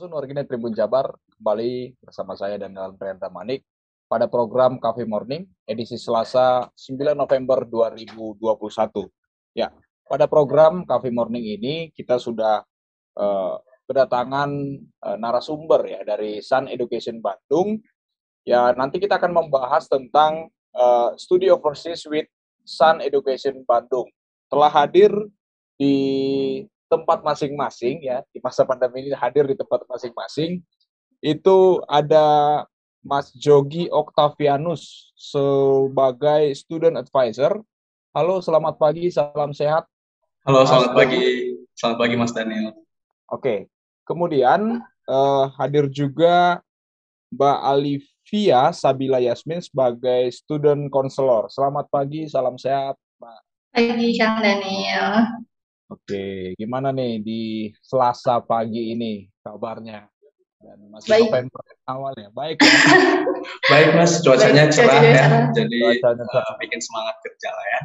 Sampurasun 0.00 0.16
warginet 0.16 0.48
Tribun 0.48 0.72
Jabar 0.72 1.12
kembali 1.36 1.92
bersama 2.00 2.32
saya 2.32 2.56
dan 2.56 2.72
Dalam 2.72 2.96
Prianta 2.96 3.28
Manik 3.28 3.68
pada 4.08 4.24
program 4.32 4.80
Cafe 4.80 5.04
Morning 5.04 5.44
edisi 5.68 6.00
Selasa 6.00 6.72
9 6.72 7.12
November 7.12 7.68
2021. 7.68 8.40
Ya, 9.52 9.68
pada 10.08 10.24
program 10.24 10.88
Cafe 10.88 11.12
Morning 11.12 11.44
ini 11.44 11.92
kita 11.92 12.16
sudah 12.16 12.64
uh, 13.12 13.60
kedatangan 13.84 14.48
uh, 15.04 15.16
narasumber 15.20 15.84
ya 15.84 16.00
dari 16.00 16.40
Sun 16.40 16.72
Education 16.72 17.20
Bandung. 17.20 17.76
Ya, 18.48 18.72
nanti 18.72 19.04
kita 19.04 19.20
akan 19.20 19.36
membahas 19.36 19.84
tentang 19.84 20.48
uh, 20.80 21.12
Studio 21.20 21.60
Overseas 21.60 22.08
with 22.08 22.24
Sun 22.64 23.04
Education 23.04 23.68
Bandung. 23.68 24.08
Telah 24.48 24.72
hadir 24.72 25.12
di 25.76 26.64
tempat 26.90 27.22
masing-masing 27.22 28.02
ya 28.02 28.26
di 28.34 28.42
masa 28.42 28.66
pandemi 28.66 29.06
ini 29.06 29.14
hadir 29.14 29.46
di 29.46 29.54
tempat 29.54 29.86
masing-masing 29.86 30.58
itu 31.22 31.78
ada 31.86 32.66
Mas 33.00 33.32
Jogi 33.32 33.88
Octavianus 33.88 35.14
sebagai 35.16 36.52
student 36.52 37.00
advisor. 37.00 37.62
Halo, 38.12 38.44
selamat 38.44 38.76
pagi, 38.76 39.08
salam 39.08 39.54
sehat. 39.56 39.88
Halo, 40.44 40.66
selamat 40.68 40.92
pagi. 40.92 41.54
Selamat 41.72 41.96
pagi 41.96 42.14
Mas 42.18 42.32
Daniel. 42.34 42.76
Oke. 43.30 43.70
Kemudian 44.04 44.82
uh, 45.06 45.44
hadir 45.56 45.86
juga 45.88 46.60
Mbak 47.30 47.58
Alivia 47.62 48.74
Sabila 48.74 49.22
Yasmin 49.22 49.62
sebagai 49.62 50.28
student 50.34 50.90
counselor. 50.90 51.46
Selamat 51.48 51.86
pagi, 51.88 52.26
salam 52.26 52.58
sehat, 52.58 52.98
Mbak. 53.22 53.40
Pagi, 53.70 54.08
Kang 54.18 54.42
Daniel. 54.42 55.40
Oke, 55.90 56.54
gimana 56.54 56.94
nih 56.94 57.18
di 57.18 57.42
Selasa 57.82 58.38
pagi 58.38 58.94
ini 58.94 59.26
kabarnya? 59.42 60.06
Dan 60.62 60.86
masih 60.86 61.10
Baik. 61.10 61.26
November 61.34 61.62
awal 61.90 62.12
ya. 62.14 62.30
Baik 62.30 62.62
ya. 62.62 62.70
Baik 63.74 63.88
Mas, 63.98 64.12
cuacanya 64.22 64.70
Baik, 64.70 64.74
cerah 64.78 65.02
ya. 65.02 65.26
Jadi 65.50 65.78
cuacanya 65.82 66.24
cerah. 66.30 66.46
Uh, 66.46 66.56
bikin 66.62 66.78
semangat 66.78 67.16
kerja 67.26 67.48
lah 67.50 67.66
ya. 67.66 67.80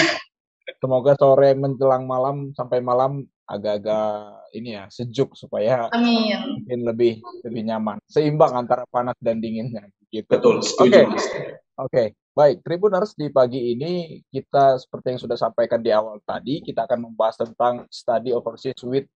Semoga 0.80 1.12
sore 1.20 1.52
menjelang 1.52 2.08
malam 2.08 2.56
sampai 2.56 2.80
malam 2.80 3.28
agak-agak 3.44 4.48
ini 4.56 4.76
ya 4.80 4.84
sejuk 4.88 5.36
supaya 5.36 5.92
Amin. 5.92 6.60
mungkin 6.64 6.80
lebih 6.88 7.12
lebih 7.44 7.62
nyaman. 7.68 8.00
Seimbang 8.08 8.56
antara 8.56 8.88
panas 8.88 9.16
dan 9.20 9.40
dinginnya 9.40 9.84
gitu. 10.08 10.28
Betul, 10.28 10.64
setuju. 10.64 10.88
Oke. 10.88 10.96
Okay. 10.96 11.04
Oke. 11.04 11.52
Okay. 11.76 12.08
Baik, 12.34 12.66
Tribuners 12.66 13.14
di 13.14 13.30
pagi 13.30 13.78
ini 13.78 14.18
kita 14.26 14.82
seperti 14.82 15.14
yang 15.14 15.20
sudah 15.22 15.38
sampaikan 15.38 15.78
di 15.78 15.94
awal 15.94 16.18
tadi, 16.26 16.58
kita 16.66 16.82
akan 16.82 17.06
membahas 17.06 17.38
tentang 17.38 17.86
study 17.86 18.34
overseas 18.34 18.82
with 18.82 19.06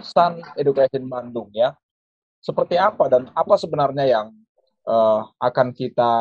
Sun 0.00 0.40
Education 0.56 1.04
Bandung 1.04 1.52
ya. 1.52 1.76
Seperti 2.40 2.80
apa 2.80 3.12
dan 3.12 3.28
apa 3.36 3.60
sebenarnya 3.60 4.08
yang 4.08 4.26
uh, 4.88 5.28
akan 5.36 5.76
kita 5.76 6.12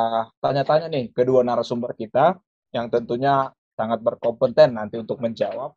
tanya-tanya 0.44 0.92
nih 0.92 1.16
kedua 1.16 1.40
narasumber 1.40 1.96
kita 1.96 2.36
yang 2.76 2.92
tentunya 2.92 3.48
sangat 3.80 4.04
berkompeten 4.04 4.76
nanti 4.76 5.00
untuk 5.00 5.24
menjawab 5.24 5.72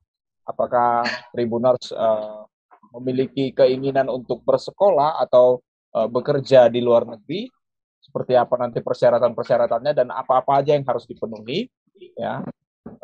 apakah 0.48 1.04
Tribuners 1.36 1.92
uh, 1.92 2.48
memiliki 2.96 3.52
keinginan 3.52 4.08
untuk 4.08 4.40
bersekolah 4.48 5.20
atau 5.20 5.60
uh, 5.92 6.08
bekerja 6.08 6.72
di 6.72 6.80
luar 6.80 7.04
negeri 7.04 7.52
seperti 8.00 8.32
apa 8.32 8.56
nanti 8.56 8.80
persyaratan-persyaratannya 8.80 9.92
dan 9.92 10.08
apa-apa 10.08 10.64
aja 10.64 10.72
yang 10.72 10.88
harus 10.88 11.04
dipenuhi 11.04 11.68
ya 12.16 12.40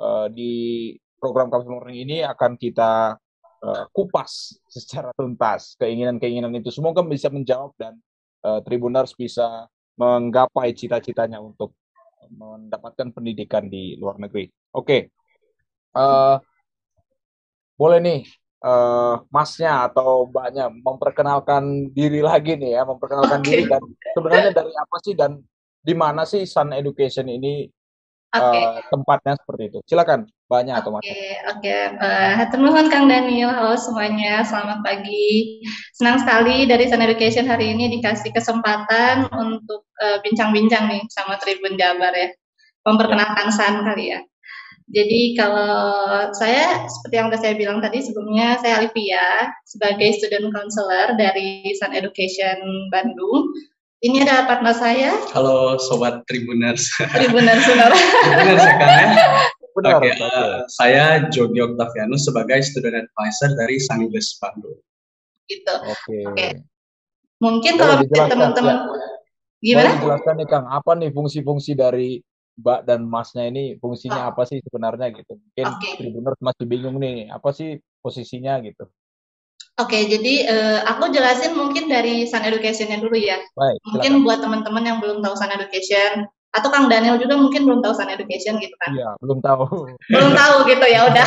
uh, 0.01 0.27
di 0.33 0.95
program 1.21 1.53
Kampus 1.53 1.69
Morning 1.69 2.09
ini 2.09 2.17
akan 2.25 2.57
kita 2.57 3.21
uh, 3.61 3.85
kupas 3.93 4.57
secara 4.65 5.13
tuntas 5.13 5.77
keinginan-keinginan 5.77 6.57
itu 6.57 6.73
semoga 6.73 7.05
bisa 7.05 7.29
menjawab 7.29 7.77
dan 7.77 8.01
uh, 8.49 8.65
Tribuners 8.65 9.13
bisa 9.13 9.69
menggapai 10.01 10.73
cita-citanya 10.73 11.39
untuk 11.39 11.77
mendapatkan 12.25 13.13
pendidikan 13.13 13.69
di 13.69 14.01
luar 14.01 14.17
negeri. 14.17 14.49
Oke, 14.73 14.81
okay. 14.81 15.01
uh, 15.95 16.41
boleh 17.75 17.99
nih 17.99 18.21
uh, 18.65 19.21
masnya 19.29 19.91
atau 19.91 20.31
mbaknya 20.31 20.73
memperkenalkan 20.73 21.93
diri 21.93 22.25
lagi 22.25 22.57
nih 22.57 22.81
ya, 22.81 22.83
memperkenalkan 22.89 23.45
okay. 23.45 23.49
diri 23.51 23.65
dan 23.69 23.83
sebenarnya 24.17 24.51
dari 24.55 24.73
apa 24.73 24.97
sih 25.05 25.15
dan 25.15 25.43
di 25.85 25.95
mana 25.95 26.25
sih 26.25 26.49
Sun 26.49 26.73
Education 26.73 27.29
ini 27.29 27.69
okay. 28.33 28.63
uh, 28.65 28.81
tempatnya 28.89 29.37
seperti 29.37 29.63
itu. 29.69 29.79
Silakan 29.85 30.25
mbaknya 30.49 30.81
atau 30.81 30.97
mas. 30.97 31.05
Oke, 31.05 31.13
okay, 31.13 31.35
oke. 31.51 31.75
Okay. 32.49 32.81
Uh, 32.81 32.89
Kang 32.89 33.07
Daniel, 33.11 33.53
halo 33.53 33.77
semuanya, 33.77 34.41
selamat 34.47 34.81
pagi. 34.81 35.61
Senang 35.93 36.23
sekali 36.25 36.65
dari 36.65 36.89
Sun 36.89 37.05
Education 37.05 37.45
hari 37.45 37.77
ini 37.77 37.93
dikasih 38.01 38.33
kesempatan 38.33 39.29
untuk 39.35 39.85
bincang-bincang 40.25 40.89
uh, 40.89 40.91
nih 40.97 41.03
sama 41.13 41.37
Tribun 41.37 41.77
Jabar 41.77 42.17
ya. 42.17 42.33
Memperkenalkan 42.85 43.49
Sun 43.53 43.85
kali 43.85 44.13
ya. 44.17 44.21
Jadi 44.93 45.33
kalau 45.33 46.29
saya 46.37 46.85
seperti 46.85 47.15
yang 47.17 47.33
sudah 47.33 47.41
saya 47.41 47.55
bilang 47.57 47.81
tadi 47.81 48.05
sebelumnya 48.05 48.61
saya 48.61 48.85
Alivia 48.85 49.49
sebagai 49.65 50.13
student 50.21 50.53
counselor 50.53 51.17
dari 51.17 51.73
Sun 51.81 51.97
Education 51.97 52.61
Bandung. 52.93 53.49
Ini 54.05 54.29
ada 54.29 54.45
partner 54.45 54.77
saya. 54.77 55.17
Halo 55.33 55.81
sobat 55.81 56.21
Tribuners. 56.29 56.93
Tribuners 57.17 57.65
benar. 57.65 57.91
Tribuners 58.29 58.61
ya 58.61 58.75
kan 58.77 58.89
ya? 58.93 59.07
Benar, 59.75 59.99
Oke, 59.99 60.07
okay, 60.07 60.23
uh, 60.23 60.63
saya 60.71 61.27
Jogi 61.35 61.59
Octavianus 61.59 62.29
sebagai 62.29 62.63
student 62.63 63.09
advisor 63.09 63.57
dari 63.59 63.81
Sun 63.81 64.07
English 64.07 64.37
Bandung. 64.39 64.79
Gitu. 65.49 65.75
Oke. 65.89 65.97
Okay. 66.05 66.23
Okay. 66.31 66.51
Mungkin 67.43 67.73
kalau 67.81 68.05
teman-teman 68.05 68.77
ya. 68.87 69.09
gimana? 69.65 69.89
Boleh 69.89 69.97
dijelaskan 69.99 70.35
nih 70.39 70.49
Kang, 70.53 70.67
apa 70.69 70.91
nih 70.95 71.11
fungsi-fungsi 71.11 71.73
dari 71.75 72.23
Mbak 72.55 72.81
dan 72.87 73.01
Masnya 73.07 73.51
ini 73.51 73.75
fungsinya 73.83 74.27
oh. 74.27 74.31
apa 74.31 74.47
sih 74.47 74.63
sebenarnya 74.63 75.11
gitu? 75.11 75.35
Mungkin 75.35 75.67
okay. 75.75 75.93
Tribuners 75.99 76.39
masih 76.39 76.65
bingung 76.71 76.97
nih, 77.03 77.31
apa 77.31 77.51
sih 77.51 77.83
posisinya 77.99 78.63
gitu? 78.63 78.87
Oke, 79.75 79.91
okay, 79.91 80.03
jadi 80.07 80.35
uh, 80.47 80.79
aku 80.87 81.11
jelasin 81.11 81.59
mungkin 81.59 81.91
dari 81.91 82.31
Sun 82.31 82.47
Education-nya 82.47 83.03
dulu 83.03 83.19
ya. 83.19 83.43
Baik, 83.59 83.79
mungkin 83.91 84.13
buat 84.23 84.39
teman-teman 84.39 84.87
yang 84.87 84.99
belum 85.03 85.19
tahu 85.19 85.35
Sun 85.35 85.51
Education 85.51 86.31
atau 86.55 86.71
Kang 86.71 86.87
Daniel 86.87 87.19
juga 87.19 87.35
mungkin 87.35 87.67
belum 87.67 87.83
tahu 87.83 87.99
Sun 87.99 88.07
Education 88.07 88.63
gitu 88.63 88.75
kan? 88.79 88.95
Iya, 88.95 89.19
belum 89.19 89.43
tahu. 89.43 89.91
Belum 90.15 90.31
tahu 90.31 90.55
gitu 90.71 90.87
ya 90.87 91.11
udah. 91.11 91.27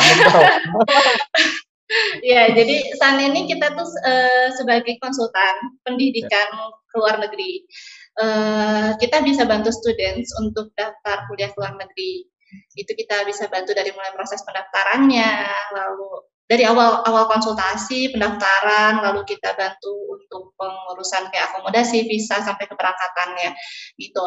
ya, 2.32 2.42
jadi 2.56 2.76
Sun 2.96 3.20
ini 3.20 3.52
kita 3.52 3.76
tuh 3.76 3.84
uh, 3.84 4.48
sebagai 4.56 4.96
konsultan 4.96 5.76
pendidikan 5.84 6.48
ya. 6.48 6.72
ke 6.72 6.94
luar 6.96 7.20
negeri. 7.20 7.68
Eh, 8.18 8.90
kita 8.98 9.22
bisa 9.22 9.46
bantu 9.46 9.70
students 9.70 10.34
untuk 10.42 10.74
daftar 10.74 11.22
kuliah 11.30 11.54
ke 11.54 11.58
luar 11.62 11.78
negeri. 11.78 12.26
Itu 12.74 12.90
kita 12.98 13.22
bisa 13.22 13.46
bantu 13.46 13.78
dari 13.78 13.94
mulai 13.94 14.10
proses 14.10 14.42
pendaftarannya, 14.42 15.30
lalu 15.70 16.26
dari 16.50 16.66
awal 16.66 17.06
awal 17.06 17.30
konsultasi, 17.30 18.10
pendaftaran, 18.10 19.06
lalu 19.06 19.22
kita 19.22 19.54
bantu 19.54 20.18
untuk 20.18 20.50
pengurusan 20.58 21.30
kayak 21.30 21.54
akomodasi, 21.54 22.10
visa 22.10 22.42
sampai 22.42 22.66
keberangkatannya 22.66 23.54
gitu. 24.02 24.24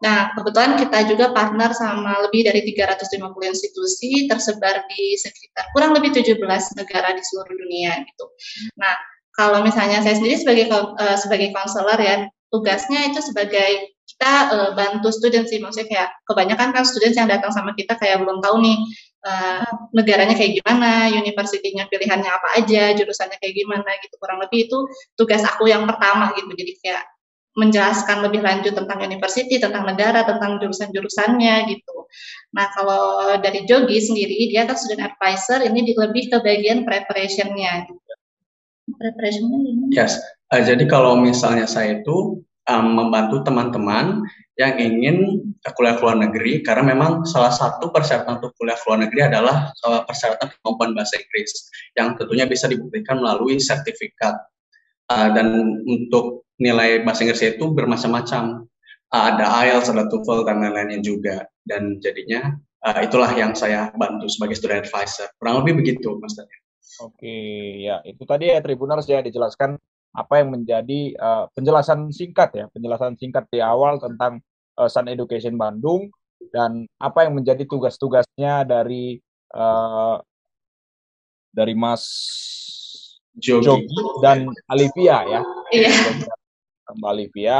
Nah, 0.00 0.32
kebetulan 0.32 0.80
kita 0.80 0.98
juga 1.04 1.36
partner 1.36 1.76
sama 1.76 2.24
lebih 2.24 2.48
dari 2.48 2.64
350 2.64 3.28
institusi 3.44 4.24
tersebar 4.24 4.88
di 4.88 5.20
sekitar 5.20 5.68
kurang 5.76 5.92
lebih 5.92 6.16
17 6.16 6.40
negara 6.80 7.12
di 7.12 7.20
seluruh 7.20 7.52
dunia 7.52 7.92
gitu. 8.08 8.24
Nah, 8.80 8.94
kalau 9.34 9.66
misalnya 9.66 10.00
saya 10.00 10.14
sendiri 10.16 10.38
sebagai 10.38 10.70
uh, 10.70 11.18
sebagai 11.18 11.50
konselor 11.50 11.98
ya 11.98 12.24
tugasnya 12.52 13.12
itu 13.12 13.20
sebagai 13.20 13.94
kita 14.04 14.32
uh, 14.52 14.70
bantu 14.76 15.08
student 15.10 15.48
sih 15.48 15.58
maksudnya 15.58 15.88
kayak 15.88 16.08
kebanyakan 16.28 16.68
kan 16.76 16.84
student 16.84 17.14
yang 17.16 17.28
datang 17.28 17.50
sama 17.50 17.72
kita 17.72 17.96
kayak 17.96 18.20
belum 18.22 18.44
tahu 18.44 18.60
nih 18.60 18.78
uh, 19.24 19.66
negaranya 19.96 20.36
kayak 20.36 20.60
gimana, 20.60 21.08
universitinya 21.10 21.88
pilihannya 21.88 22.30
apa 22.30 22.48
aja, 22.60 22.92
jurusannya 22.94 23.40
kayak 23.40 23.54
gimana 23.56 23.90
gitu 24.04 24.14
kurang 24.20 24.38
lebih 24.44 24.68
itu 24.68 24.78
tugas 25.16 25.42
aku 25.42 25.66
yang 25.66 25.88
pertama 25.88 26.36
gitu 26.36 26.52
jadi 26.52 26.72
kayak 26.84 27.04
menjelaskan 27.54 28.26
lebih 28.26 28.42
lanjut 28.42 28.74
tentang 28.74 28.98
university, 28.98 29.62
tentang 29.62 29.86
negara, 29.86 30.26
tentang 30.26 30.58
jurusan-jurusannya 30.58 31.70
gitu. 31.70 31.96
Nah 32.50 32.66
kalau 32.74 33.38
dari 33.38 33.62
Jogi 33.62 33.94
sendiri 34.02 34.50
dia 34.50 34.66
kan 34.66 34.74
student 34.74 35.14
advisor 35.14 35.62
ini 35.62 35.94
lebih 35.94 36.34
ke 36.34 36.38
bagian 36.42 36.82
preparationnya. 36.82 37.86
Gitu. 37.86 38.12
Preparationnya 38.98 39.58
gimana? 39.70 39.90
Yes, 39.94 40.18
Uh, 40.52 40.62
jadi 40.62 40.84
kalau 40.84 41.16
misalnya 41.16 41.64
saya 41.64 42.04
itu 42.04 42.44
um, 42.68 42.86
membantu 42.96 43.44
teman-teman 43.44 44.24
yang 44.54 44.78
ingin 44.78 45.16
kuliah 45.74 45.96
luar 45.98 46.14
negeri 46.20 46.62
karena 46.62 46.94
memang 46.94 47.24
salah 47.26 47.50
satu 47.50 47.90
persyaratan 47.90 48.38
untuk 48.38 48.52
kuliah 48.60 48.78
luar 48.86 48.98
negeri 49.08 49.20
adalah 49.26 49.72
uh, 49.82 50.04
persyaratan 50.04 50.52
kemampuan 50.60 50.92
bahasa 50.92 51.18
Inggris 51.18 51.50
yang 51.98 52.14
tentunya 52.14 52.44
bisa 52.46 52.68
dibuktikan 52.68 53.18
melalui 53.18 53.58
sertifikat. 53.58 54.36
Uh, 55.04 55.28
dan 55.36 55.80
untuk 55.84 56.48
nilai 56.56 57.04
bahasa 57.04 57.24
Inggris 57.24 57.44
itu 57.44 57.64
bermacam-macam. 57.72 58.64
Uh, 59.12 59.24
ada 59.30 59.46
IELTS, 59.62 59.92
ada 59.92 60.08
TOEFL 60.10 60.48
dan 60.48 60.64
lain-lainnya 60.64 61.00
juga. 61.04 61.44
Dan 61.64 61.98
jadinya 62.00 62.56
uh, 62.84 63.00
itulah 63.00 63.32
yang 63.32 63.56
saya 63.56 63.90
bantu 63.96 64.28
sebagai 64.28 64.56
student 64.56 64.84
advisor. 64.84 65.28
Kurang 65.40 65.64
lebih 65.64 65.80
begitu 65.80 66.16
Mas 66.20 66.36
Daniel. 66.36 66.62
Oke 67.02 67.36
ya 67.82 67.98
itu 68.06 68.22
tadi 68.22 68.54
ya 68.54 68.62
Tribuners 68.62 69.08
ya 69.08 69.18
dijelaskan 69.18 69.80
apa 70.14 70.40
yang 70.40 70.54
menjadi 70.54 71.12
uh, 71.18 71.44
penjelasan 71.58 72.08
singkat 72.14 72.54
ya, 72.54 72.66
penjelasan 72.70 73.18
singkat 73.18 73.50
di 73.50 73.58
awal 73.58 73.98
tentang 73.98 74.38
uh, 74.78 74.86
Sun 74.86 75.10
Education 75.10 75.58
Bandung 75.58 76.06
dan 76.54 76.86
apa 77.02 77.26
yang 77.26 77.34
menjadi 77.34 77.66
tugas-tugasnya 77.66 78.62
dari 78.62 79.18
uh, 79.58 80.22
dari 81.50 81.74
Mas 81.74 82.06
Jogi, 83.34 83.66
Jogi 83.66 83.86
dan 84.22 84.46
Alivia 84.70 85.18
ya. 85.26 85.40
Iya. 85.74 85.90
Mbak 86.94 87.10
Alivia. 87.10 87.58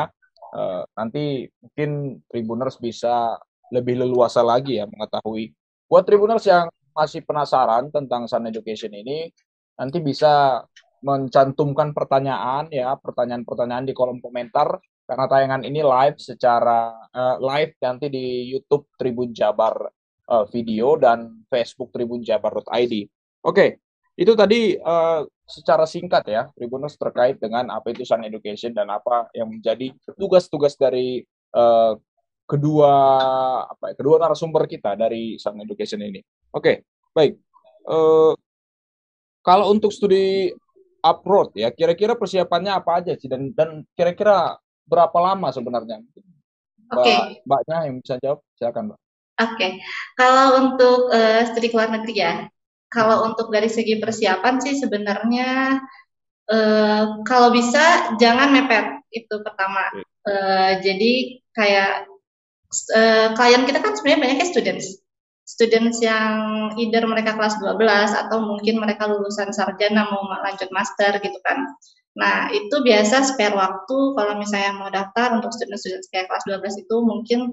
Uh, 0.55 0.87
nanti 0.95 1.51
mungkin 1.59 2.23
Tribuners 2.31 2.79
bisa 2.79 3.35
lebih 3.75 3.99
leluasa 3.99 4.39
lagi 4.39 4.79
ya 4.79 4.87
mengetahui. 4.87 5.51
Buat 5.91 6.07
Tribuners 6.07 6.47
yang 6.47 6.71
masih 6.95 7.27
penasaran 7.27 7.91
tentang 7.91 8.31
Sun 8.31 8.47
Education 8.47 8.95
ini, 8.95 9.35
nanti 9.75 9.99
bisa 9.99 10.63
mencantumkan 11.05 11.93
pertanyaan 11.93 12.73
ya, 12.73 12.97
pertanyaan-pertanyaan 12.97 13.85
di 13.85 13.93
kolom 13.93 14.25
komentar 14.25 14.81
karena 15.05 15.29
tayangan 15.29 15.63
ini 15.69 15.85
live 15.85 16.17
secara 16.17 16.97
uh, 17.13 17.37
live 17.37 17.77
nanti 17.85 18.09
di 18.09 18.49
YouTube 18.49 18.89
Tribun 18.97 19.37
Jabar 19.37 19.85
uh, 20.33 20.45
video 20.49 20.97
dan 20.97 21.45
Facebook 21.53 21.93
Tribun 21.93 22.25
Jabar.id. 22.25 22.65
Oke, 22.65 23.05
okay, 23.45 23.71
itu 24.17 24.33
tadi 24.33 24.81
uh, 24.81 25.29
secara 25.45 25.85
singkat 25.85 26.25
ya 26.25 26.49
Tribuners 26.57 26.97
terkait 26.97 27.37
dengan 27.37 27.69
apa 27.69 27.93
itu 27.93 28.09
Sun 28.09 28.25
Education 28.25 28.73
dan 28.73 28.89
apa 28.89 29.29
yang 29.37 29.53
menjadi 29.53 29.93
tugas-tugas 30.17 30.73
dari 30.81 31.21
uh, 31.53 32.01
kedua 32.49 32.93
apa 33.69 33.93
ya, 33.93 33.95
kedua 34.01 34.17
narasumber 34.25 34.65
kita 34.65 34.97
dari 34.97 35.37
Sun 35.37 35.61
Education 35.61 36.01
ini. 36.01 36.25
Oke, 36.49 36.65
okay, 36.65 36.77
baik. 37.13 37.37
Uh, 37.85 38.33
kalau 39.45 39.69
untuk 39.69 39.93
studi 39.93 40.49
upload 41.05 41.53
ya, 41.53 41.69
kira-kira 41.69 42.17
persiapannya 42.17 42.73
apa 42.73 43.05
aja 43.05 43.13
sih 43.13 43.29
dan 43.29 43.53
dan 43.53 43.85
kira-kira 43.93 44.57
berapa 44.89 45.15
lama 45.21 45.53
sebenarnya? 45.53 46.01
Oke. 46.89 47.05
Okay. 47.05 47.19
Mbaknya 47.45 47.77
yang 47.85 47.97
bisa 48.01 48.15
jawab, 48.25 48.41
silakan 48.57 48.85
Mbak. 48.89 48.99
Oke, 49.35 49.51
okay. 49.59 49.71
kalau 50.15 50.47
untuk 50.63 51.11
uh, 51.11 51.43
studi 51.51 51.69
luar 51.75 51.91
negeri 51.91 52.15
ya, 52.15 52.33
kalau 52.87 53.27
untuk 53.27 53.51
dari 53.51 53.67
segi 53.67 53.99
persiapan 53.99 54.63
sih 54.63 54.79
sebenarnya 54.79 55.83
uh, 56.47 57.19
kalau 57.27 57.51
bisa 57.51 58.15
jangan 58.23 58.55
mepet 58.55 59.03
itu 59.11 59.35
pertama. 59.43 59.91
Uh, 60.25 60.81
jadi 60.81 61.43
kayak 61.53 62.09
uh, 62.97 63.29
klien 63.37 63.67
kita 63.67 63.83
kan 63.83 63.93
sebenarnya 63.99 64.23
banyaknya 64.23 64.47
students 64.49 65.04
students 65.45 66.01
yang 66.01 66.73
either 66.81 67.05
mereka 67.05 67.37
kelas 67.37 67.61
12 67.61 67.77
atau 68.27 68.39
mungkin 68.41 68.81
mereka 68.81 69.05
lulusan 69.05 69.53
sarjana 69.53 70.09
mau 70.09 70.25
lanjut 70.25 70.73
master 70.73 71.21
gitu 71.21 71.37
kan. 71.45 71.69
Nah, 72.17 72.49
itu 72.55 72.81
biasa 72.81 73.29
spare 73.29 73.53
waktu 73.53 73.97
kalau 74.17 74.35
misalnya 74.41 74.73
mau 74.73 74.89
daftar 74.89 75.37
untuk 75.37 75.53
student-student 75.53 76.09
kayak 76.09 76.27
kelas 76.33 76.45
12 76.49 76.87
itu 76.89 76.97
mungkin 77.05 77.53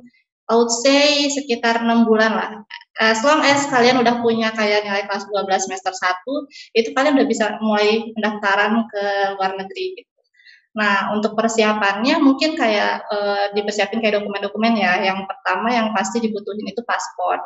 I 0.51 0.53
would 0.55 0.71
say 0.83 1.27
sekitar 1.31 1.83
6 1.83 2.07
bulan 2.07 2.31
lah. 2.35 2.51
As 2.99 3.23
long 3.23 3.39
as 3.43 3.67
kalian 3.71 3.99
udah 4.03 4.19
punya 4.19 4.51
kayak 4.51 4.83
nilai 4.83 5.07
kelas 5.07 5.23
12 5.27 5.47
semester 5.67 5.93
1, 5.95 6.75
itu 6.75 6.89
kalian 6.91 7.15
udah 7.19 7.27
bisa 7.27 7.45
mulai 7.63 8.11
pendaftaran 8.15 8.85
ke 8.91 9.03
luar 9.39 9.55
negeri 9.55 9.85
gitu. 9.99 10.11
Nah, 10.75 11.11
untuk 11.15 11.35
persiapannya 11.35 12.19
mungkin 12.19 12.55
kayak 12.55 13.03
e, 13.07 13.17
dipersiapin 13.59 13.99
kayak 14.03 14.23
dokumen-dokumen 14.23 14.75
ya. 14.75 15.03
Yang 15.07 15.27
pertama 15.27 15.71
yang 15.71 15.91
pasti 15.95 16.19
dibutuhin 16.19 16.67
itu 16.67 16.83
paspor 16.83 17.39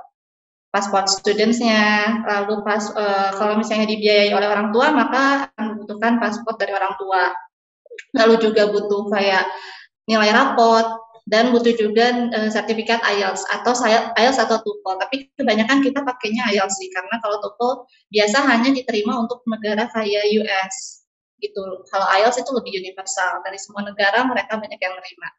pasport 0.75 1.07
studentsnya, 1.07 2.19
lalu 2.27 2.59
pas 2.67 2.83
uh, 2.91 3.31
kalau 3.39 3.55
misalnya 3.55 3.87
dibiayai 3.87 4.35
oleh 4.35 4.43
orang 4.51 4.75
tua 4.75 4.91
maka 4.91 5.47
membutuhkan 5.55 6.19
paspor 6.19 6.59
dari 6.59 6.75
orang 6.75 6.99
tua. 6.99 7.31
Lalu 8.11 8.43
juga 8.43 8.67
butuh 8.67 9.07
kayak 9.07 9.47
nilai 10.11 10.35
rapot 10.35 10.83
dan 11.31 11.55
butuh 11.55 11.71
juga 11.79 12.27
uh, 12.35 12.51
sertifikat 12.51 12.99
IELTS 13.07 13.47
atau 13.47 13.71
IELTS 14.19 14.35
atau 14.35 14.59
TOEFL. 14.59 14.99
Tapi 14.99 15.15
kebanyakan 15.39 15.79
kita 15.79 16.03
pakainya 16.03 16.51
IELTS 16.51 16.75
sih 16.75 16.91
karena 16.91 17.23
kalau 17.23 17.39
TOEFL 17.39 17.87
biasa 18.11 18.37
hanya 18.43 18.75
diterima 18.75 19.15
untuk 19.15 19.47
negara 19.47 19.87
kayak 19.95 20.27
US 20.43 21.07
gitu. 21.39 21.87
Kalau 21.87 22.05
IELTS 22.19 22.43
itu 22.43 22.51
lebih 22.51 22.83
universal 22.83 23.39
dari 23.47 23.55
semua 23.55 23.87
negara 23.87 24.27
mereka 24.27 24.59
banyak 24.59 24.79
yang 24.83 24.93
menerima 24.99 25.29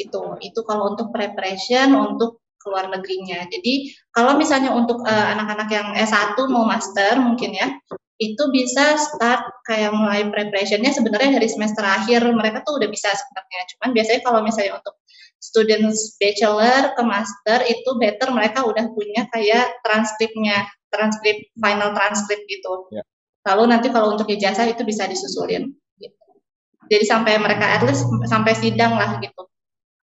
gitu. 0.00 0.40
Itu 0.40 0.64
kalau 0.64 0.96
untuk 0.96 1.12
preparation 1.12 1.92
untuk 1.92 2.40
keluar 2.60 2.90
negerinya. 2.90 3.46
Jadi 3.48 3.94
kalau 4.12 4.36
misalnya 4.36 4.74
untuk 4.74 5.02
eh, 5.06 5.26
anak-anak 5.34 5.68
uh, 5.70 5.74
yang 5.74 5.88
S1 5.96 6.36
mau 6.50 6.66
master 6.66 7.16
mungkin 7.22 7.54
ya, 7.54 7.72
itu 8.18 8.42
bisa 8.50 8.98
start 8.98 9.46
kayak 9.62 9.94
mulai 9.94 10.26
preparationnya 10.26 10.90
sebenarnya 10.90 11.38
dari 11.38 11.48
semester 11.48 11.86
akhir 11.86 12.26
mereka 12.34 12.66
tuh 12.66 12.82
udah 12.82 12.90
bisa 12.90 13.08
sebenarnya. 13.14 13.60
Cuman 13.74 13.88
biasanya 13.94 14.20
kalau 14.26 14.40
misalnya 14.42 14.82
untuk 14.82 14.94
students 15.38 16.18
bachelor 16.18 16.98
ke 16.98 17.02
master 17.06 17.62
itu 17.70 17.90
better 18.02 18.34
mereka 18.34 18.66
udah 18.66 18.90
punya 18.90 19.30
kayak 19.30 19.70
transkripnya, 19.86 20.66
transkrip 20.90 21.46
final 21.54 21.94
transkrip 21.94 22.42
gitu. 22.50 22.90
Ya. 22.90 23.06
Lalu 23.46 23.70
nanti 23.70 23.88
kalau 23.94 24.18
untuk 24.18 24.26
ijazah 24.26 24.66
itu 24.66 24.82
bisa 24.82 25.06
disusulin. 25.06 25.70
Gitu. 25.94 26.24
Jadi 26.90 27.04
sampai 27.06 27.38
mereka 27.38 27.70
at 27.70 27.86
least 27.86 28.02
sampai 28.26 28.58
sidang 28.58 28.98
lah 28.98 29.22
gitu 29.22 29.46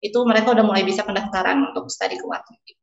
itu 0.02 0.18
mereka 0.26 0.58
udah 0.58 0.66
mulai 0.66 0.82
bisa 0.82 1.06
pendaftaran 1.06 1.72
untuk 1.72 1.86
studi 1.94 2.18
ke 2.18 2.26
luar 2.26 2.42
negeri. 2.42 2.74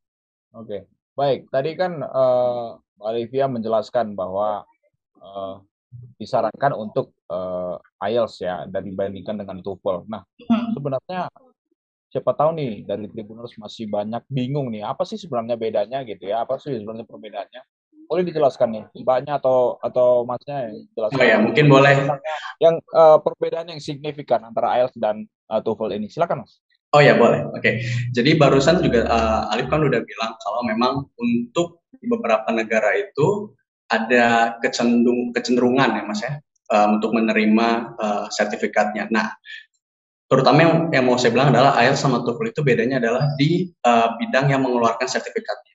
Oke, 0.54 0.78
baik. 1.18 1.50
Tadi 1.50 1.70
kan 1.74 1.98
uh, 2.00 2.78
Olivia 3.02 3.50
menjelaskan 3.50 4.14
bahwa 4.14 4.62
uh, 5.18 5.58
disarankan 6.16 6.72
untuk 6.78 7.14
uh, 7.30 7.76
IELTS 7.98 8.44
ya 8.44 8.64
dan 8.70 8.86
dibandingkan 8.86 9.34
dengan 9.34 9.58
TOEFL. 9.60 10.06
Nah, 10.06 10.22
hmm. 10.22 10.78
sebenarnya 10.78 11.26
siapa 12.08 12.32
tahu 12.32 12.56
nih 12.56 12.88
dari 12.88 13.04
Tribuners 13.10 13.52
masih 13.60 13.84
banyak 13.90 14.24
bingung 14.32 14.72
nih 14.72 14.80
apa 14.80 15.04
sih 15.04 15.20
sebenarnya 15.20 15.58
bedanya 15.58 15.98
gitu 16.06 16.30
ya? 16.30 16.46
Apa 16.46 16.56
sih 16.62 16.72
sebenarnya 16.76 17.04
perbedaannya? 17.04 17.62
Boleh 18.08 18.24
dijelaskan 18.24 18.68
nih, 18.72 18.84
mbaknya 19.04 19.36
atau 19.36 19.76
atau 19.84 20.24
masnya 20.24 20.72
yang 20.72 20.76
jelaskan? 20.96 21.20
Oh 21.20 21.26
ya, 21.28 21.36
mungkin 21.44 21.68
boleh. 21.68 21.92
Yang 22.56 22.80
uh, 22.96 23.20
perbedaan 23.20 23.68
yang 23.68 23.80
signifikan 23.84 24.48
antara 24.48 24.80
IELTS 24.80 24.96
dan 24.96 25.28
uh, 25.52 25.60
TOEFL 25.60 25.92
ini, 25.92 26.08
silakan 26.08 26.48
mas. 26.48 26.56
Oh 26.96 27.04
ya 27.04 27.20
boleh, 27.20 27.44
oke. 27.52 27.60
Okay. 27.60 27.84
Jadi 28.16 28.40
barusan 28.40 28.80
juga 28.80 29.04
uh, 29.04 29.52
Alif 29.52 29.68
kan 29.68 29.84
udah 29.84 30.00
bilang 30.00 30.32
kalau 30.40 30.64
memang 30.64 31.04
untuk 31.20 31.84
beberapa 32.00 32.48
negara 32.48 32.96
itu 32.96 33.52
ada 33.92 34.56
kecenderung 34.64 35.32
kecenderungan 35.36 36.00
ya 36.00 36.02
mas 36.08 36.20
ya 36.24 36.40
uh, 36.72 36.96
untuk 36.96 37.12
menerima 37.12 37.68
uh, 38.00 38.26
sertifikatnya. 38.32 39.08
Nah, 39.12 39.36
terutama 40.32 40.58
yang, 40.64 40.74
yang 40.92 41.04
mau 41.04 41.20
saya 41.20 41.32
bilang 41.32 41.52
adalah 41.52 41.76
IELTS 41.76 42.00
sama 42.00 42.24
TOEFL 42.24 42.56
itu 42.56 42.60
bedanya 42.64 42.96
adalah 43.00 43.24
di 43.36 43.68
uh, 43.84 44.16
bidang 44.16 44.52
yang 44.52 44.64
mengeluarkan 44.64 45.08
sertifikatnya. 45.08 45.74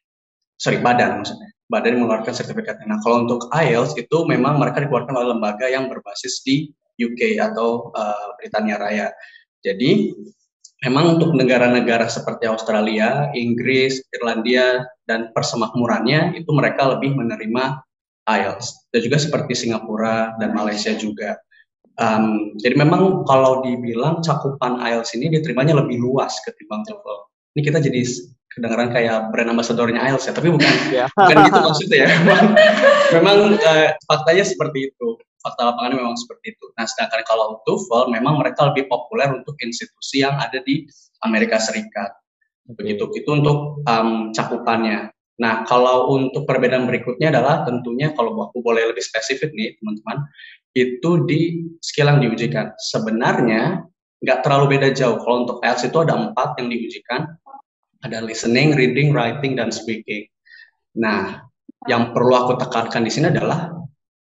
Sorry, 0.58 0.82
badan 0.82 1.22
maksudnya. 1.22 1.50
Badan 1.70 1.98
yang 1.98 2.02
mengeluarkan 2.06 2.34
sertifikatnya. 2.34 2.86
Nah, 2.90 2.98
kalau 3.02 3.26
untuk 3.30 3.50
IELTS 3.54 3.98
itu 4.02 4.18
memang 4.26 4.62
mereka 4.62 4.82
dikeluarkan 4.82 5.14
oleh 5.14 5.30
lembaga 5.38 5.70
yang 5.70 5.90
berbasis 5.90 6.42
di 6.46 6.74
UK 6.98 7.42
atau 7.42 7.94
uh, 7.94 8.38
Britania 8.38 8.78
Raya. 8.78 9.08
Jadi 9.66 10.14
memang 10.84 11.18
untuk 11.18 11.32
negara-negara 11.32 12.12
seperti 12.12 12.46
Australia, 12.46 13.32
Inggris, 13.32 14.04
Irlandia, 14.12 14.84
dan 15.08 15.32
persemakmurannya 15.32 16.36
itu 16.36 16.52
mereka 16.52 16.92
lebih 16.92 17.16
menerima 17.16 17.80
IELTS. 18.28 18.92
Dan 18.92 19.00
juga 19.08 19.18
seperti 19.20 19.56
Singapura 19.56 20.36
dan 20.38 20.52
Malaysia 20.52 20.92
juga. 20.96 21.40
Um, 22.02 22.58
jadi 22.60 22.76
memang 22.76 23.24
kalau 23.30 23.64
dibilang 23.64 24.20
cakupan 24.26 24.82
IELTS 24.84 25.16
ini 25.16 25.32
diterimanya 25.32 25.80
lebih 25.80 26.04
luas 26.04 26.36
ketimbang 26.44 26.84
TOEFL. 26.84 27.20
Ini 27.56 27.62
kita 27.64 27.80
jadi 27.80 28.02
kedengaran 28.54 28.90
kayak 28.94 29.34
brand 29.34 29.50
ambassadornya 29.56 30.04
IELTS 30.04 30.30
ya, 30.30 30.34
tapi 30.36 30.52
bukan, 30.52 30.68
yeah. 30.94 31.08
bukan 31.16 31.38
gitu 31.48 31.60
maksudnya 31.64 31.98
ya. 32.06 32.10
Memang, 32.28 32.48
memang 33.14 33.38
uh, 33.56 33.88
faktanya 34.10 34.44
seperti 34.46 34.92
itu 34.92 35.08
fakta 35.44 35.70
lapangannya 35.70 36.00
memang 36.00 36.16
seperti 36.16 36.56
itu. 36.56 36.66
Nah, 36.80 36.88
sedangkan 36.88 37.22
kalau 37.28 37.60
TOEFL 37.68 38.10
memang 38.16 38.40
mereka 38.40 38.72
lebih 38.72 38.88
populer 38.88 39.28
untuk 39.30 39.60
institusi 39.60 40.24
yang 40.24 40.40
ada 40.40 40.64
di 40.64 40.88
Amerika 41.28 41.60
Serikat. 41.60 42.16
Begitu 42.64 43.12
itu 43.12 43.30
untuk 43.30 43.84
um, 43.84 44.32
cakupannya. 44.32 45.12
Nah, 45.44 45.68
kalau 45.68 46.16
untuk 46.16 46.48
perbedaan 46.48 46.88
berikutnya 46.88 47.34
adalah 47.36 47.68
tentunya 47.68 48.16
kalau 48.16 48.32
aku 48.40 48.64
boleh 48.64 48.88
lebih 48.88 49.04
spesifik 49.04 49.52
nih, 49.52 49.76
teman-teman, 49.82 50.24
itu 50.72 51.12
di 51.28 51.42
skill 51.84 52.08
yang 52.08 52.20
diujikan. 52.24 52.72
Sebenarnya 52.80 53.84
nggak 54.24 54.40
terlalu 54.48 54.80
beda 54.80 54.96
jauh. 54.96 55.20
Kalau 55.20 55.44
untuk 55.44 55.60
IELTS 55.60 55.92
itu 55.92 55.98
ada 56.00 56.16
empat 56.16 56.56
yang 56.62 56.72
diujikan. 56.72 57.22
Ada 58.04 58.20
listening, 58.24 58.76
reading, 58.76 59.16
writing, 59.16 59.56
dan 59.60 59.72
speaking. 59.72 60.28
Nah, 61.00 61.44
yang 61.88 62.12
perlu 62.16 62.36
aku 62.36 62.60
tekankan 62.60 63.04
di 63.04 63.12
sini 63.12 63.32
adalah 63.32 63.72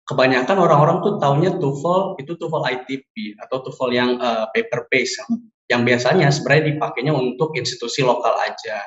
kebanyakan 0.04 0.58
orang-orang 0.60 1.00
tuh 1.00 1.16
taunya 1.20 1.52
TOEFL 1.56 2.20
itu 2.20 2.36
TOEFL 2.36 2.64
ITP 2.68 3.40
atau 3.40 3.64
TOEFL 3.64 3.92
yang 3.96 4.10
uh, 4.20 4.52
paper 4.52 4.88
based 4.92 5.20
yang 5.72 5.88
biasanya 5.88 6.28
sebenarnya 6.28 6.76
dipakainya 6.76 7.16
untuk 7.16 7.56
institusi 7.56 8.04
lokal 8.04 8.36
aja. 8.44 8.84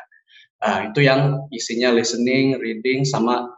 Uh, 0.60 0.88
itu 0.92 1.04
yang 1.04 1.48
isinya 1.52 1.92
listening, 1.92 2.56
reading, 2.60 3.04
sama 3.04 3.48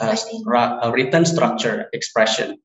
uh, 0.00 0.88
written 0.92 1.24
structure 1.24 1.88
expression. 1.92 2.56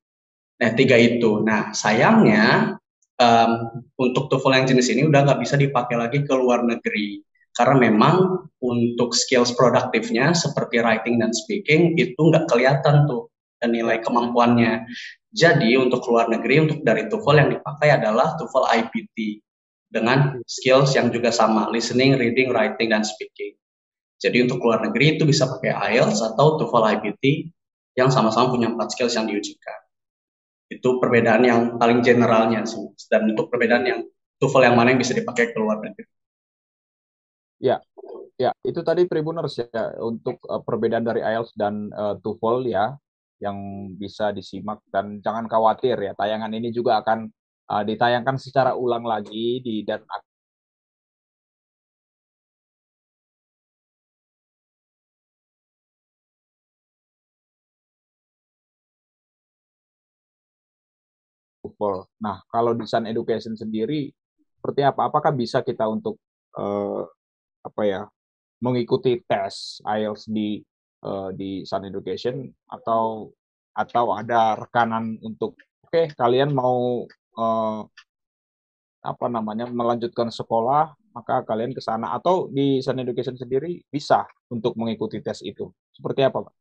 Nah, 0.58 0.74
tiga 0.76 0.96
itu. 0.96 1.44
Nah, 1.44 1.72
sayangnya 1.76 2.76
um, 3.20 3.52
untuk 4.00 4.32
TOEFL 4.32 4.64
yang 4.64 4.68
jenis 4.70 4.88
ini 4.90 5.06
udah 5.06 5.28
nggak 5.28 5.40
bisa 5.44 5.60
dipakai 5.60 6.00
lagi 6.00 6.24
ke 6.24 6.34
luar 6.34 6.64
negeri 6.64 7.22
karena 7.58 7.90
memang 7.90 8.48
untuk 8.62 9.18
skills 9.18 9.58
produktifnya 9.58 10.32
seperti 10.38 10.78
writing 10.78 11.18
dan 11.18 11.34
speaking 11.34 11.98
itu 11.98 12.18
nggak 12.18 12.46
kelihatan 12.46 13.10
tuh 13.10 13.26
dan 13.62 13.74
nilai 13.74 14.02
kemampuannya. 14.02 14.86
Jadi 15.34 15.78
untuk 15.78 16.02
luar 16.10 16.32
negeri 16.32 16.66
untuk 16.66 16.80
dari 16.82 17.06
TOEFL 17.12 17.38
yang 17.38 17.50
dipakai 17.54 17.90
adalah 17.94 18.34
TOEFL 18.40 18.66
IPT 18.66 19.44
dengan 19.92 20.40
skills 20.48 20.96
yang 20.96 21.14
juga 21.14 21.32
sama 21.32 21.72
listening, 21.72 22.20
reading, 22.20 22.52
writing 22.52 22.92
dan 22.92 23.04
speaking. 23.06 23.56
Jadi 24.18 24.50
untuk 24.50 24.60
luar 24.66 24.82
negeri 24.82 25.20
itu 25.20 25.24
bisa 25.30 25.46
pakai 25.46 25.78
IELTS 25.94 26.26
atau 26.26 26.58
TOEFL 26.58 26.98
IPT 26.98 27.54
yang 27.98 28.10
sama-sama 28.10 28.50
punya 28.50 28.70
empat 28.74 28.98
skills 28.98 29.14
yang 29.14 29.30
diujikan. 29.30 29.80
Itu 30.68 30.98
perbedaan 30.98 31.46
yang 31.46 31.62
paling 31.78 32.02
generalnya 32.02 32.66
sih. 32.66 32.82
Dan 33.08 33.38
untuk 33.38 33.54
perbedaan 33.54 33.86
yang 33.86 34.00
TOEFL 34.42 34.74
yang 34.74 34.76
mana 34.78 34.94
yang 34.94 35.02
bisa 35.02 35.14
dipakai 35.14 35.54
ke 35.54 35.58
luar 35.58 35.82
negeri. 35.82 36.06
Ya, 37.58 37.82
ya 38.38 38.54
itu 38.62 38.86
tadi 38.86 39.10
Tribuners 39.10 39.58
ya 39.58 39.98
untuk 39.98 40.38
uh, 40.46 40.62
perbedaan 40.62 41.06
dari 41.06 41.26
IELTS 41.26 41.58
dan 41.58 41.90
uh, 41.94 42.18
TOEFL 42.22 42.70
ya 42.70 42.94
yang 43.44 43.58
bisa 44.02 44.32
disimak. 44.38 44.80
Dan 44.94 45.20
jangan 45.26 45.46
khawatir 45.52 45.98
ya 45.98 46.14
tayangan 46.18 46.52
ini 46.54 46.70
juga 46.74 47.02
akan 47.02 47.30
uh, 47.72 47.84
ditayangkan 47.86 48.38
secara 48.42 48.72
ulang 48.78 49.04
lagi 49.06 49.62
di 49.66 49.84
dan 49.88 50.02
Nah, 62.24 62.42
kalau 62.50 62.74
di 62.74 62.86
Sun 62.90 63.06
Education 63.06 63.54
sendiri 63.54 64.10
seperti 64.58 64.82
apa? 64.82 65.08
Apakah 65.10 65.32
bisa 65.36 65.62
kita 65.62 65.86
untuk 65.86 66.18
uh, 66.58 67.06
apa 67.62 67.82
ya 67.86 68.02
mengikuti 68.64 69.22
tes 69.30 69.84
IELTS 69.86 70.26
di 70.32 70.64
uh, 71.08 71.30
di 71.32 71.64
Sun 71.64 71.88
Education 71.88 72.44
atau 72.68 73.32
atau 73.72 74.06
ada 74.12 74.60
rekanan 74.60 75.16
untuk 75.24 75.56
oke 75.86 75.88
okay, 75.88 76.06
kalian 76.12 76.52
mau 76.52 77.08
uh, 77.40 77.82
apa 79.00 79.26
namanya 79.32 79.72
melanjutkan 79.72 80.28
sekolah 80.28 80.92
maka 81.16 81.42
kalian 81.48 81.74
ke 81.74 81.82
sana 81.82 82.14
atau 82.14 82.52
di 82.52 82.84
Sun 82.84 83.00
Education 83.00 83.40
sendiri 83.40 83.82
bisa 83.88 84.28
untuk 84.52 84.76
mengikuti 84.76 85.24
tes 85.24 85.42
itu 85.42 85.72
seperti 85.96 86.28
apa 86.28 86.46
pak? 86.46 86.54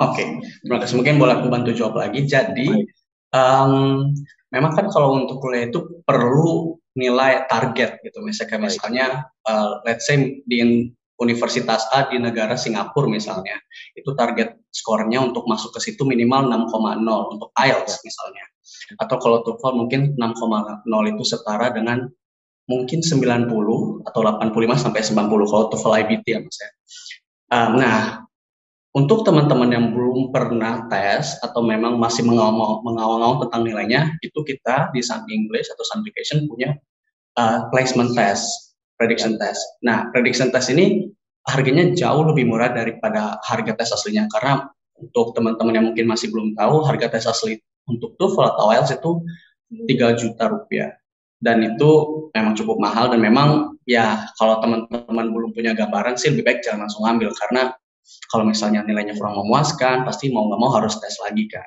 Oke, 0.00 0.16
okay. 0.16 0.28
terima 0.64 0.80
kasih. 0.80 0.96
Mungkin 0.96 1.20
boleh 1.20 1.34
aku 1.36 1.52
bantu 1.52 1.70
jawab 1.76 2.00
lagi. 2.00 2.24
Jadi 2.24 2.88
um, 3.36 4.08
memang 4.48 4.72
kan 4.72 4.88
kalau 4.88 5.20
untuk 5.20 5.44
kuliah 5.44 5.68
itu 5.68 6.00
perlu 6.08 6.80
nilai 6.96 7.44
target 7.52 8.00
gitu. 8.00 8.24
Misalnya 8.24 8.58
misalnya 8.64 9.06
uh, 9.44 9.84
let's 9.84 10.08
say 10.08 10.40
di 10.48 10.88
universitas 11.20 11.84
A 11.92 12.08
di 12.08 12.16
negara 12.16 12.56
Singapura 12.56 13.06
misalnya, 13.06 13.60
itu 13.92 14.16
target 14.16 14.56
skornya 14.72 15.20
untuk 15.20 15.44
masuk 15.44 15.76
ke 15.76 15.80
situ 15.92 16.02
minimal 16.08 16.48
6,0 16.48 17.04
untuk 17.36 17.52
IELTS 17.54 18.00
misalnya. 18.02 18.44
Atau 18.96 19.20
kalau 19.20 19.44
TOEFL 19.44 19.74
mungkin 19.76 20.00
6,0 20.16 21.12
itu 21.12 21.22
setara 21.28 21.70
dengan 21.70 22.08
mungkin 22.64 23.02
90 23.02 23.50
atau 24.06 24.20
85 24.22 24.78
sampai 24.78 25.00
90 25.02 25.50
kalau 25.50 25.64
TOEFL 25.68 25.94
IBT 26.06 26.26
ya 26.26 26.40
Mas 26.40 26.58
ya. 26.58 26.70
Um, 27.50 27.82
nah, 27.82 28.30
untuk 28.90 29.22
teman-teman 29.22 29.70
yang 29.70 29.86
belum 29.94 30.34
pernah 30.34 30.86
tes 30.90 31.38
atau 31.42 31.62
memang 31.62 31.98
masih 31.98 32.26
mengawang-awang 32.26 33.42
tentang 33.46 33.62
nilainya, 33.62 34.14
itu 34.22 34.38
kita 34.42 34.90
di 34.90 35.02
Sun 35.02 35.26
English 35.30 35.70
atau 35.70 35.82
Sun 35.86 36.02
Education 36.02 36.46
punya 36.50 36.74
uh, 37.38 37.70
placement 37.70 38.14
test, 38.14 38.69
prediction 39.00 39.40
test. 39.40 39.80
Nah, 39.80 40.12
prediction 40.12 40.52
test 40.52 40.68
ini 40.68 41.08
harganya 41.48 41.88
jauh 41.96 42.20
lebih 42.28 42.44
murah 42.44 42.68
daripada 42.68 43.40
harga 43.48 43.72
tes 43.80 43.96
aslinya. 43.96 44.28
Karena 44.28 44.68
untuk 45.00 45.32
teman-teman 45.32 45.72
yang 45.72 45.86
mungkin 45.88 46.04
masih 46.04 46.28
belum 46.28 46.52
tahu 46.52 46.84
harga 46.84 47.08
tes 47.16 47.24
asli 47.24 47.56
untuk 47.88 48.20
TOEFL 48.20 48.44
atau 48.44 48.64
IELTS 48.76 48.92
itu 49.00 49.10
3 49.88 50.20
juta 50.20 50.44
rupiah. 50.52 50.92
Dan 51.40 51.64
itu 51.64 51.90
memang 52.36 52.52
cukup 52.52 52.76
mahal 52.76 53.08
dan 53.08 53.24
memang 53.24 53.80
ya 53.88 54.28
kalau 54.36 54.60
teman-teman 54.60 55.32
belum 55.32 55.56
punya 55.56 55.72
gambaran 55.72 56.20
sih 56.20 56.28
lebih 56.28 56.44
baik 56.44 56.60
jangan 56.60 56.84
langsung 56.84 57.08
ambil. 57.08 57.32
Karena 57.32 57.72
kalau 58.28 58.44
misalnya 58.44 58.84
nilainya 58.84 59.16
kurang 59.16 59.40
memuaskan 59.40 60.04
pasti 60.04 60.28
mau 60.28 60.44
nggak 60.52 60.60
mau 60.60 60.70
harus 60.76 61.00
tes 61.00 61.16
lagi 61.24 61.48
kan. 61.48 61.64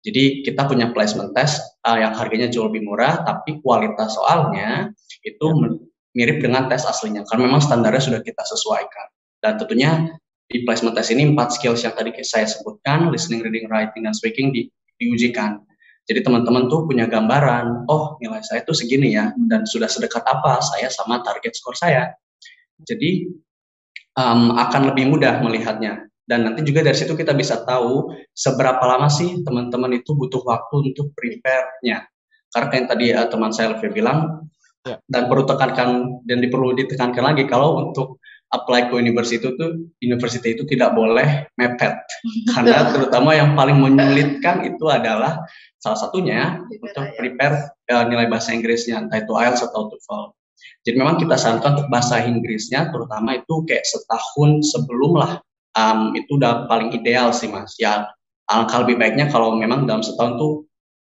Jadi 0.00 0.40
kita 0.48 0.64
punya 0.64 0.88
placement 0.96 1.36
test 1.36 1.60
uh, 1.84 2.00
yang 2.00 2.16
harganya 2.16 2.48
jauh 2.48 2.72
lebih 2.72 2.88
murah 2.88 3.20
tapi 3.20 3.60
kualitas 3.60 4.16
soalnya 4.16 4.88
itu 5.20 5.44
ya 5.44 5.89
mirip 6.16 6.42
dengan 6.42 6.66
tes 6.66 6.82
aslinya 6.82 7.22
karena 7.28 7.50
memang 7.50 7.62
standarnya 7.62 8.02
sudah 8.02 8.20
kita 8.20 8.42
sesuaikan 8.42 9.06
dan 9.40 9.56
tentunya 9.56 10.20
di 10.50 10.66
placement 10.66 10.98
test 10.98 11.14
ini 11.14 11.30
empat 11.30 11.54
skills 11.54 11.86
yang 11.86 11.94
tadi 11.94 12.10
saya 12.26 12.44
sebutkan 12.50 13.08
listening, 13.14 13.40
reading, 13.46 13.70
writing, 13.70 14.02
dan 14.02 14.10
speaking 14.10 14.50
di, 14.50 14.66
diujikan. 14.98 15.62
Jadi 16.10 16.26
teman-teman 16.26 16.66
tuh 16.66 16.90
punya 16.90 17.06
gambaran, 17.06 17.86
oh 17.86 18.18
nilai 18.18 18.42
saya 18.42 18.66
tuh 18.66 18.74
segini 18.74 19.14
ya, 19.14 19.30
dan 19.46 19.62
sudah 19.62 19.86
sedekat 19.86 20.26
apa 20.26 20.58
saya 20.58 20.90
sama 20.90 21.22
target 21.22 21.54
skor 21.54 21.78
saya. 21.78 22.10
Jadi 22.82 23.30
um, 24.18 24.58
akan 24.58 24.90
lebih 24.90 25.06
mudah 25.06 25.38
melihatnya. 25.38 26.10
Dan 26.26 26.46
nanti 26.46 26.66
juga 26.66 26.82
dari 26.82 26.98
situ 26.98 27.14
kita 27.14 27.34
bisa 27.34 27.62
tahu 27.62 28.10
seberapa 28.34 28.82
lama 28.86 29.06
sih 29.06 29.42
teman-teman 29.46 30.02
itu 30.02 30.18
butuh 30.18 30.42
waktu 30.42 30.90
untuk 30.90 31.14
prepare-nya. 31.14 32.10
Karena 32.50 32.70
yang 32.74 32.86
tadi 32.90 33.06
uh, 33.14 33.26
teman 33.30 33.54
saya 33.54 33.78
Levi 33.78 34.02
bilang, 34.02 34.49
Ya. 34.88 34.96
Dan 35.12 35.28
perlu 35.28 35.44
tekankan 35.44 36.24
dan 36.24 36.40
perlu 36.48 36.72
ditekankan 36.72 37.20
lagi 37.20 37.44
kalau 37.44 37.76
untuk 37.84 38.16
apply 38.50 38.90
ke 38.90 38.94
university 38.98 39.38
itu 39.38 39.54
tuh 39.54 39.86
university 40.02 40.58
itu 40.58 40.66
tidak 40.66 40.96
boleh 40.98 41.46
mepet 41.54 41.94
karena 42.56 42.90
terutama 42.90 43.36
yang 43.36 43.54
paling 43.54 43.78
menyulitkan 43.78 44.66
itu 44.66 44.90
adalah 44.90 45.38
salah 45.78 45.98
satunya 46.00 46.58
untuk 46.66 47.06
prepare 47.14 47.76
uh, 47.92 48.04
nilai 48.10 48.26
bahasa 48.26 48.50
Inggrisnya 48.52 49.00
entah 49.00 49.22
itu 49.22 49.32
IELTS 49.32 49.64
atau 49.64 49.88
TOEFL. 49.88 50.24
Jadi 50.84 50.96
memang 50.96 51.16
kita 51.16 51.36
sarankan 51.36 51.80
untuk 51.80 51.88
bahasa 51.88 52.20
Inggrisnya 52.20 52.92
terutama 52.92 53.40
itu 53.40 53.64
kayak 53.64 53.84
setahun 53.84 54.72
sebelum 54.76 55.12
lah 55.16 55.32
um, 55.76 56.12
itu 56.16 56.36
udah 56.36 56.68
paling 56.68 56.92
ideal 56.92 57.32
sih 57.32 57.48
mas. 57.48 57.76
Ya 57.80 58.08
alangkah 58.50 58.82
lebih 58.84 58.98
baiknya 58.98 59.30
kalau 59.30 59.56
memang 59.56 59.86
dalam 59.86 60.02
setahun 60.02 60.36
tuh 60.36 60.52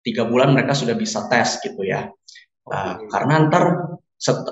tiga 0.03 0.25
bulan 0.25 0.55
mereka 0.55 0.73
sudah 0.73 0.95
bisa 0.95 1.27
tes 1.27 1.59
gitu 1.61 1.83
ya. 1.85 2.09
Nah, 2.69 2.95
karena 3.11 3.49
ntar 3.51 3.63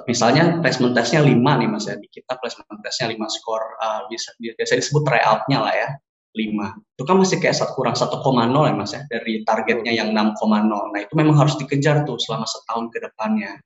misalnya 0.03 0.59
placement 0.59 0.91
testnya 0.91 1.23
5 1.23 1.31
nih 1.31 1.67
mas 1.71 1.87
ya, 1.87 1.95
di 1.95 2.07
kita 2.11 2.35
placement 2.35 2.83
testnya 2.83 3.07
5 3.15 3.35
skor, 3.39 3.63
uh, 3.79 4.01
bisa 4.11 4.35
biasa 4.35 4.75
disebut 4.75 5.03
tryout-nya 5.07 5.59
lah 5.63 5.73
ya, 5.73 5.89
5. 6.35 6.75
Itu 6.99 7.03
kan 7.07 7.15
masih 7.15 7.37
kayak 7.39 7.55
satu 7.55 7.73
kurang 7.79 7.95
1,0 7.95 8.19
ya 8.67 8.73
mas 8.75 8.91
ya, 8.91 9.01
dari 9.07 9.47
targetnya 9.47 9.93
yang 9.95 10.11
6,0. 10.11 10.91
Nah 10.91 10.99
itu 10.99 11.13
memang 11.15 11.39
harus 11.39 11.55
dikejar 11.55 12.03
tuh 12.03 12.19
selama 12.19 12.43
setahun 12.43 12.91
ke 12.91 12.99
depannya. 12.99 13.63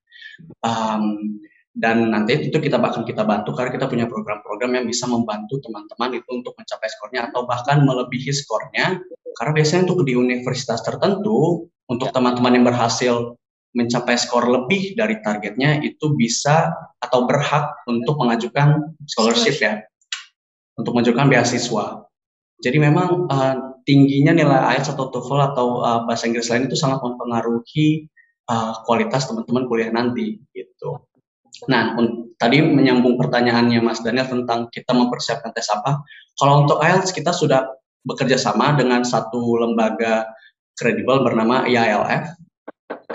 Um, 0.61 1.41
dan 1.75 2.07
nanti 2.07 2.47
itu 2.47 2.55
kita 2.55 2.79
bahkan 2.79 3.03
kita 3.03 3.27
bantu 3.27 3.51
karena 3.51 3.75
kita 3.75 3.91
punya 3.91 4.07
program-program 4.07 4.79
yang 4.79 4.85
bisa 4.87 5.11
membantu 5.11 5.59
teman-teman 5.59 6.23
itu 6.23 6.29
untuk 6.31 6.55
mencapai 6.55 6.87
skornya 6.87 7.27
atau 7.27 7.43
bahkan 7.43 7.83
melebihi 7.83 8.31
skornya 8.31 9.03
karena 9.35 9.51
biasanya 9.51 9.91
untuk 9.91 10.07
di 10.07 10.15
universitas 10.15 10.79
tertentu 10.87 11.67
untuk 11.91 12.07
ya. 12.09 12.13
teman-teman 12.15 12.55
yang 12.55 12.65
berhasil 12.71 13.35
mencapai 13.75 14.15
skor 14.15 14.47
lebih 14.47 14.95
dari 14.95 15.19
targetnya 15.19 15.83
itu 15.83 16.15
bisa 16.15 16.71
atau 17.03 17.27
berhak 17.27 17.75
untuk 17.85 18.15
mengajukan 18.17 18.95
scholarship 19.05 19.59
ya 19.59 19.83
untuk 20.79 20.95
mengajukan 20.95 21.27
beasiswa. 21.27 22.07
Jadi 22.63 22.77
memang 22.79 23.27
uh, 23.27 23.75
tingginya 23.83 24.31
nilai 24.31 24.59
IELTS 24.75 24.95
atau 24.95 25.11
TOEFL 25.11 25.39
atau 25.53 25.67
uh, 25.83 26.01
bahasa 26.07 26.27
Inggris 26.27 26.47
lain 26.47 26.71
itu 26.71 26.79
sangat 26.79 27.03
mempengaruhi 27.03 28.07
uh, 28.47 28.79
kualitas 28.87 29.27
teman-teman 29.27 29.67
kuliah 29.67 29.91
nanti 29.91 30.39
gitu. 30.55 31.03
Nah, 31.71 31.95
tadi 32.35 32.59
menyambung 32.59 33.15
pertanyaannya 33.15 33.79
Mas 33.79 34.03
Daniel 34.03 34.27
tentang 34.27 34.67
kita 34.71 34.91
mempersiapkan 34.91 35.55
tes 35.55 35.67
apa. 35.71 36.03
Kalau 36.35 36.67
untuk 36.67 36.79
IELTS 36.79 37.15
kita 37.15 37.31
sudah 37.31 37.63
bekerja 38.07 38.39
sama 38.39 38.75
dengan 38.75 39.03
satu 39.03 39.39
lembaga 39.59 40.27
kredibel 40.75 41.23
bernama 41.23 41.63
IALF 41.65 42.35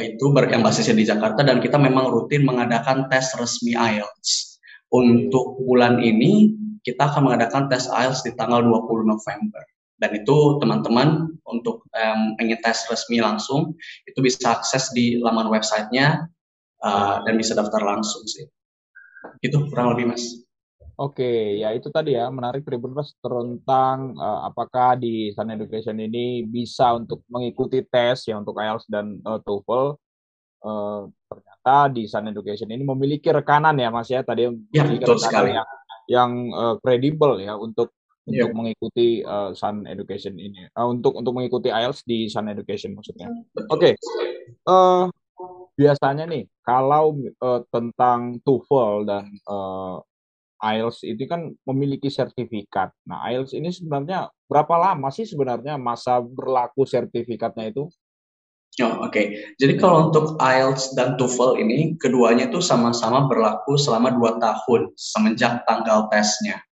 itu 0.02 0.32
yang 0.50 0.64
basisnya 0.64 0.96
di 0.96 1.04
Jakarta 1.06 1.44
dan 1.46 1.60
kita 1.60 1.76
memang 1.76 2.10
rutin 2.10 2.42
mengadakan 2.42 3.06
tes 3.06 3.36
resmi 3.36 3.76
IELTS. 3.76 4.58
Untuk 4.90 5.62
bulan 5.62 6.02
ini 6.02 6.56
kita 6.82 7.12
akan 7.12 7.30
mengadakan 7.30 7.70
tes 7.70 7.86
IELTS 7.86 8.26
di 8.26 8.34
tanggal 8.34 8.64
20 8.64 9.06
November. 9.06 9.62
Dan 10.00 10.16
itu 10.16 10.56
teman-teman 10.56 11.28
untuk 11.44 11.84
um, 11.92 12.20
ingin 12.40 12.56
tes 12.64 12.88
resmi 12.88 13.20
langsung 13.20 13.76
itu 14.08 14.18
bisa 14.24 14.56
akses 14.56 14.88
di 14.96 15.20
laman 15.20 15.52
websitenya 15.52 16.24
uh, 16.80 17.20
dan 17.20 17.36
bisa 17.36 17.52
daftar 17.52 17.84
langsung 17.84 18.24
sih. 18.24 18.48
Itu 19.44 19.68
kurang 19.68 19.92
lebih 19.92 20.16
mas. 20.16 20.24
Oke, 21.00 21.56
ya 21.56 21.72
itu 21.72 21.88
tadi 21.88 22.12
ya 22.12 22.28
menarik 22.28 22.60
Tribuners 22.60 23.16
tentang 23.24 24.12
uh, 24.20 24.44
apakah 24.44 25.00
di 25.00 25.32
Sun 25.32 25.48
Education 25.48 25.96
ini 25.96 26.44
bisa 26.44 26.92
untuk 26.92 27.24
mengikuti 27.32 27.80
tes 27.80 28.28
ya 28.28 28.36
untuk 28.36 28.60
IELTS 28.60 28.84
dan 28.84 29.16
uh, 29.24 29.40
TOEFL. 29.40 29.96
uh, 30.60 31.08
ternyata 31.08 31.76
di 31.88 32.04
Sun 32.04 32.28
Education 32.28 32.68
ini 32.68 32.84
memiliki 32.84 33.32
rekanan 33.32 33.80
ya 33.80 33.88
Mas 33.88 34.12
ya 34.12 34.20
tadi 34.20 34.44
ya, 34.76 34.84
betul 34.84 35.16
sekali. 35.16 35.56
yang 35.56 35.68
yang 36.04 36.30
kredibel 36.84 37.40
uh, 37.40 37.48
ya 37.48 37.56
untuk 37.56 37.96
yeah. 38.28 38.44
untuk 38.44 38.60
mengikuti 38.60 39.24
uh, 39.24 39.56
Sun 39.56 39.88
Education 39.88 40.36
ini 40.36 40.68
uh, 40.76 40.84
untuk 40.84 41.16
untuk 41.16 41.32
mengikuti 41.32 41.72
IELTS 41.72 42.04
di 42.04 42.28
Sun 42.28 42.52
Education 42.52 42.92
maksudnya. 42.92 43.32
Oke. 43.72 43.72
Okay. 43.72 43.92
Uh, 44.68 45.08
biasanya 45.80 46.28
nih 46.28 46.44
kalau 46.60 47.16
uh, 47.40 47.64
tentang 47.72 48.36
TOEFL 48.44 49.08
dan 49.08 49.24
uh, 49.48 50.04
IELTS 50.60 51.08
itu 51.08 51.24
kan 51.24 51.50
memiliki 51.64 52.12
sertifikat. 52.12 52.92
Nah, 53.08 53.24
IELTS 53.32 53.56
ini 53.56 53.72
sebenarnya 53.72 54.28
berapa 54.46 54.76
lama 54.76 55.08
sih 55.08 55.24
sebenarnya 55.24 55.80
masa 55.80 56.20
berlaku 56.20 56.84
sertifikatnya 56.84 57.72
itu? 57.72 57.88
Oh, 58.80 59.02
oke. 59.04 59.10
Okay. 59.10 59.26
Jadi 59.58 59.74
kalau 59.80 60.08
untuk 60.08 60.38
IELTS 60.38 60.94
dan 60.94 61.18
TOEFL 61.18 61.58
ini 61.58 61.98
keduanya 61.98 62.46
itu 62.46 62.62
sama-sama 62.62 63.26
berlaku 63.26 63.74
selama 63.74 64.14
dua 64.14 64.38
tahun 64.38 64.94
semenjak 64.94 65.66
tanggal 65.66 66.06
tesnya. 66.08 66.62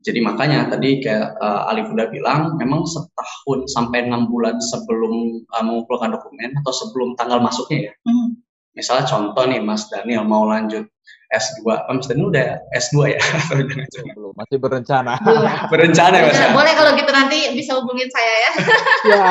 Jadi 0.00 0.24
makanya 0.24 0.64
tadi 0.72 1.04
kayak 1.04 1.36
uh, 1.44 1.68
Alif 1.68 1.92
udah 1.92 2.08
bilang, 2.08 2.56
memang 2.56 2.88
setahun 2.88 3.68
sampai 3.68 4.08
enam 4.08 4.32
bulan 4.32 4.56
sebelum 4.56 5.44
uh, 5.44 5.62
mengumpulkan 5.66 6.16
dokumen 6.16 6.56
atau 6.64 6.72
sebelum 6.72 7.12
tanggal 7.20 7.42
masuknya 7.44 7.90
ya. 7.90 7.94
Hmm. 8.08 8.40
Misalnya 8.72 9.04
contoh 9.10 9.44
nih 9.44 9.60
Mas 9.60 9.90
Daniel 9.92 10.24
mau 10.24 10.48
lanjut 10.48 10.88
S2, 11.30 11.62
oh, 11.62 11.94
Mas 11.94 12.10
Daniel 12.10 12.34
udah 12.34 12.58
S2 12.74 13.14
ya? 13.14 13.22
Belum, 14.18 14.34
masih 14.34 14.58
berencana. 14.58 15.14
berencana 15.70 16.16
ya 16.18 16.24
Mas 16.26 16.38
ya? 16.42 16.50
Boleh 16.50 16.72
kalau 16.74 16.90
gitu 16.98 17.10
nanti 17.14 17.38
bisa 17.54 17.78
hubungin 17.78 18.10
saya 18.10 18.32
ya. 18.34 18.50
ya, 19.14 19.26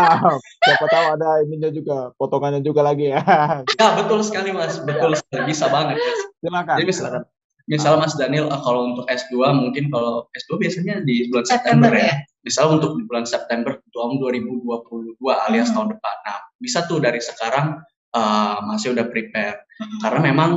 siapa 0.63 0.85
tahu 0.87 1.05
ada 1.19 1.29
ininya 1.43 1.69
juga, 1.75 2.15
potongannya 2.15 2.63
juga 2.63 2.87
lagi 2.87 3.11
ya. 3.11 3.19
ya 3.79 3.87
betul 3.99 4.23
sekali 4.23 4.55
Mas, 4.55 4.79
betul 4.79 5.11
sekali, 5.19 5.43
bisa 5.51 5.67
banget. 5.67 5.99
Mas. 5.99 6.19
Silakan. 6.39 6.75
Jadi 6.79 6.87
misalkan 6.87 7.23
misal 7.67 7.93
Mas 7.99 8.15
Daniel 8.15 8.47
uh, 8.47 8.61
kalau 8.63 8.95
untuk 8.95 9.05
S2 9.11 9.35
mungkin 9.59 9.91
kalau 9.91 10.23
S2 10.39 10.55
biasanya 10.55 11.03
di 11.03 11.27
bulan 11.27 11.45
September, 11.45 11.91
September 11.91 11.93
ya. 11.99 12.15
ya. 12.15 12.15
Misal 12.47 12.65
untuk 12.79 12.95
di 12.95 13.03
bulan 13.03 13.27
September 13.27 13.75
tahun 13.91 14.23
2022 14.23 15.19
alias 15.19 15.67
hmm. 15.67 15.75
tahun 15.75 15.87
depan. 15.99 16.15
Nah, 16.23 16.37
bisa 16.63 16.87
tuh 16.87 17.03
dari 17.03 17.19
sekarang 17.19 17.83
uh, 18.15 18.57
masih 18.71 18.95
udah 18.95 19.05
prepare. 19.11 19.67
Hmm. 19.83 19.99
Karena 19.99 20.19
memang 20.31 20.51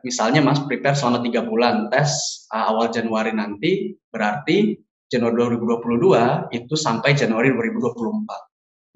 misalnya 0.00 0.40
Mas 0.40 0.60
prepare 0.64 0.96
selama 0.96 1.20
tiga 1.20 1.44
bulan 1.44 1.92
tes 1.92 2.44
uh, 2.52 2.72
awal 2.72 2.88
Januari 2.88 3.32
nanti 3.36 3.92
berarti 4.08 4.76
Januari 5.12 5.54
2022 5.60 6.56
itu 6.56 6.74
sampai 6.74 7.14
Januari 7.14 7.52
2024. 7.52 7.92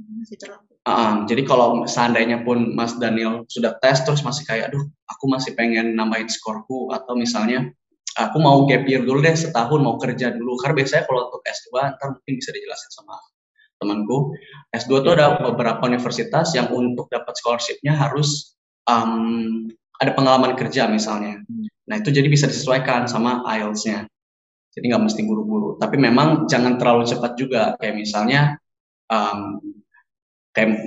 Masih 0.01 0.39
terlalu 0.41 0.71
Uh, 0.81 1.29
jadi 1.29 1.45
kalau 1.45 1.85
seandainya 1.85 2.41
pun 2.41 2.73
Mas 2.73 2.97
Daniel 2.97 3.45
sudah 3.53 3.77
tes 3.85 4.01
terus 4.01 4.25
masih 4.25 4.49
kayak, 4.49 4.73
aduh, 4.73 4.89
aku 5.13 5.29
masih 5.29 5.53
pengen 5.53 5.93
nambahin 5.93 6.25
skorku 6.25 6.89
atau 6.89 7.13
misalnya 7.21 7.69
aku 8.17 8.41
mau 8.41 8.65
gap 8.65 8.89
year 8.89 9.05
dulu 9.05 9.21
deh 9.21 9.37
setahun 9.37 9.77
mau 9.77 10.01
kerja 10.01 10.33
dulu. 10.33 10.57
Karena 10.57 10.81
biasanya 10.81 11.05
kalau 11.05 11.29
untuk 11.29 11.45
S2 11.45 11.69
ntar 12.01 12.09
mungkin 12.17 12.33
bisa 12.33 12.51
dijelasin 12.57 12.91
sama 12.97 13.15
temanku. 13.77 14.33
S2 14.73 15.05
itu 15.05 15.11
ada 15.13 15.27
beberapa 15.53 15.85
universitas 15.85 16.57
yang 16.57 16.73
untuk 16.73 17.13
dapat 17.13 17.37
scholarshipnya 17.37 17.93
harus 17.93 18.57
um, 18.89 19.69
ada 20.01 20.17
pengalaman 20.17 20.57
kerja 20.57 20.89
misalnya. 20.89 21.45
Nah 21.87 22.01
itu 22.01 22.09
jadi 22.09 22.27
bisa 22.27 22.49
disesuaikan 22.49 23.05
sama 23.05 23.45
IELTS-nya. 23.45 24.09
Jadi 24.73 24.85
nggak 24.89 25.05
mesti 25.05 25.21
buru-buru. 25.29 25.77
Tapi 25.77 26.01
memang 26.01 26.49
jangan 26.49 26.81
terlalu 26.81 27.05
cepat 27.05 27.37
juga. 27.37 27.77
Kayak 27.77 27.95
misalnya 28.01 28.41
um, 29.13 29.61
kayak 30.57 30.83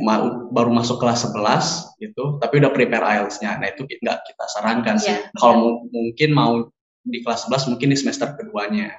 baru 0.50 0.72
masuk 0.74 0.98
kelas 0.98 1.30
11 1.30 2.02
gitu, 2.02 2.42
tapi 2.42 2.60
udah 2.60 2.72
prepare 2.74 3.06
IELTS-nya. 3.06 3.62
Nah, 3.62 3.68
itu 3.70 3.86
nggak 3.86 4.18
kita 4.28 4.46
sarankan 4.50 4.98
sih. 4.98 5.14
Yeah. 5.14 5.30
Kalau 5.38 5.86
mungkin 5.94 6.30
mau 6.34 6.68
di 7.04 7.20
kelas 7.22 7.48
11 7.52 7.76
mungkin 7.76 7.92
di 7.94 7.98
semester 8.00 8.34
keduanya. 8.34 8.96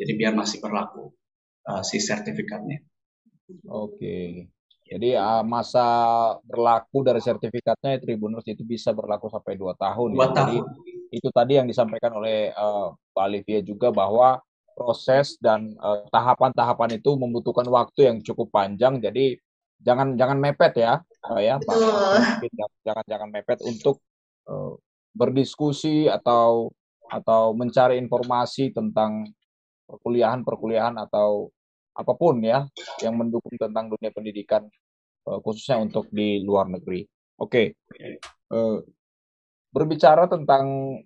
Jadi 0.00 0.16
biar 0.16 0.32
masih 0.32 0.64
berlaku 0.64 1.12
uh, 1.68 1.82
si 1.84 2.00
sertifikatnya. 2.00 2.80
Oke. 3.68 3.98
Okay. 3.98 4.30
Jadi 4.90 5.14
uh, 5.14 5.46
masa 5.46 5.86
berlaku 6.42 7.06
dari 7.06 7.22
sertifikatnya 7.22 8.02
Tribunus 8.02 8.42
itu 8.50 8.66
bisa 8.66 8.90
berlaku 8.90 9.30
sampai 9.30 9.54
dua 9.54 9.78
tahun. 9.78 10.18
Dua 10.18 10.26
ya. 10.26 10.34
tahun. 10.34 10.42
Jadi 10.42 10.58
itu 11.14 11.28
tadi 11.30 11.52
yang 11.62 11.70
disampaikan 11.70 12.10
oleh 12.18 12.50
uh, 12.58 12.90
Pak 13.14 13.24
Olivia 13.30 13.62
juga 13.62 13.94
bahwa 13.94 14.42
proses 14.74 15.38
dan 15.38 15.76
tahapan-tahapan 16.10 16.90
uh, 16.90 16.98
itu 16.98 17.10
membutuhkan 17.14 17.68
waktu 17.70 18.10
yang 18.10 18.18
cukup 18.18 18.50
panjang. 18.50 18.98
Jadi 18.98 19.38
jangan 19.80 20.18
jangan 20.18 20.38
mepet 20.42 20.72
ya 20.76 21.00
uh, 21.26 21.40
ya 21.40 21.56
Pak. 21.60 21.76
jangan 22.84 23.04
jangan 23.08 23.28
mepet 23.32 23.58
untuk 23.64 24.00
uh, 24.48 24.76
berdiskusi 25.16 26.06
atau 26.06 26.70
atau 27.10 27.56
mencari 27.56 27.98
informasi 27.98 28.70
tentang 28.70 29.26
perkuliahan 29.90 30.46
perkuliahan 30.46 30.94
atau 30.94 31.50
apa 32.00 32.12
pun 32.16 32.40
ya 32.40 32.64
yang 33.04 33.14
mendukung 33.20 33.52
tentang 33.54 33.92
dunia 33.92 34.10
pendidikan 34.10 34.64
uh, 35.28 35.38
khususnya 35.44 35.76
untuk 35.76 36.08
di 36.08 36.40
luar 36.40 36.72
negeri. 36.72 37.04
Oke, 37.40 37.76
okay. 37.88 38.16
uh, 38.52 38.80
berbicara 39.72 40.28
tentang 40.28 40.96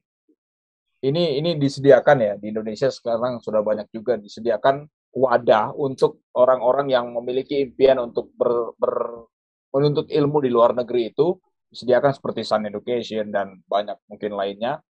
ini 1.05 1.39
ini 1.39 1.61
disediakan 1.61 2.17
ya 2.19 2.35
di 2.41 2.49
Indonesia 2.49 2.89
sekarang 2.89 3.39
sudah 3.45 3.61
banyak 3.61 3.93
juga 3.93 4.17
disediakan 4.17 4.89
wadah 5.15 5.77
untuk 5.77 6.27
orang-orang 6.35 6.91
yang 6.91 7.07
memiliki 7.15 7.63
impian 7.63 8.03
untuk 8.03 8.35
ber, 8.35 8.75
ber, 8.75 9.29
menuntut 9.71 10.11
ilmu 10.11 10.43
di 10.43 10.51
luar 10.51 10.75
negeri 10.75 11.15
itu 11.15 11.39
disediakan 11.71 12.11
seperti 12.15 12.43
Sun 12.43 12.67
Education 12.67 13.31
dan 13.31 13.63
banyak 13.67 13.95
mungkin 14.11 14.35
lainnya 14.35 14.83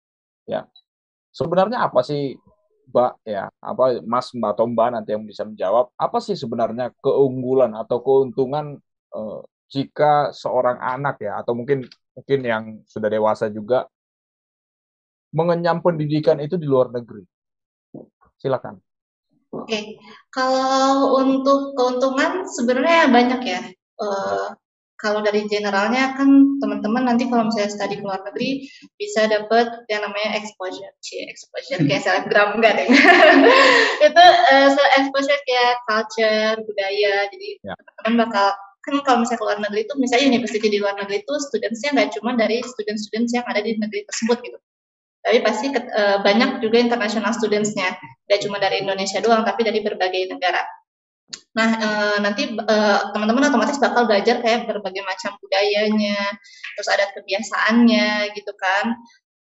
ya 0.48 0.64
sebenarnya 1.32 1.88
apa 1.88 2.00
sih 2.00 2.36
Mbak 2.90 3.12
ya 3.24 3.48
apa 3.60 3.84
Mas 4.04 4.30
Mbak 4.32 4.50
atau 4.56 4.66
Mbak 4.68 4.88
nanti 4.94 5.10
yang 5.16 5.24
bisa 5.24 5.42
menjawab 5.44 5.90
apa 5.96 6.18
sih 6.20 6.36
sebenarnya 6.36 6.92
keunggulan 7.00 7.72
atau 7.74 8.00
keuntungan 8.04 8.78
eh, 9.14 9.40
jika 9.72 10.30
seorang 10.30 10.78
anak 10.78 11.18
ya 11.24 11.40
atau 11.40 11.56
mungkin 11.56 11.88
mungkin 12.14 12.40
yang 12.44 12.64
sudah 12.86 13.08
dewasa 13.10 13.50
juga 13.50 13.88
mengenyam 15.34 15.82
pendidikan 15.82 16.38
itu 16.38 16.54
di 16.54 16.66
luar 16.68 16.94
negeri 16.94 17.26
silakan 18.38 18.78
Oke, 19.54 19.70
okay. 19.70 19.84
kalau 20.34 21.14
untuk 21.22 21.78
keuntungan 21.78 22.42
sebenarnya 22.42 23.06
banyak 23.06 23.40
ya. 23.46 23.60
Uh, 24.02 24.50
kalau 24.94 25.20
dari 25.20 25.44
generalnya 25.50 26.14
kan 26.14 26.28
teman-teman 26.62 27.04
nanti 27.10 27.26
kalau 27.26 27.50
misalnya 27.50 27.70
studi 27.70 27.98
ke 27.98 28.04
luar 28.06 28.22
negeri 28.22 28.70
bisa 28.94 29.26
dapat 29.26 29.84
yang 29.90 30.06
namanya 30.06 30.38
exposure, 30.38 30.94
Cie, 31.02 31.26
exposure 31.26 31.82
kayak 31.82 32.02
selebgram 32.06 32.56
enggak 32.58 32.78
deh. 32.78 32.88
itu 34.08 34.24
uh, 34.54 34.86
exposure 35.02 35.40
kayak 35.44 35.74
culture, 35.90 36.56
budaya. 36.62 37.26
Jadi 37.28 37.48
ya. 37.60 37.74
teman-teman 37.74 38.14
bakal 38.28 38.48
kan 38.84 38.94
kalau 39.00 39.18
misalnya 39.24 39.40
ke 39.40 39.46
luar 39.48 39.58
negeri 39.64 39.80
itu 39.88 39.94
misalnya 39.96 40.26
university 40.28 40.68
di 40.68 40.78
luar 40.78 40.94
negeri 41.00 41.24
itu 41.24 41.34
studentsnya 41.40 41.90
nggak 41.96 42.08
cuma 42.20 42.36
dari 42.36 42.60
student-students 42.60 43.32
yang 43.32 43.44
ada 43.48 43.64
di 43.64 43.80
negeri 43.80 44.04
tersebut 44.04 44.38
gitu 44.44 44.58
tapi 45.24 45.40
pasti 45.40 45.72
uh, 45.72 46.20
banyak 46.20 46.60
juga 46.60 46.76
international 46.84 47.32
studentsnya 47.32 47.96
tidak 48.28 48.40
cuma 48.44 48.60
dari 48.60 48.84
Indonesia 48.84 49.24
doang 49.24 49.40
tapi 49.40 49.64
dari 49.64 49.80
berbagai 49.80 50.36
negara 50.36 50.60
nah 51.54 51.70
uh, 51.78 52.16
nanti 52.18 52.54
uh, 52.54 53.14
teman-teman 53.14 53.50
otomatis 53.50 53.78
bakal 53.78 54.06
belajar 54.10 54.42
kayak 54.42 54.66
berbagai 54.66 55.02
macam 55.06 55.38
budayanya 55.38 56.18
terus 56.74 56.88
ada 56.90 57.10
kebiasaannya 57.14 58.34
gitu 58.34 58.52
kan 58.58 58.94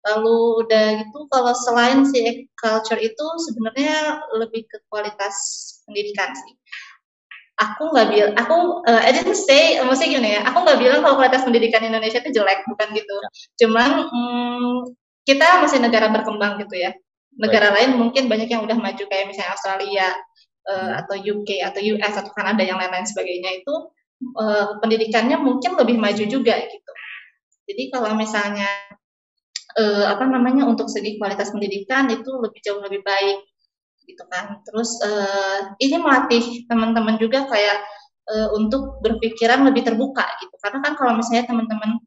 lalu 0.04 0.68
udah 0.68 0.86
gitu 1.00 1.20
kalau 1.32 1.56
selain 1.56 2.04
si 2.06 2.50
culture 2.60 3.00
itu 3.00 3.26
sebenarnya 3.50 4.20
lebih 4.36 4.68
ke 4.68 4.78
kualitas 4.92 5.36
pendidikan 5.88 6.36
sih 6.36 6.54
aku 7.58 7.94
nggak 7.96 8.08
bilang 8.12 8.34
aku 8.36 8.84
uh, 8.86 9.02
I 9.02 9.16
didn't 9.16 9.40
say 9.40 9.80
maksudnya 9.80 10.20
gini 10.20 10.30
ya 10.38 10.42
aku 10.44 10.58
nggak 10.68 10.80
bilang 10.82 11.00
kalau 11.02 11.16
kualitas 11.18 11.48
pendidikan 11.48 11.86
Indonesia 11.88 12.20
itu 12.20 12.36
jelek 12.36 12.68
bukan 12.68 12.88
gitu 12.92 13.16
ya. 13.16 13.30
cuman 13.64 13.90
hmm, 14.12 14.94
kita 15.24 15.64
masih 15.64 15.80
negara 15.80 16.12
berkembang 16.12 16.60
gitu 16.64 16.76
ya. 16.76 16.92
Negara 17.34 17.74
Baik. 17.74 17.76
lain 17.80 17.90
mungkin 17.98 18.24
banyak 18.30 18.46
yang 18.52 18.62
udah 18.62 18.78
maju 18.78 19.04
kayak 19.10 19.26
misalnya 19.26 19.58
Australia 19.58 20.08
uh, 20.70 20.92
atau 21.04 21.16
UK 21.20 21.64
atau 21.64 21.80
US 21.82 22.14
atau 22.20 22.32
Kanada 22.36 22.64
yang 22.64 22.80
lain-lain 22.80 23.08
sebagainya 23.08 23.64
itu 23.64 23.74
uh, 24.40 24.80
pendidikannya 24.80 25.40
mungkin 25.40 25.76
lebih 25.76 26.00
maju 26.00 26.24
juga 26.28 26.56
gitu. 26.68 26.92
Jadi 27.64 27.84
kalau 27.96 28.16
misalnya 28.16 28.68
uh, 29.80 30.06
apa 30.12 30.24
namanya 30.28 30.68
untuk 30.68 30.92
segi 30.92 31.16
kualitas 31.16 31.52
pendidikan 31.52 32.12
itu 32.12 32.30
lebih 32.40 32.60
jauh 32.64 32.82
lebih 32.84 33.02
baik 33.04 33.40
gitu 34.04 34.24
kan. 34.28 34.60
Terus 34.68 35.00
uh, 35.04 35.76
ini 35.80 35.96
melatih 36.00 36.68
teman-teman 36.68 37.16
juga 37.20 37.48
kayak 37.48 37.78
uh, 38.28 38.50
untuk 38.56 39.00
berpikiran 39.00 39.64
lebih 39.64 39.88
terbuka 39.88 40.28
gitu. 40.44 40.56
Karena 40.60 40.80
kan 40.84 40.94
kalau 41.00 41.14
misalnya 41.16 41.48
teman-teman 41.48 42.04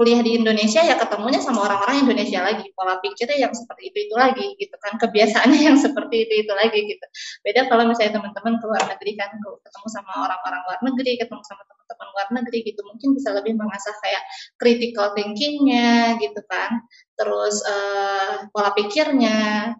kuliah 0.00 0.24
di 0.24 0.40
Indonesia 0.40 0.80
ya 0.80 0.96
ketemunya 0.96 1.44
sama 1.44 1.68
orang-orang 1.68 2.08
Indonesia 2.08 2.40
lagi. 2.40 2.72
Pola 2.72 2.96
pikirnya 3.04 3.36
yang 3.36 3.52
seperti 3.52 3.92
itu 3.92 4.08
itu 4.08 4.14
lagi 4.16 4.56
gitu 4.56 4.72
kan. 4.80 4.96
Kebiasaannya 4.96 5.60
yang 5.68 5.76
seperti 5.76 6.24
itu 6.24 6.48
itu 6.48 6.52
lagi 6.56 6.80
gitu. 6.88 7.04
Beda 7.44 7.68
kalau 7.68 7.84
misalnya 7.84 8.16
teman-teman 8.16 8.56
ke 8.56 8.64
luar 8.64 8.84
negeri 8.88 9.12
kan 9.20 9.28
ketemu 9.36 9.88
sama 9.92 10.12
orang-orang 10.24 10.60
luar 10.64 10.80
negeri 10.88 11.20
ketemu 11.20 11.44
sama 11.44 11.62
teman 11.68 11.80
teman-teman 11.90 12.08
luar 12.14 12.28
negeri 12.38 12.58
gitu. 12.62 12.80
Mungkin 12.86 13.08
bisa 13.18 13.28
lebih 13.34 13.52
mengasah 13.58 13.94
kayak 13.98 14.22
critical 14.56 15.10
thinkingnya 15.18 16.16
gitu 16.22 16.40
kan. 16.46 16.86
Terus 17.18 17.60
uh, 17.66 18.46
pola 18.54 18.70
pikirnya. 18.72 19.74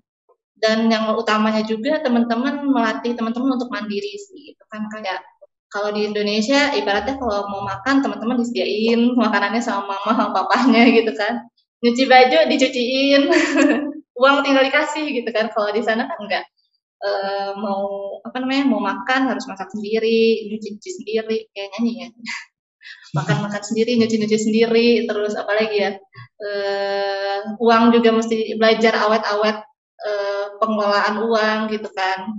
Dan 0.60 0.92
yang 0.92 1.08
utamanya 1.16 1.64
juga 1.64 2.04
teman-teman 2.04 2.68
melatih 2.68 3.16
teman-teman 3.16 3.56
untuk 3.56 3.72
mandiri 3.72 4.12
sih 4.12 4.52
gitu 4.52 4.60
kan 4.68 4.84
kayak 4.92 5.24
kalau 5.70 5.94
di 5.94 6.02
Indonesia 6.10 6.74
ibaratnya 6.74 7.14
kalau 7.14 7.46
mau 7.46 7.62
makan 7.62 8.02
teman-teman 8.02 8.42
disediain 8.42 9.14
makanannya 9.14 9.62
sama 9.62 9.86
mama 9.94 10.10
sama 10.18 10.30
papahnya 10.34 10.82
gitu 10.90 11.14
kan. 11.14 11.46
Nyuci 11.80 12.04
baju 12.10 12.38
dicuciin. 12.50 13.22
Uang 14.20 14.42
tinggal 14.42 14.66
dikasih 14.66 15.06
gitu 15.14 15.30
kan. 15.30 15.48
Kalau 15.54 15.70
di 15.70 15.80
sana 15.86 16.10
kan 16.10 16.18
enggak. 16.18 16.44
E, 17.00 17.10
mau 17.56 18.18
apa 18.26 18.36
namanya 18.42 18.64
mau 18.66 18.82
makan 18.82 19.32
harus 19.32 19.46
masak 19.48 19.72
sendiri 19.72 20.44
nyuci 20.52 20.76
nyuci 20.76 20.90
sendiri 21.00 21.38
kayak 21.54 21.68
nyanyi 21.78 21.92
ya. 22.04 22.08
Makan 23.10 23.42
makan 23.42 23.62
sendiri 23.62 23.98
nyuci 23.98 24.16
nyuci 24.22 24.38
sendiri 24.38 24.88
terus 25.06 25.34
apalagi 25.38 25.76
ya 25.86 25.90
e, 26.42 26.50
uang 27.62 27.94
juga 27.94 28.10
mesti 28.10 28.58
belajar 28.58 29.06
awet-awet 29.06 29.58
e, 30.02 30.10
pengelolaan 30.58 31.14
uang 31.30 31.58
gitu 31.70 31.88
kan. 31.94 32.34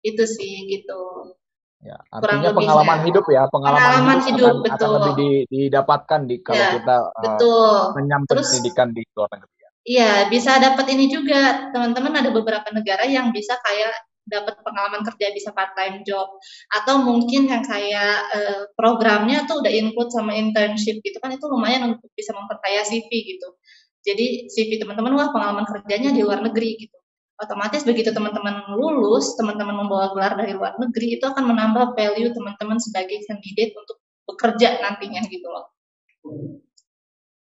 Itu 0.00 0.24
sih 0.24 0.72
gitu 0.72 1.36
Ya, 1.82 1.98
artinya 2.14 2.54
pengalaman 2.54 2.98
ya. 3.02 3.04
hidup 3.10 3.26
ya, 3.26 3.42
pengalaman, 3.50 3.82
pengalaman 3.82 4.18
hidup, 4.22 4.38
hidup 4.38 4.54
akan, 4.54 4.62
betul. 4.62 4.78
akan 4.78 4.90
lebih 4.94 5.14
di, 5.18 5.30
didapatkan 5.50 6.20
di 6.30 6.36
kalau 6.38 6.62
ya, 6.62 6.70
kita 6.78 6.96
betul. 7.18 7.50
Uh, 7.50 7.82
menyambut 7.98 8.36
pendidikan 8.38 8.88
di 8.94 9.02
luar 9.18 9.30
negeri. 9.34 9.50
Ya. 9.50 9.70
Iya, 9.82 10.12
bisa 10.30 10.52
dapat 10.62 10.86
ini 10.94 11.10
juga. 11.10 11.74
Teman-teman 11.74 12.14
ada 12.22 12.30
beberapa 12.30 12.70
negara 12.70 13.02
yang 13.02 13.34
bisa 13.34 13.58
kayak 13.66 13.98
dapat 14.22 14.54
pengalaman 14.62 15.02
kerja 15.02 15.34
bisa 15.34 15.50
part 15.50 15.74
time 15.74 16.06
job 16.06 16.30
atau 16.70 17.02
mungkin 17.02 17.50
yang 17.50 17.66
kayak 17.66 18.30
uh, 18.30 18.70
programnya 18.78 19.42
tuh 19.50 19.58
udah 19.66 19.72
include 19.74 20.14
sama 20.14 20.38
internship 20.38 21.02
gitu 21.02 21.18
kan 21.18 21.34
itu 21.34 21.42
lumayan 21.50 21.98
untuk 21.98 22.06
bisa 22.14 22.30
memperkaya 22.30 22.86
CV 22.86 23.10
gitu. 23.10 23.58
Jadi 24.06 24.46
CV 24.46 24.78
teman-teman 24.78 25.18
wah 25.18 25.34
pengalaman 25.34 25.66
kerjanya 25.66 26.14
di 26.14 26.22
luar 26.22 26.46
negeri 26.46 26.86
gitu 26.86 27.01
otomatis 27.42 27.82
begitu 27.82 28.14
teman-teman 28.14 28.70
lulus, 28.78 29.34
teman-teman 29.34 29.82
membawa 29.82 30.14
gelar 30.14 30.38
dari 30.38 30.54
luar 30.54 30.78
negeri, 30.78 31.18
itu 31.18 31.24
akan 31.26 31.50
menambah 31.50 31.98
value 31.98 32.30
teman-teman 32.30 32.78
sebagai 32.78 33.18
kandidat 33.26 33.74
untuk 33.74 33.98
bekerja 34.30 34.78
nantinya 34.78 35.20
gitu 35.26 35.46
loh. 35.50 35.66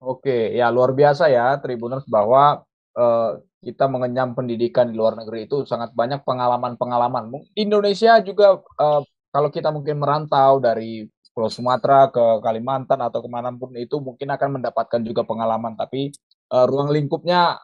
Oke, 0.04 0.52
ya 0.52 0.68
luar 0.74 0.92
biasa 0.92 1.32
ya 1.32 1.56
Tribuners 1.62 2.04
bahwa 2.10 2.66
uh, 2.98 3.40
kita 3.64 3.88
mengenyam 3.88 4.36
pendidikan 4.36 4.92
di 4.92 5.00
luar 5.00 5.16
negeri 5.16 5.48
itu 5.48 5.64
sangat 5.64 5.96
banyak 5.96 6.28
pengalaman-pengalaman. 6.28 7.32
Indonesia 7.56 8.20
juga 8.20 8.60
uh, 8.60 9.02
kalau 9.32 9.50
kita 9.50 9.72
mungkin 9.72 10.04
merantau 10.04 10.60
dari 10.60 11.08
Pulau 11.34 11.50
Sumatera 11.50 12.14
ke 12.14 12.44
Kalimantan 12.46 13.02
atau 13.02 13.24
ke 13.24 13.30
mana 13.32 13.50
pun 13.56 13.74
itu 13.74 13.98
mungkin 13.98 14.30
akan 14.30 14.62
mendapatkan 14.62 15.02
juga 15.02 15.26
pengalaman, 15.26 15.74
tapi 15.74 16.14
uh, 16.54 16.68
ruang 16.70 16.94
lingkupnya 16.94 17.58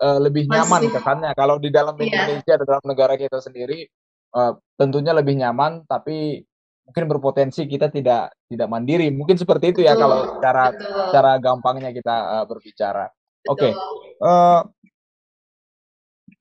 uh, 0.00 0.18
lebih 0.20 0.48
nyaman 0.48 0.88
kesannya. 0.92 1.30
Kalau 1.32 1.56
di 1.56 1.72
dalam 1.72 1.96
iya. 2.00 2.04
Indonesia, 2.26 2.54
dalam 2.60 2.84
negara 2.84 3.14
kita 3.16 3.40
sendiri, 3.40 3.88
uh, 4.36 4.56
tentunya 4.76 5.12
lebih 5.16 5.36
nyaman, 5.36 5.84
tapi 5.88 6.44
mungkin 6.86 7.04
berpotensi 7.10 7.66
kita 7.66 7.90
tidak 7.90 8.30
tidak 8.46 8.68
mandiri. 8.70 9.10
Mungkin 9.10 9.34
seperti 9.34 9.74
itu 9.74 9.80
ya 9.82 9.98
kalau 9.98 10.38
cara 10.38 10.70
betul. 10.70 11.10
cara 11.10 11.32
gampangnya 11.42 11.90
kita 11.90 12.14
uh, 12.40 12.44
berbicara. 12.46 13.10
Oke, 13.46 13.70
okay. 13.70 13.72
uh, 14.26 14.66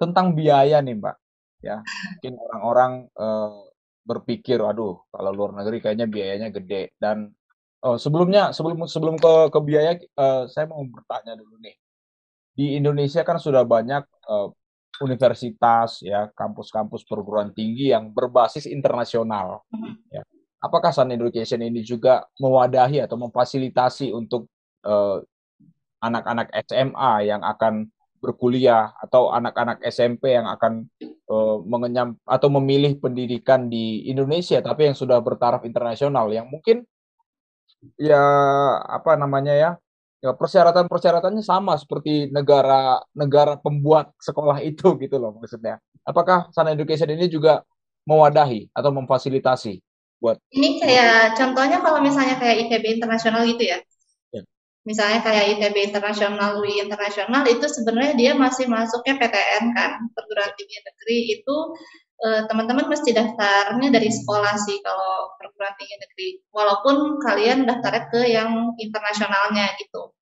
tentang 0.02 0.34
biaya 0.34 0.82
nih 0.82 0.98
Mbak, 0.98 1.16
ya 1.62 1.78
mungkin 1.86 2.34
orang-orang 2.50 2.92
uh, 3.14 3.62
berpikir, 4.06 4.58
aduh 4.58 5.06
kalau 5.14 5.32
luar 5.34 5.54
negeri 5.54 5.86
kayaknya 5.86 6.10
biayanya 6.10 6.50
gede 6.50 6.98
dan 6.98 7.30
oh, 7.86 7.98
sebelumnya 8.02 8.50
sebelum 8.54 8.90
sebelum 8.90 9.22
ke 9.22 9.54
ke 9.54 9.60
biaya, 9.62 10.02
uh, 10.18 10.50
saya 10.50 10.66
mau 10.66 10.82
bertanya 10.82 11.38
dulu 11.38 11.62
nih 11.62 11.78
di 12.56 12.80
Indonesia 12.80 13.22
kan 13.28 13.36
sudah 13.36 13.68
banyak 13.68 14.04
uh, 14.32 14.50
universitas 15.04 16.00
ya 16.00 16.32
kampus-kampus 16.32 17.04
perguruan 17.04 17.52
tinggi 17.52 17.92
yang 17.92 18.16
berbasis 18.16 18.64
internasional. 18.64 19.68
Ya. 20.08 20.24
Apakah 20.64 20.96
Sun 20.96 21.12
Education 21.12 21.62
ini 21.62 21.84
juga 21.84 22.24
mewadahi 22.40 23.04
atau 23.04 23.20
memfasilitasi 23.20 24.16
untuk 24.16 24.48
eh, 24.88 25.20
anak-anak 26.02 26.50
SMA 26.66 27.28
yang 27.28 27.42
akan 27.44 27.92
berkuliah 28.24 28.96
atau 28.98 29.30
anak-anak 29.30 29.86
SMP 29.86 30.34
yang 30.34 30.50
akan 30.50 30.90
uh, 31.30 31.62
mengenyam 31.62 32.18
atau 32.26 32.50
memilih 32.50 32.98
pendidikan 32.98 33.70
di 33.70 34.10
Indonesia 34.10 34.58
tapi 34.66 34.90
yang 34.90 34.98
sudah 34.98 35.22
bertaraf 35.22 35.62
internasional? 35.62 36.34
Yang 36.34 36.48
mungkin 36.50 36.78
ya 38.02 38.18
apa 38.82 39.14
namanya 39.14 39.54
ya 39.54 39.72
ya 40.26 40.34
persyaratan-persyaratannya 40.34 41.46
sama 41.46 41.78
seperti 41.78 42.34
negara-negara 42.34 43.62
pembuat 43.62 44.10
sekolah 44.18 44.58
itu 44.66 44.94
gitu 45.04 45.22
loh 45.22 45.38
maksudnya. 45.38 45.78
Apakah 46.02 46.50
Sana 46.50 46.74
Education 46.74 47.14
ini 47.14 47.30
juga 47.30 47.62
mewadahi 48.10 48.70
atau 48.74 48.90
memfasilitasi 48.94 49.82
buat 50.22 50.38
Ini 50.54 50.80
kayak 50.80 51.38
contohnya 51.38 51.82
kalau 51.84 52.00
misalnya 52.00 52.40
kayak 52.40 52.66
ITB 52.66 53.02
internasional 53.02 53.44
gitu 53.46 53.64
ya. 53.66 53.78
ya. 54.32 54.42
Misalnya 54.88 55.20
kayak 55.22 55.58
ITB 55.58 55.92
internasional, 55.92 56.62
UI 56.62 56.80
internasional 56.82 57.44
itu 57.50 57.66
sebenarnya 57.68 58.14
dia 58.16 58.32
masih 58.38 58.66
masuknya 58.70 59.20
PTN 59.20 59.76
kan, 59.76 59.92
perguruan 60.16 60.54
tinggi 60.56 60.78
negeri 60.80 61.20
itu 61.42 61.56
eh, 62.24 62.42
teman-teman 62.48 62.88
mesti 62.88 63.12
daftarnya 63.12 63.90
dari 63.92 64.08
sekolah 64.08 64.56
sih 64.56 64.80
kalau 64.86 65.36
perguruan 65.36 65.76
tinggi 65.76 65.98
negeri. 66.00 66.28
Walaupun 66.56 67.20
kalian 67.20 67.68
daftarnya 67.68 68.04
ke 68.08 68.22
yang 68.32 68.72
internasionalnya 68.80 69.76
gitu. 69.84 70.15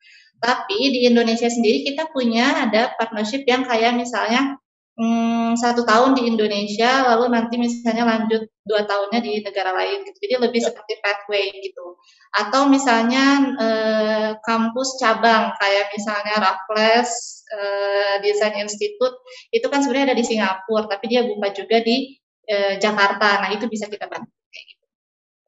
Tapi 0.44 0.92
di 0.92 1.08
Indonesia 1.08 1.48
sendiri 1.48 1.88
kita 1.88 2.12
punya 2.12 2.68
ada 2.68 2.92
partnership 3.00 3.48
yang 3.48 3.64
kayak 3.64 3.96
misalnya 3.96 4.60
hmm, 5.00 5.56
satu 5.56 5.88
tahun 5.88 6.20
di 6.20 6.28
Indonesia, 6.28 7.08
lalu 7.08 7.32
nanti 7.32 7.56
misalnya 7.56 8.04
lanjut 8.04 8.44
dua 8.68 8.84
tahunnya 8.84 9.24
di 9.24 9.40
negara 9.40 9.72
lain. 9.72 10.04
Gitu. 10.04 10.18
Jadi 10.20 10.34
lebih 10.44 10.60
ya. 10.60 10.68
seperti 10.68 10.94
pathway 11.00 11.48
gitu. 11.64 11.96
Atau 12.36 12.68
misalnya 12.68 13.56
eh, 13.56 14.30
kampus 14.44 15.00
cabang 15.00 15.56
kayak 15.64 15.96
misalnya 15.96 16.36
Raffles 16.44 17.12
eh, 17.48 18.16
Design 18.20 18.68
Institute 18.68 19.16
itu 19.56 19.64
kan 19.72 19.80
sebenarnya 19.80 20.12
ada 20.12 20.20
di 20.20 20.26
Singapura, 20.28 20.92
tapi 20.92 21.08
dia 21.08 21.24
buka 21.24 21.56
juga 21.56 21.80
di 21.80 22.20
eh, 22.52 22.76
Jakarta. 22.84 23.40
Nah 23.40 23.50
itu 23.56 23.72
bisa 23.72 23.88
kita 23.88 24.12
bantu. 24.12 24.28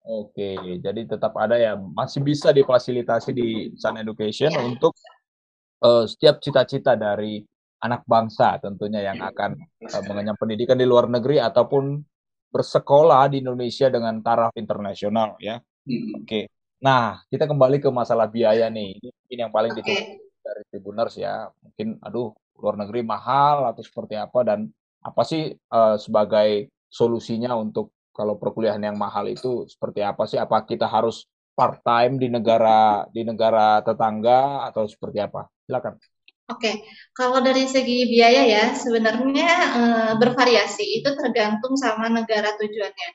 Oke, 0.05 0.53
jadi 0.85 1.01
tetap 1.09 1.33
ada 1.33 1.57
ya, 1.57 1.73
masih 1.73 2.21
bisa 2.21 2.53
difasilitasi 2.53 3.33
di 3.33 3.73
Sun 3.73 3.97
Education 3.97 4.53
ya. 4.53 4.61
untuk 4.61 4.93
uh, 5.81 6.05
setiap 6.05 6.37
cita-cita 6.37 6.93
dari 6.93 7.41
anak 7.81 8.05
bangsa 8.05 8.61
tentunya 8.61 9.01
yang 9.01 9.17
akan 9.17 9.57
uh, 9.81 10.03
mengenyam 10.05 10.37
pendidikan 10.37 10.77
di 10.77 10.85
luar 10.85 11.09
negeri 11.09 11.41
ataupun 11.41 12.05
bersekolah 12.53 13.33
di 13.33 13.41
Indonesia 13.41 13.89
dengan 13.89 14.21
taraf 14.21 14.53
internasional 14.53 15.41
ya. 15.41 15.57
Hmm. 15.89 16.21
Oke. 16.21 16.53
Nah, 16.85 17.25
kita 17.25 17.49
kembali 17.49 17.81
ke 17.81 17.89
masalah 17.89 18.29
biaya 18.29 18.69
nih. 18.69 19.01
Ini 19.01 19.09
mungkin 19.09 19.37
yang 19.41 19.51
paling 19.53 19.71
ditunggu 19.73 20.21
dari 20.45 20.61
Tribuners 20.69 21.15
ya. 21.17 21.49
Mungkin 21.49 21.97
aduh, 22.05 22.29
luar 22.61 22.77
negeri 22.77 23.01
mahal 23.01 23.73
atau 23.73 23.81
seperti 23.81 24.21
apa 24.21 24.45
dan 24.45 24.69
apa 25.01 25.21
sih 25.25 25.49
uh, 25.73 25.97
sebagai 25.97 26.69
solusinya 26.93 27.57
untuk 27.57 27.94
kalau 28.15 28.39
perkuliahan 28.39 28.79
yang 28.79 28.95
mahal 28.95 29.27
itu 29.27 29.67
seperti 29.67 29.99
apa 29.99 30.23
sih? 30.23 30.39
Apa 30.39 30.63
kita 30.63 30.87
harus 30.87 31.27
part 31.51 31.83
time 31.83 32.15
di 32.15 32.31
negara 32.31 33.03
di 33.11 33.27
negara 33.27 33.83
tetangga 33.83 34.63
atau 34.71 34.87
seperti 34.87 35.19
apa? 35.19 35.51
Silakan. 35.67 35.99
Oke, 36.45 36.85
kalau 37.17 37.41
dari 37.41 37.65
segi 37.65 38.05
biaya 38.05 38.45
ya 38.45 38.63
sebenarnya 38.77 39.49
e, 39.49 39.81
bervariasi 40.21 41.01
itu 41.01 41.09
tergantung 41.17 41.73
sama 41.73 42.05
negara 42.05 42.53
tujuannya. 42.55 43.09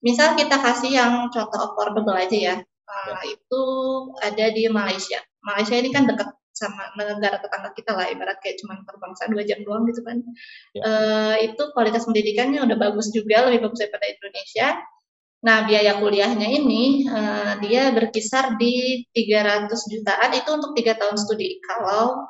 Misal 0.00 0.32
kita 0.32 0.56
kasih 0.64 0.96
yang 0.96 1.28
contoh 1.28 1.60
affordable 1.60 2.16
aja 2.16 2.32
ya, 2.32 2.56
e, 2.64 2.96
itu 3.36 3.62
ada 4.24 4.46
di 4.48 4.64
Malaysia. 4.72 5.20
Malaysia 5.44 5.76
ini 5.76 5.92
kan 5.92 6.08
dekat 6.08 6.39
sama 6.60 6.92
negara 6.92 7.40
tetangga 7.40 7.72
kita 7.72 7.96
lah 7.96 8.06
ibarat 8.12 8.36
kayak 8.44 8.60
cuma 8.60 8.76
terbangsa 8.84 9.32
dua 9.32 9.42
jam 9.48 9.64
doang 9.64 9.88
gitu 9.88 10.04
kan. 10.04 10.20
Ya. 10.76 10.80
uh, 10.84 11.34
itu 11.40 11.62
kualitas 11.72 12.04
pendidikannya 12.04 12.60
udah 12.60 12.76
bagus 12.76 13.08
juga 13.16 13.48
lebih 13.48 13.64
bagus 13.64 13.80
daripada 13.80 14.06
Indonesia. 14.12 14.68
Nah 15.40 15.64
biaya 15.64 15.96
kuliahnya 15.96 16.48
ini 16.52 17.08
uh, 17.08 17.56
dia 17.64 17.88
berkisar 17.96 18.60
di 18.60 19.08
300 19.16 19.72
jutaan 19.72 20.30
itu 20.36 20.50
untuk 20.52 20.76
tiga 20.76 21.00
tahun 21.00 21.16
studi 21.16 21.64
kalau 21.64 22.28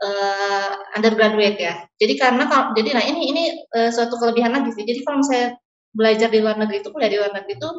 uh, 0.00 0.72
undergraduate 0.96 1.60
ya. 1.60 1.84
Jadi 2.00 2.16
karena 2.16 2.48
kalau 2.48 2.72
jadi 2.72 2.96
nah 2.96 3.04
ini 3.04 3.22
ini 3.28 3.44
uh, 3.76 3.92
suatu 3.92 4.16
kelebihan 4.16 4.56
lagi 4.56 4.72
sih. 4.72 4.88
Jadi 4.88 5.04
kalau 5.04 5.20
saya 5.20 5.52
belajar 5.96 6.28
di 6.28 6.40
luar 6.44 6.56
negeri 6.60 6.84
itu 6.84 6.92
kuliah 6.92 7.08
di 7.08 7.18
luar 7.20 7.32
negeri 7.32 7.56
itu 7.56 7.70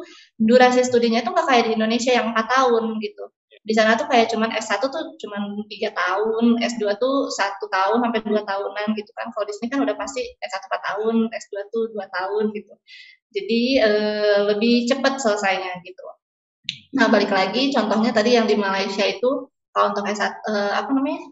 durasi 0.42 0.82
studinya 0.82 1.22
itu 1.22 1.30
nggak 1.30 1.46
kayak 1.46 1.64
di 1.70 1.72
Indonesia 1.78 2.10
yang 2.14 2.34
empat 2.34 2.46
tahun 2.50 2.98
gitu 2.98 3.24
di 3.68 3.74
sana 3.76 4.00
tuh 4.00 4.08
kayak 4.08 4.32
cuman 4.32 4.48
S1 4.56 4.80
tuh 4.80 5.04
cuman 5.20 5.60
tiga 5.68 5.92
tahun, 5.92 6.56
S2 6.56 6.96
tuh 6.96 7.28
satu 7.28 7.68
tahun 7.68 8.00
sampai 8.00 8.24
dua 8.24 8.40
tahunan 8.48 8.96
gitu 8.96 9.12
kan. 9.12 9.28
Kalau 9.28 9.44
di 9.44 9.52
sini 9.60 9.68
kan 9.68 9.84
udah 9.84 9.92
pasti 9.92 10.24
S1 10.40 10.64
empat 10.64 10.82
tahun, 10.88 11.28
S2 11.28 11.54
tuh 11.68 11.84
dua 11.92 12.08
tahun 12.08 12.56
gitu. 12.56 12.72
Jadi 13.36 13.62
e, 13.84 13.90
lebih 14.48 14.88
cepat 14.88 15.20
selesainya 15.20 15.84
gitu. 15.84 16.00
Nah, 16.96 17.12
balik 17.12 17.28
lagi 17.28 17.68
contohnya 17.68 18.16
tadi 18.16 18.40
yang 18.40 18.48
di 18.48 18.56
Malaysia 18.56 19.04
itu 19.04 19.52
kalau 19.76 19.92
untuk 19.92 20.08
S1 20.08 20.24
uh, 20.48 20.72
apa 20.80 20.90
namanya? 20.96 21.28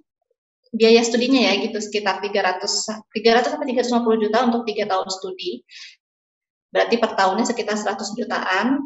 biaya 0.77 1.01
studinya 1.01 1.41
ya 1.41 1.57
gitu 1.65 1.79
sekitar 1.81 2.21
300 2.21 2.61
300 2.61 3.49
sampai 3.49 3.67
350 3.73 4.23
juta 4.29 4.39
untuk 4.45 4.69
tiga 4.69 4.85
tahun 4.85 5.09
studi. 5.09 5.65
Berarti 6.69 7.01
per 7.01 7.17
tahunnya 7.17 7.49
sekitar 7.49 7.81
100 7.81 8.13
jutaan. 8.13 8.85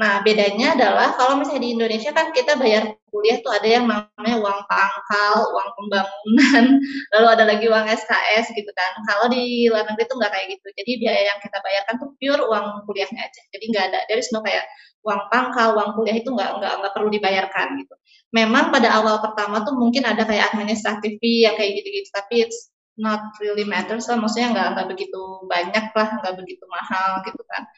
Nah, 0.00 0.24
bedanya 0.24 0.72
adalah 0.72 1.12
kalau 1.20 1.36
misalnya 1.36 1.68
di 1.68 1.70
Indonesia 1.76 2.10
kan 2.16 2.32
kita 2.32 2.56
bayar 2.56 2.96
kuliah 3.12 3.44
tuh 3.44 3.52
ada 3.52 3.68
yang 3.68 3.84
namanya 3.84 4.36
uang 4.40 4.60
pangkal, 4.64 5.52
uang 5.52 5.68
pembangunan, 5.76 6.64
lalu 7.12 7.26
ada 7.28 7.44
lagi 7.44 7.66
uang 7.68 7.84
SKS 7.92 8.56
gitu 8.56 8.72
kan. 8.72 8.92
Kalau 9.04 9.28
di 9.28 9.68
luar 9.68 9.84
negeri 9.84 10.08
tuh 10.08 10.16
nggak 10.16 10.32
kayak 10.32 10.46
gitu. 10.56 10.66
Jadi 10.80 10.92
biaya 10.96 11.22
yang 11.28 11.38
kita 11.44 11.58
bayarkan 11.60 11.94
tuh 12.00 12.08
pure 12.16 12.40
uang 12.40 12.66
kuliahnya 12.88 13.20
aja. 13.20 13.40
Jadi 13.52 13.64
nggak 13.68 13.84
ada, 13.92 14.00
dari 14.08 14.22
no 14.32 14.40
kayak 14.40 14.64
uang 15.04 15.20
pangkal, 15.28 15.68
uang 15.76 15.90
kuliah 16.00 16.16
itu 16.16 16.28
nggak 16.32 16.50
nggak 16.56 16.72
nggak 16.80 16.92
perlu 16.96 17.08
dibayarkan 17.12 17.66
gitu. 17.84 17.94
Memang 18.32 18.72
pada 18.72 18.88
awal 18.96 19.20
pertama 19.20 19.60
tuh 19.60 19.76
mungkin 19.76 20.08
ada 20.08 20.24
kayak 20.24 20.56
administratif 20.56 21.20
fee 21.20 21.44
yang 21.44 21.52
kayak 21.52 21.84
gitu-gitu, 21.84 22.08
tapi 22.16 22.48
it's 22.48 22.72
not 22.96 23.28
really 23.44 23.68
matters 23.68 24.08
lah. 24.08 24.16
Maksudnya 24.16 24.56
nggak 24.56 24.68
nggak 24.72 24.88
begitu 24.88 25.20
banyak 25.52 25.84
lah, 25.92 26.08
nggak 26.16 26.34
begitu 26.40 26.64
mahal 26.64 27.20
gitu 27.28 27.44
kan 27.44 27.68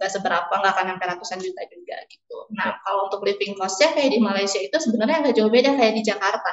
nggak 0.00 0.16
seberapa 0.16 0.48
nggak 0.48 0.72
akan 0.72 0.86
sampai 0.96 1.06
ratusan 1.12 1.38
juta 1.44 1.60
juga 1.68 1.96
gitu. 2.08 2.48
Nah 2.56 2.80
kalau 2.80 3.12
untuk 3.12 3.20
living 3.20 3.52
costnya 3.52 3.92
kayak 3.92 4.16
di 4.16 4.20
Malaysia 4.24 4.56
itu 4.56 4.72
sebenarnya 4.80 5.28
nggak 5.28 5.36
jauh 5.36 5.52
beda 5.52 5.76
kayak 5.76 5.92
di 6.00 6.02
Jakarta. 6.08 6.52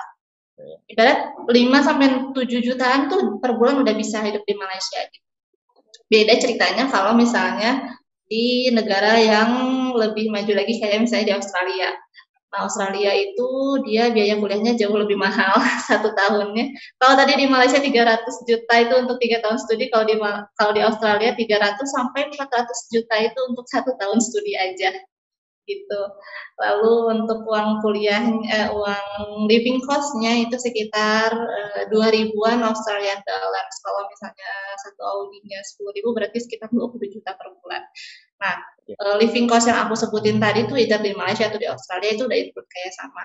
Ibarat 0.91 1.47
5 1.47 1.55
sampai 1.88 2.07
7 2.36 2.67
jutaan 2.67 3.07
tuh 3.07 3.39
per 3.39 3.55
bulan 3.55 3.79
udah 3.88 3.95
bisa 3.95 4.19
hidup 4.19 4.43
di 4.43 4.51
Malaysia 4.60 4.99
gitu. 4.99 5.27
Beda 6.12 6.33
ceritanya 6.36 6.91
kalau 6.91 7.15
misalnya 7.15 7.95
di 8.27 8.67
negara 8.75 9.15
yang 9.15 9.49
lebih 9.95 10.27
maju 10.27 10.51
lagi 10.51 10.83
kayak 10.83 11.07
misalnya 11.07 11.25
di 11.31 11.36
Australia. 11.39 11.89
Nah, 12.47 12.63
Australia 12.63 13.12
itu 13.12 13.47
dia 13.83 14.07
biaya 14.07 14.39
kuliahnya 14.39 14.79
jauh 14.79 14.95
lebih 14.95 15.19
mahal 15.19 15.60
satu 15.89 16.15
tahunnya. 16.15 16.71
Kalau 16.95 17.13
tadi 17.19 17.33
di 17.43 17.45
Malaysia 17.51 17.79
300 17.83 18.23
juta 18.47 18.73
itu 18.79 18.93
untuk 18.95 19.17
tiga 19.19 19.43
tahun 19.43 19.60
studi, 19.60 19.91
kalau 19.91 20.05
di 20.07 20.15
kalau 20.55 20.71
di 20.71 20.81
Australia 20.81 21.36
300 21.36 21.75
sampai 21.91 22.31
400 22.31 22.93
juta 22.93 23.15
itu 23.19 23.39
untuk 23.51 23.65
satu 23.67 23.91
tahun 23.99 24.19
studi 24.23 24.55
aja 24.55 24.95
gitu. 25.67 26.01
Lalu 26.57 27.19
untuk 27.19 27.43
uang 27.43 27.83
kuliah, 27.83 28.23
eh, 28.47 28.71
uang 28.71 29.45
living 29.51 29.83
costnya 29.83 30.47
itu 30.47 30.55
sekitar 30.55 31.29
eh, 31.36 31.81
dua 31.91 32.07
ribuan 32.10 32.63
Australian 32.63 33.19
dollars. 33.27 33.75
Kalau 33.83 34.07
misalnya 34.07 34.51
satu 34.88 35.01
audinya 35.03 35.60
sepuluh 35.67 35.91
ribu 35.93 36.15
berarti 36.15 36.39
sekitar 36.39 36.71
20 36.71 37.12
juta 37.12 37.36
per 37.36 37.51
bulan. 37.60 37.83
Nah, 38.38 38.56
uh, 39.02 39.15
living 39.17 39.50
cost 39.50 39.67
yang 39.67 39.82
aku 39.88 39.97
sebutin 39.97 40.38
tadi 40.38 40.69
tuh 40.69 40.78
either 40.78 41.02
di 41.02 41.12
Malaysia 41.17 41.50
atau 41.50 41.60
di 41.60 41.67
Australia 41.67 42.13
itu 42.13 42.23
udah 42.30 42.38
include 42.38 42.69
kayak 42.69 42.93
sama 42.93 43.21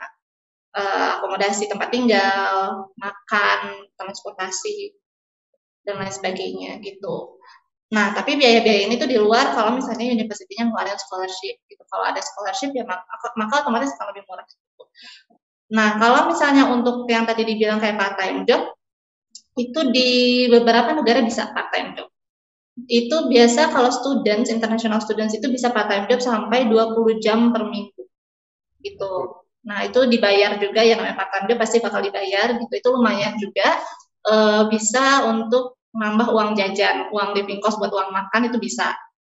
uh, 0.77 1.21
akomodasi 1.21 1.69
tempat 1.69 1.89
tinggal, 1.93 2.89
makan, 2.97 3.87
transportasi 4.01 4.97
dan 5.85 6.01
lain 6.01 6.13
sebagainya 6.15 6.81
gitu. 6.81 7.37
Nah, 7.93 8.17
tapi 8.17 8.41
biaya-biaya 8.41 8.89
ini 8.89 8.97
tuh 8.97 9.05
di 9.05 9.21
luar 9.21 9.53
kalau 9.53 9.77
misalnya 9.77 10.09
universitinya 10.17 10.73
ngeluarin 10.73 10.97
scholarship 10.97 11.61
gitu. 11.69 11.83
Kalau 11.93 12.09
ada 12.09 12.25
scholarship 12.25 12.73
ya 12.73 12.89
maka, 12.89 13.05
maka 13.37 13.55
otomatis 13.61 13.93
akan 14.01 14.17
lebih 14.17 14.25
murah 14.25 14.47
gitu. 14.49 14.85
Nah, 15.77 16.01
kalau 16.01 16.33
misalnya 16.33 16.73
untuk 16.73 17.05
yang 17.13 17.29
tadi 17.29 17.45
dibilang 17.45 17.77
kayak 17.77 18.01
part 18.01 18.17
time 18.17 18.49
job, 18.49 18.73
itu 19.61 19.81
di 19.93 20.11
beberapa 20.49 20.97
negara 20.97 21.21
bisa 21.21 21.53
part 21.53 21.69
time 21.69 21.93
job 21.93 22.09
itu 22.89 23.17
biasa 23.29 23.69
kalau 23.69 23.93
students, 23.93 24.49
international 24.49 25.01
students 25.05 25.37
itu 25.37 25.45
bisa 25.53 25.69
part 25.69 25.93
time 25.93 26.09
job 26.09 26.25
sampai 26.25 26.65
20 26.69 27.21
jam 27.21 27.53
per 27.53 27.69
minggu. 27.69 28.03
Gitu. 28.81 29.13
Nah, 29.63 29.87
itu 29.87 30.09
dibayar 30.09 30.59
juga 30.59 30.81
yang 30.83 30.99
namanya 30.99 31.21
part 31.21 31.31
time 31.37 31.47
job 31.53 31.59
pasti 31.61 31.79
bakal 31.85 32.01
dibayar 32.01 32.57
gitu. 32.57 32.73
Itu 32.73 32.89
lumayan 32.97 33.37
juga 33.37 33.77
e, 34.25 34.35
bisa 34.73 35.29
untuk 35.29 35.77
nambah 35.93 36.33
uang 36.33 36.57
jajan, 36.57 37.13
uang 37.13 37.37
living 37.37 37.61
cost 37.61 37.77
buat 37.77 37.93
uang 37.93 38.11
makan 38.11 38.49
itu 38.49 38.57
bisa 38.57 38.97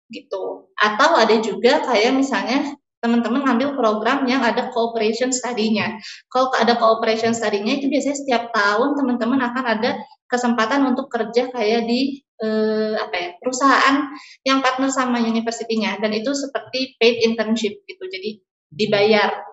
gitu. 0.10 0.72
Atau 0.80 1.20
ada 1.20 1.36
juga 1.44 1.84
kayak 1.84 2.16
misalnya 2.16 2.72
teman-teman 3.04 3.46
ngambil 3.46 3.78
program 3.78 4.26
yang 4.26 4.42
ada 4.42 4.74
cooperation 4.74 5.30
study-nya. 5.30 6.02
Kalau 6.32 6.50
ada 6.58 6.74
cooperation 6.74 7.38
study-nya 7.38 7.84
itu 7.84 7.92
biasanya 7.92 8.18
setiap 8.18 8.44
tahun 8.50 8.98
teman-teman 8.98 9.44
akan 9.46 9.66
ada 9.78 9.92
kesempatan 10.26 10.90
untuk 10.90 11.12
kerja 11.14 11.54
kayak 11.54 11.86
di 11.86 12.25
eh, 12.42 12.96
apa 13.00 13.16
ya 13.16 13.30
perusahaan 13.40 14.12
yang 14.44 14.60
partner 14.60 14.92
sama 14.92 15.22
universitinya. 15.22 16.00
Dan 16.02 16.16
itu 16.16 16.32
seperti 16.36 17.00
paid 17.00 17.24
internship 17.24 17.84
gitu. 17.86 18.04
Jadi 18.08 18.42
dibayar 18.72 19.44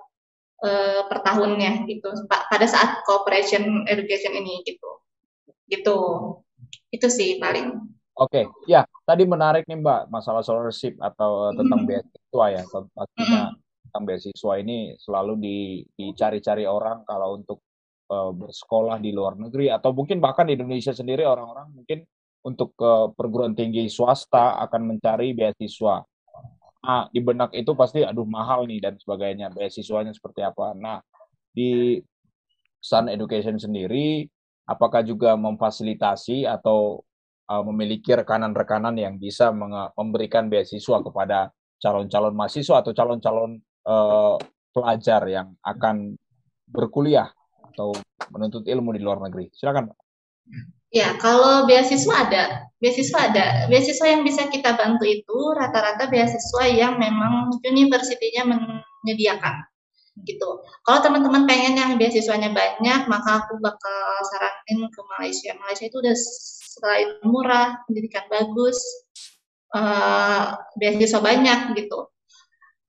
eh, 0.65 1.03
per 1.07 1.19
tahunnya 1.23 1.87
gitu. 1.87 2.09
Pada 2.27 2.67
saat 2.67 3.03
cooperation 3.07 3.87
education 3.87 4.35
ini 4.39 4.63
gitu. 4.67 4.91
Gitu. 5.67 5.99
Itu 6.91 7.07
sih 7.11 7.39
paling. 7.39 7.93
Oke 8.13 8.45
okay. 8.45 8.69
ya 8.69 8.85
tadi 9.09 9.25
menarik 9.25 9.65
nih 9.65 9.81
mbak 9.81 10.13
masalah 10.13 10.45
scholarship 10.45 11.01
atau 11.01 11.49
tentang 11.57 11.81
mm 11.81 11.89
-hmm. 11.89 12.05
beasiswa 12.05 12.47
ya. 12.53 12.63
Pastinya 12.69 13.43
mm 13.49 13.63
tentang 13.93 14.09
beasiswa 14.09 14.57
ini 14.57 14.97
selalu 14.97 15.33
di, 15.37 15.85
dicari-cari 15.93 16.65
orang 16.65 17.05
kalau 17.05 17.37
untuk 17.37 17.61
uh, 18.09 18.33
bersekolah 18.33 18.97
di 18.97 19.13
luar 19.13 19.37
negeri 19.37 19.69
atau 19.69 19.93
mungkin 19.93 20.17
bahkan 20.17 20.49
di 20.49 20.57
Indonesia 20.57 20.97
sendiri 20.97 21.29
orang-orang 21.29 21.69
mungkin 21.77 22.01
untuk 22.43 22.75
ke 22.75 23.15
perguruan 23.15 23.55
tinggi 23.55 23.87
swasta 23.87 24.59
akan 24.67 24.95
mencari 24.95 25.35
beasiswa. 25.35 26.03
Nah, 26.83 27.07
di 27.15 27.23
benak 27.23 27.55
itu 27.55 27.79
pasti 27.79 28.03
aduh 28.03 28.27
mahal 28.27 28.67
nih 28.67 28.83
dan 28.83 28.95
sebagainya. 28.99 29.55
Beasiswanya 29.55 30.11
seperti 30.11 30.43
apa? 30.43 30.75
Nah, 30.75 30.99
di 31.55 32.03
Sun 32.83 33.07
Education 33.07 33.63
sendiri 33.63 34.27
apakah 34.67 35.07
juga 35.07 35.39
memfasilitasi 35.39 36.43
atau 36.43 37.07
uh, 37.47 37.63
memiliki 37.71 38.11
rekanan-rekanan 38.11 38.99
yang 38.99 39.15
bisa 39.23 39.55
memberikan 39.95 40.51
beasiswa 40.51 40.99
kepada 40.99 41.55
calon-calon 41.79 42.35
mahasiswa 42.35 42.83
atau 42.83 42.91
calon-calon 42.91 43.63
uh, 43.87 44.35
pelajar 44.75 45.23
yang 45.31 45.55
akan 45.63 46.19
berkuliah 46.67 47.31
atau 47.71 47.95
menuntut 48.35 48.67
ilmu 48.67 48.91
di 48.95 49.01
luar 49.03 49.23
negeri. 49.23 49.51
Silakan. 49.55 49.91
Ya, 50.93 51.17
kalau 51.17 51.65
beasiswa 51.65 52.13
ada, 52.29 52.69
beasiswa 52.77 53.33
ada. 53.33 53.65
Beasiswa 53.73 54.07
yang 54.13 54.29
bisa 54.29 54.45
kita 54.53 54.77
bantu 54.77 55.09
itu 55.09 55.37
rata-rata 55.57 56.05
beasiswa 56.13 56.69
yang 56.69 57.01
memang 57.01 57.49
universitinya 57.65 58.53
menyediakan 58.53 59.73
gitu. 60.29 60.61
Kalau 60.85 61.01
teman-teman 61.01 61.49
pengen 61.49 61.81
yang 61.81 61.97
beasiswanya 61.97 62.53
banyak, 62.53 63.09
maka 63.09 63.41
aku 63.41 63.57
bakal 63.65 64.05
saranin 64.29 64.85
ke 64.93 65.01
Malaysia. 65.17 65.57
Malaysia 65.57 65.89
itu 65.89 65.97
udah 65.97 66.17
selain 66.77 67.09
murah, 67.25 67.81
pendidikan 67.89 68.29
bagus, 68.29 68.77
uh, 69.73 70.61
beasiswa 70.77 71.25
banyak 71.25 71.73
gitu. 71.73 72.13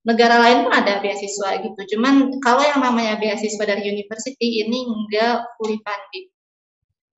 Negara 0.03 0.43
lain 0.43 0.67
pun 0.67 0.75
ada 0.75 0.99
beasiswa 0.99 1.63
gitu. 1.63 1.95
Cuman 1.95 2.43
kalau 2.43 2.59
yang 2.59 2.83
namanya 2.83 3.15
beasiswa 3.15 3.63
dari 3.63 3.87
university 3.87 4.67
ini 4.67 4.83
enggak 4.83 5.47
fully 5.55 5.79
funded 5.79 6.32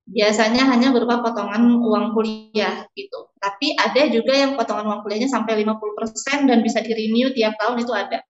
biasanya 0.06 0.70
hanya 0.70 0.94
berupa 0.94 1.26
potongan 1.26 1.82
uang 1.82 2.14
kuliah 2.14 2.86
gitu. 2.94 3.34
Tapi 3.42 3.74
ada 3.74 4.06
juga 4.14 4.38
yang 4.38 4.54
potongan 4.54 4.86
uang 4.86 5.02
kuliahnya 5.02 5.30
sampai 5.30 5.66
50% 5.66 6.46
dan 6.46 6.62
bisa 6.62 6.86
di-renew 6.86 7.34
tiap 7.34 7.58
tahun 7.58 7.82
itu 7.82 7.94
ada 7.94 8.22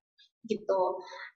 gitu. 0.48 0.82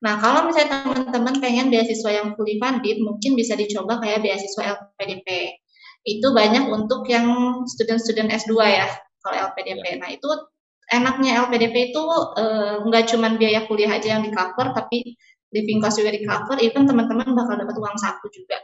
Nah, 0.00 0.16
kalau 0.16 0.48
misalnya 0.48 0.86
teman-teman 0.86 1.42
pengen 1.44 1.68
beasiswa 1.68 2.10
yang 2.14 2.32
fully 2.38 2.56
funded, 2.56 3.02
mungkin 3.04 3.36
bisa 3.36 3.58
dicoba 3.58 4.00
kayak 4.00 4.24
beasiswa 4.24 4.80
LPDP. 4.80 5.58
Itu 6.06 6.32
banyak 6.32 6.70
untuk 6.72 7.04
yang 7.10 7.26
student-student 7.68 8.32
S2 8.32 8.54
ya, 8.64 8.88
kalau 9.20 9.52
LPDP. 9.52 9.82
Ya. 9.84 9.96
Nah, 10.00 10.08
itu 10.14 10.28
enaknya 10.88 11.44
LPDP 11.44 11.92
itu 11.92 12.02
eh, 12.38 12.74
nggak 12.86 13.04
cuma 13.12 13.34
biaya 13.36 13.66
kuliah 13.68 13.92
aja 13.92 14.16
yang 14.16 14.22
di 14.24 14.32
cover, 14.32 14.72
tapi 14.72 15.18
living 15.52 15.82
cost 15.82 16.00
juga 16.00 16.14
di 16.14 16.22
cover, 16.24 16.56
even 16.62 16.86
teman-teman 16.86 17.34
bakal 17.34 17.58
dapat 17.58 17.76
uang 17.76 17.98
saku 17.98 18.30
juga 18.30 18.62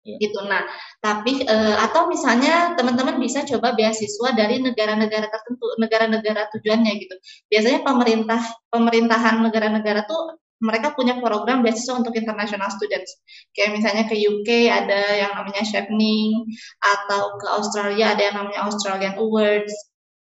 Ya. 0.00 0.16
gitu. 0.16 0.40
Nah, 0.48 0.64
tapi 1.04 1.44
e, 1.44 1.56
atau 1.76 2.08
misalnya 2.08 2.72
teman-teman 2.72 3.20
bisa 3.20 3.44
coba 3.44 3.76
beasiswa 3.76 4.32
dari 4.32 4.56
negara-negara 4.56 5.28
tertentu, 5.28 5.76
negara-negara 5.76 6.48
tujuannya 6.56 6.92
gitu. 7.04 7.14
Biasanya 7.52 7.84
pemerintah 7.84 8.40
pemerintahan 8.72 9.44
negara-negara 9.44 10.08
tuh 10.08 10.40
mereka 10.60 10.96
punya 10.96 11.20
program 11.20 11.60
beasiswa 11.60 12.00
untuk 12.00 12.16
international 12.16 12.72
students. 12.72 13.20
Kayak 13.52 13.70
misalnya 13.76 14.04
ke 14.08 14.16
UK 14.16 14.72
ada 14.72 15.00
yang 15.20 15.32
namanya 15.36 15.64
Chevening 15.68 16.48
atau 16.80 17.36
ke 17.36 17.46
Australia 17.48 18.16
ada 18.16 18.22
yang 18.24 18.36
namanya 18.40 18.60
Australian 18.72 19.16
Awards 19.20 19.72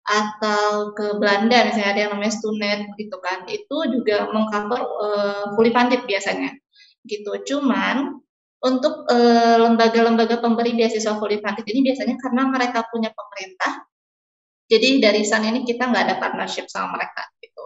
atau 0.02 0.92
ke 0.98 1.16
Belanda 1.22 1.68
misalnya 1.68 1.90
ada 1.96 2.02
yang 2.08 2.12
namanya 2.16 2.34
Stunet 2.36 2.92
gitu 3.00 3.18
kan. 3.24 3.48
Itu 3.48 3.88
juga 3.88 4.28
mengcover 4.36 4.84
uh, 4.84 5.44
fully 5.56 5.72
funded 5.72 6.04
biasanya. 6.08 6.52
Gitu. 7.08 7.32
Cuman 7.48 8.20
untuk 8.62 9.10
lembaga 9.10 9.58
lembaga-lembaga 9.66 10.36
pemberi 10.38 10.78
beasiswa 10.78 11.18
funded 11.18 11.66
ini 11.66 11.80
biasanya 11.82 12.16
karena 12.22 12.46
mereka 12.46 12.86
punya 12.94 13.10
pemerintah, 13.10 13.90
jadi 14.72 15.04
dari 15.04 15.28
sana 15.28 15.52
ini 15.52 15.68
kita 15.68 15.84
nggak 15.92 16.04
ada 16.08 16.16
partnership 16.22 16.72
sama 16.72 16.96
mereka 16.96 17.28
gitu. 17.44 17.64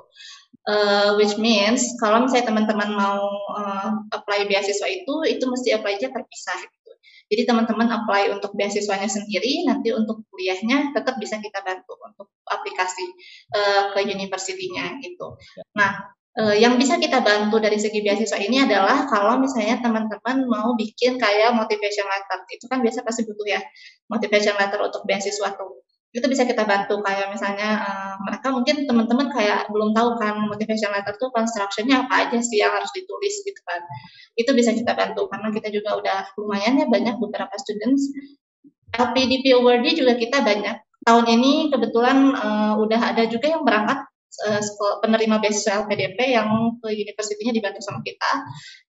Uh, 0.65 1.13
which 1.21 1.37
means 1.37 1.93
kalau 2.01 2.25
misalnya 2.25 2.49
teman-teman 2.49 2.97
mau 2.97 3.21
uh, 3.53 4.01
apply 4.09 4.49
beasiswa 4.49 4.89
itu, 4.89 5.13
itu 5.29 5.45
mesti 5.45 5.77
apply-nya 5.77 6.09
terpisah. 6.09 6.57
Gitu. 6.57 6.91
Jadi 7.29 7.41
teman-teman 7.45 7.85
apply 7.85 8.33
untuk 8.33 8.57
beasiswanya 8.57 9.05
sendiri, 9.05 9.61
nanti 9.69 9.93
untuk 9.93 10.25
kuliahnya 10.33 10.97
tetap 10.97 11.21
bisa 11.21 11.37
kita 11.37 11.61
bantu 11.61 11.93
untuk 12.01 12.33
aplikasi 12.49 13.05
uh, 13.53 13.93
ke 13.93 14.09
universitinya 14.09 14.97
gitu. 15.05 15.37
Ya. 15.53 15.63
Nah, 15.77 15.91
uh, 16.39 16.55
yang 16.55 16.75
bisa 16.75 16.99
kita 16.99 17.23
bantu 17.23 17.57
dari 17.63 17.79
segi 17.79 18.03
beasiswa 18.03 18.37
ini 18.39 18.63
adalah 18.67 19.07
kalau 19.07 19.39
misalnya 19.39 19.79
teman-teman 19.79 20.47
mau 20.47 20.75
bikin 20.75 21.15
kayak 21.15 21.55
motivation 21.55 22.05
letter, 22.07 22.39
itu 22.51 22.65
kan 22.67 22.83
biasa 22.83 23.03
pasti 23.07 23.23
butuh 23.23 23.47
ya 23.47 23.61
motivation 24.11 24.55
letter 24.59 24.79
untuk 24.83 25.03
beasiswa 25.07 25.55
tuh. 25.55 25.83
Itu 26.15 26.31
bisa 26.31 26.47
kita 26.47 26.63
bantu 26.63 27.03
kayak 27.03 27.27
misalnya 27.27 27.69
uh, 27.83 28.15
mereka 28.23 28.47
mungkin 28.55 28.87
teman-teman 28.87 29.27
kayak 29.35 29.67
belum 29.67 29.91
tahu 29.91 30.15
kan 30.15 30.47
motivation 30.47 30.91
letter 30.95 31.11
tuh 31.19 31.27
constructionnya 31.35 32.07
apa 32.07 32.27
aja 32.27 32.39
sih 32.39 32.63
yang 32.63 32.71
harus 32.71 32.87
ditulis 32.95 33.35
gitu 33.43 33.59
kan. 33.67 33.83
Itu 34.39 34.55
bisa 34.55 34.71
kita 34.71 34.95
bantu 34.95 35.27
karena 35.27 35.51
kita 35.51 35.67
juga 35.71 35.99
udah 35.99 36.19
lumayan 36.39 36.79
ya 36.79 36.87
banyak 36.87 37.19
beberapa 37.19 37.51
students. 37.59 38.11
LPDP 38.95 39.59
awardee 39.59 39.99
juga 39.99 40.15
kita 40.15 40.39
banyak. 40.39 40.79
Tahun 41.03 41.25
ini 41.27 41.67
kebetulan 41.67 42.31
uh, 42.31 42.73
udah 42.79 43.11
ada 43.11 43.27
juga 43.27 43.51
yang 43.51 43.67
berangkat 43.67 44.07
penerima 45.03 45.39
beasiswa 45.39 45.85
LPDP 45.85 46.35
yang 46.35 46.79
ke 46.83 46.91
universitinya 46.91 47.53
dibantu 47.55 47.79
sama 47.79 47.99
kita 48.03 48.31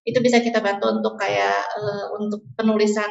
itu 0.06 0.18
bisa 0.22 0.42
kita 0.42 0.58
bantu 0.62 0.90
untuk 0.90 1.14
kayak 1.18 1.66
uh, 1.78 2.14
untuk 2.18 2.42
penulisan 2.54 3.10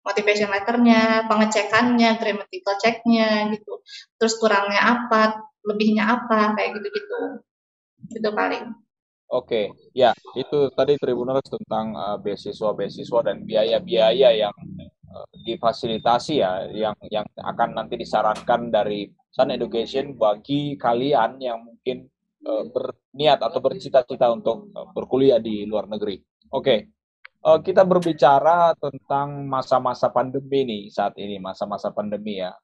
motivation 0.00 0.48
letternya, 0.48 1.28
pengecekannya, 1.28 2.16
grammatical 2.16 2.74
checknya 2.80 3.52
gitu. 3.52 3.84
Terus 4.16 4.34
kurangnya 4.40 4.80
apa, 4.80 5.44
lebihnya 5.66 6.08
apa, 6.08 6.56
kayak 6.56 6.80
gitu-gitu. 6.80 7.20
Itu 8.16 8.30
paling. 8.32 8.72
Oke, 9.30 9.70
ya 9.94 10.10
itu 10.34 10.74
tadi 10.74 10.98
Tribuners 10.98 11.46
tentang 11.46 11.94
uh, 11.94 12.18
beasiswa-beasiswa 12.18 13.20
dan 13.22 13.46
biaya-biaya 13.46 14.34
yang 14.34 14.56
difasilitasi 15.34 16.34
ya, 16.38 16.66
yang 16.70 16.96
yang 17.10 17.26
akan 17.34 17.74
nanti 17.74 17.98
disarankan 17.98 18.70
dari 18.70 19.10
Sun 19.30 19.54
Education 19.54 20.14
bagi 20.14 20.74
kalian 20.74 21.38
yang 21.42 21.62
mungkin 21.62 22.06
uh, 22.46 22.66
berniat 22.70 23.38
atau 23.42 23.58
bercita-cita 23.62 24.30
untuk 24.30 24.70
uh, 24.74 24.90
berkuliah 24.94 25.38
di 25.38 25.66
luar 25.66 25.86
negeri. 25.90 26.18
Oke, 26.50 26.90
uh, 27.46 27.58
kita 27.62 27.86
berbicara 27.86 28.74
tentang 28.78 29.46
masa-masa 29.46 30.10
pandemi 30.10 30.66
nih 30.66 30.82
saat 30.90 31.14
ini, 31.18 31.38
masa-masa 31.38 31.94
pandemi 31.94 32.42
ya, 32.42 32.54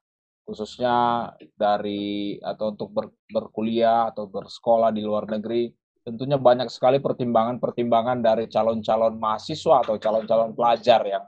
khususnya 0.43 1.27
dari 1.55 2.35
atau 2.39 2.75
untuk 2.75 2.91
ber, 2.91 3.11
berkuliah 3.31 4.11
atau 4.11 4.27
bersekolah 4.27 4.91
di 4.91 5.03
luar 5.03 5.27
negeri, 5.27 5.71
tentunya 6.03 6.39
banyak 6.39 6.71
sekali 6.71 7.03
pertimbangan-pertimbangan 7.03 8.23
dari 8.23 8.47
calon-calon 8.47 9.19
mahasiswa 9.19 9.83
atau 9.83 9.95
calon-calon 9.99 10.55
pelajar 10.55 11.03
yang 11.03 11.23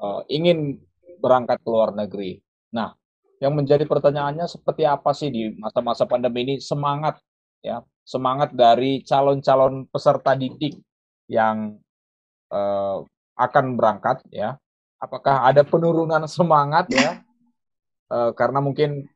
uh, 0.00 0.24
ingin 0.26 0.80
berangkat 1.20 1.60
ke 1.60 1.68
luar 1.68 1.92
negeri. 1.92 2.40
Nah, 2.72 2.96
yang 3.38 3.56
menjadi 3.56 3.84
pertanyaannya 3.84 4.48
seperti 4.48 4.88
apa 4.88 5.12
sih 5.12 5.28
di 5.28 5.52
masa-masa 5.56 6.08
pandemi 6.08 6.44
ini 6.44 6.54
semangat 6.60 7.20
ya, 7.60 7.84
semangat 8.02 8.56
dari 8.56 9.04
calon-calon 9.04 9.86
peserta 9.92 10.32
didik 10.34 10.80
yang 11.30 11.78
uh, 12.50 13.04
akan 13.38 13.78
berangkat 13.78 14.20
ya 14.28 14.58
apakah 15.00 15.48
ada 15.48 15.64
penurunan 15.64 16.28
semangat 16.28 16.92
ya 16.92 17.24
uh, 18.12 18.30
karena 18.36 18.60
mungkin 18.60 19.08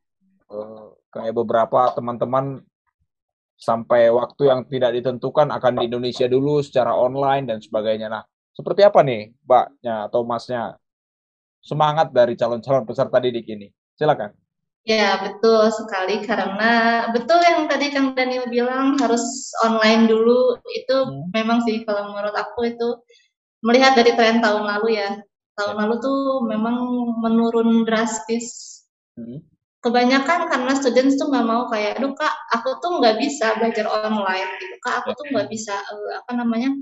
uh, 0.48 0.96
kayak 1.12 1.36
beberapa 1.36 1.92
teman-teman 1.92 2.64
sampai 3.54 4.10
waktu 4.10 4.50
yang 4.50 4.60
tidak 4.66 4.96
ditentukan 4.98 5.52
akan 5.52 5.72
di 5.78 5.82
Indonesia 5.86 6.26
dulu 6.26 6.58
secara 6.58 6.90
online 6.90 7.46
dan 7.54 7.58
sebagainya. 7.62 8.10
Nah, 8.10 8.24
seperti 8.54 8.80
apa 8.86 9.02
nih, 9.02 9.34
Mbaknya 9.42 10.08
atau 10.08 10.22
Masnya 10.22 10.78
semangat 11.60 12.14
dari 12.14 12.38
calon-calon 12.38 12.86
peserta 12.86 13.18
didik 13.18 13.50
ini? 13.50 13.68
Silakan. 13.98 14.30
Ya, 14.84 15.16
betul 15.16 15.72
sekali 15.72 16.20
karena 16.28 17.08
betul 17.08 17.40
yang 17.40 17.64
tadi 17.72 17.88
Kang 17.88 18.12
Daniel 18.12 18.44
bilang 18.52 19.00
harus 19.00 19.48
online 19.64 20.04
dulu 20.06 20.60
itu 20.76 20.96
hmm. 21.08 21.32
memang 21.32 21.64
sih 21.64 21.88
kalau 21.88 22.12
menurut 22.12 22.36
aku 22.36 22.68
itu 22.68 22.88
melihat 23.64 23.96
dari 23.96 24.12
tren 24.12 24.44
tahun 24.44 24.68
lalu 24.68 25.00
ya 25.00 25.16
tahun 25.56 25.76
lalu 25.80 25.94
tuh 26.04 26.44
memang 26.44 26.76
menurun 27.24 27.88
drastis 27.88 28.76
hmm. 29.16 29.40
kebanyakan 29.80 30.52
karena 30.52 30.72
students 30.76 31.16
tuh 31.16 31.32
nggak 31.32 31.48
mau 31.48 31.64
kayak 31.72 31.96
aduh 31.96 32.12
kak 32.12 32.34
aku 32.52 32.76
tuh 32.84 33.00
nggak 33.00 33.16
bisa 33.16 33.56
belajar 33.56 33.88
online 33.88 34.50
gitu 34.60 34.76
kak 34.84 35.00
aku 35.00 35.16
tuh 35.16 35.24
nggak 35.32 35.48
bisa 35.48 35.74
uh, 35.80 36.20
apa 36.20 36.32
namanya 36.36 36.76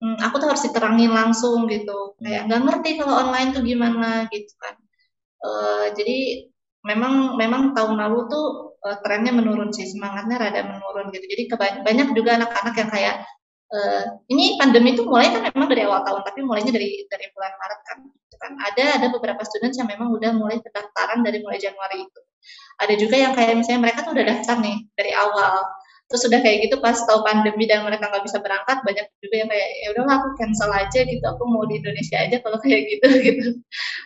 hmm, 0.00 0.16
aku 0.20 0.34
tuh 0.40 0.48
harus 0.50 0.64
diterangin 0.66 1.12
langsung 1.12 1.68
gitu 1.68 2.16
kayak 2.20 2.48
nggak 2.48 2.60
ngerti 2.66 2.90
kalau 2.98 3.14
online 3.28 3.52
tuh 3.52 3.62
gimana 3.62 4.26
gitu 4.32 4.52
kan 4.58 4.74
uh, 5.44 5.84
jadi 5.94 6.48
memang 6.84 7.36
memang 7.36 7.76
tahun 7.76 8.00
lalu 8.00 8.26
tuh 8.32 8.46
uh, 8.80 8.96
trennya 9.04 9.36
menurun 9.36 9.70
sih 9.70 9.84
semangatnya 9.84 10.40
rada 10.40 10.64
menurun 10.64 11.12
gitu 11.12 11.24
jadi 11.28 11.42
banyak 11.84 12.16
juga 12.16 12.40
anak-anak 12.40 12.74
yang 12.80 12.90
kayak 12.90 13.16
uh, 13.70 14.04
ini 14.30 14.58
pandemi 14.58 14.94
itu 14.94 15.06
mulai 15.06 15.30
kan 15.30 15.50
memang 15.54 15.68
dari 15.70 15.82
awal 15.86 16.02
tahun, 16.02 16.22
tapi 16.26 16.40
mulainya 16.42 16.72
dari 16.74 17.06
dari 17.06 17.26
bulan 17.32 17.52
Maret 17.56 17.80
kan. 17.86 17.98
Gitu 18.06 18.36
kan. 18.38 18.52
Ada 18.58 18.84
ada 19.00 19.06
beberapa 19.14 19.42
student 19.46 19.74
yang 19.74 19.88
memang 19.88 20.08
udah 20.10 20.30
mulai 20.34 20.58
pendaftaran 20.60 21.22
dari 21.22 21.38
mulai 21.42 21.58
Januari 21.62 22.04
itu. 22.04 22.20
Ada 22.80 22.94
juga 22.98 23.16
yang 23.16 23.32
kayak 23.36 23.54
misalnya 23.60 23.80
mereka 23.88 23.98
tuh 24.06 24.12
udah 24.16 24.26
daftar 24.26 24.56
nih 24.60 24.76
dari 24.98 25.12
awal. 25.14 25.54
Terus 26.10 26.26
udah 26.26 26.40
kayak 26.42 26.58
gitu 26.66 26.76
pas 26.82 26.98
tahu 27.06 27.22
pandemi 27.22 27.70
dan 27.70 27.86
mereka 27.86 28.10
nggak 28.10 28.26
bisa 28.26 28.42
berangkat, 28.42 28.82
banyak 28.82 29.06
juga 29.22 29.36
yang 29.46 29.48
kayak 29.48 29.68
ya 29.78 29.86
udahlah 29.94 30.14
aku 30.18 30.28
cancel 30.42 30.70
aja 30.74 31.00
gitu, 31.06 31.22
aku 31.22 31.42
mau 31.46 31.62
di 31.70 31.78
Indonesia 31.78 32.18
aja 32.18 32.36
kalau 32.42 32.58
kayak 32.66 32.82
gitu 32.90 33.08
gitu. 33.22 33.48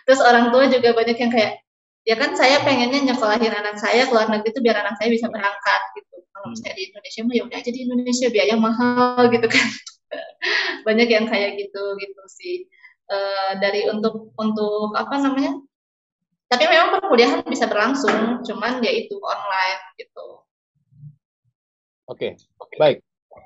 Terus 0.05 0.19
orang 0.21 0.53
tua 0.53 0.69
juga 0.69 0.93
banyak 0.93 1.17
yang 1.17 1.31
kayak 1.33 1.65
ya 2.05 2.13
kan 2.13 2.37
saya 2.37 2.61
pengennya 2.61 3.01
nyekolahin 3.09 3.49
anak 3.49 3.81
saya 3.81 4.05
ke 4.05 4.13
luar 4.13 4.29
negeri 4.29 4.53
itu 4.53 4.61
biar 4.61 4.77
anak 4.85 5.01
saya 5.01 5.09
bisa 5.09 5.25
berangkat 5.33 5.81
gitu. 5.97 6.15
Kalau 6.29 6.47
misalnya 6.53 6.75
di 6.77 6.83
Indonesia 6.93 7.19
mah 7.25 7.33
ya 7.33 7.43
udah 7.49 7.57
aja 7.57 7.71
di 7.73 7.81
Indonesia 7.81 8.27
biaya 8.29 8.55
mahal 8.55 9.21
gitu 9.33 9.47
kan. 9.49 9.67
Banyak 10.85 11.09
yang 11.09 11.25
kayak 11.25 11.57
gitu 11.57 11.83
gitu 11.97 12.23
sih. 12.29 12.69
E, 13.05 13.17
dari 13.61 13.85
untuk 13.89 14.33
untuk 14.33 14.97
apa 14.97 15.21
namanya 15.21 15.61
tapi 16.49 16.65
memang 16.69 16.97
perkuliahan 16.97 17.41
bisa 17.45 17.69
berlangsung 17.69 18.41
cuman 18.45 18.81
ya 18.81 18.93
itu 18.93 19.17
online 19.21 19.81
gitu 19.97 20.44
oke 22.07 22.17
okay. 22.17 22.31
baik 22.77 22.97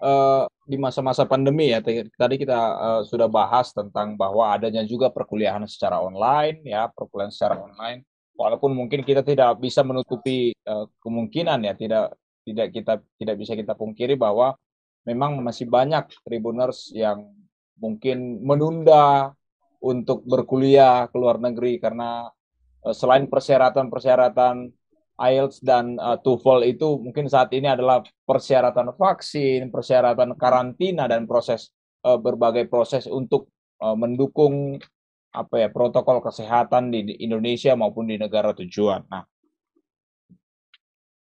uh, 0.04 0.46
di 0.70 0.78
masa-masa 0.78 1.26
pandemi 1.26 1.74
ya 1.74 1.82
tadi 1.82 2.36
kita 2.38 2.60
uh, 2.78 3.02
sudah 3.02 3.26
bahas 3.26 3.74
tentang 3.74 4.14
bahwa 4.14 4.54
adanya 4.54 4.86
juga 4.86 5.10
perkuliahan 5.10 5.66
secara 5.66 5.98
online 5.98 6.62
ya 6.62 6.86
perkuliahan 6.94 7.34
secara 7.34 7.58
online 7.58 8.06
walaupun 8.38 8.72
mungkin 8.72 9.02
kita 9.04 9.26
tidak 9.26 9.58
bisa 9.60 9.84
menutupi 9.84 10.56
uh, 10.70 10.86
kemungkinan 11.02 11.66
ya 11.66 11.74
tidak 11.76 12.16
tidak 12.48 12.68
kita 12.72 12.94
tidak 13.20 13.36
bisa 13.36 13.54
kita 13.58 13.74
pungkiri 13.76 14.16
bahwa 14.16 14.56
memang 15.04 15.42
masih 15.44 15.68
banyak 15.68 16.08
tribuners 16.24 16.94
yang 16.96 17.28
mungkin 17.82 18.40
menunda 18.46 19.34
untuk 19.80 20.24
berkuliah 20.28 21.08
ke 21.08 21.18
luar 21.20 21.40
negeri 21.40 21.80
karena 21.84 22.32
uh, 22.86 22.96
selain 22.96 23.28
persyaratan-persyaratan 23.28 24.72
IELTS 25.20 25.60
dan 25.60 26.00
uh, 26.00 26.16
TOEFL 26.16 26.64
itu 26.64 26.98
mungkin 27.04 27.28
saat 27.28 27.52
ini 27.52 27.68
adalah 27.68 28.00
persyaratan 28.24 28.96
vaksin, 28.96 29.68
persyaratan 29.68 30.40
karantina 30.40 31.12
dan 31.12 31.28
proses 31.28 31.76
uh, 32.08 32.16
berbagai 32.16 32.72
proses 32.72 33.04
untuk 33.06 33.52
uh, 33.84 33.94
mendukung 34.00 34.80
apa 35.30 35.62
ya 35.62 35.70
protokol 35.70 36.24
kesehatan 36.26 36.90
di 36.90 37.20
Indonesia 37.22 37.76
maupun 37.78 38.10
di 38.10 38.18
negara 38.18 38.56
tujuan. 38.56 39.06
Nah, 39.12 39.28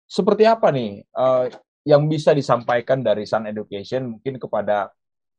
seperti 0.09 0.49
apa 0.49 0.73
nih 0.73 1.05
uh, 1.13 1.53
yang 1.85 2.09
bisa 2.09 2.33
disampaikan 2.33 3.05
dari 3.05 3.29
Sun 3.29 3.51
Education 3.51 4.17
mungkin 4.17 4.41
kepada 4.41 4.89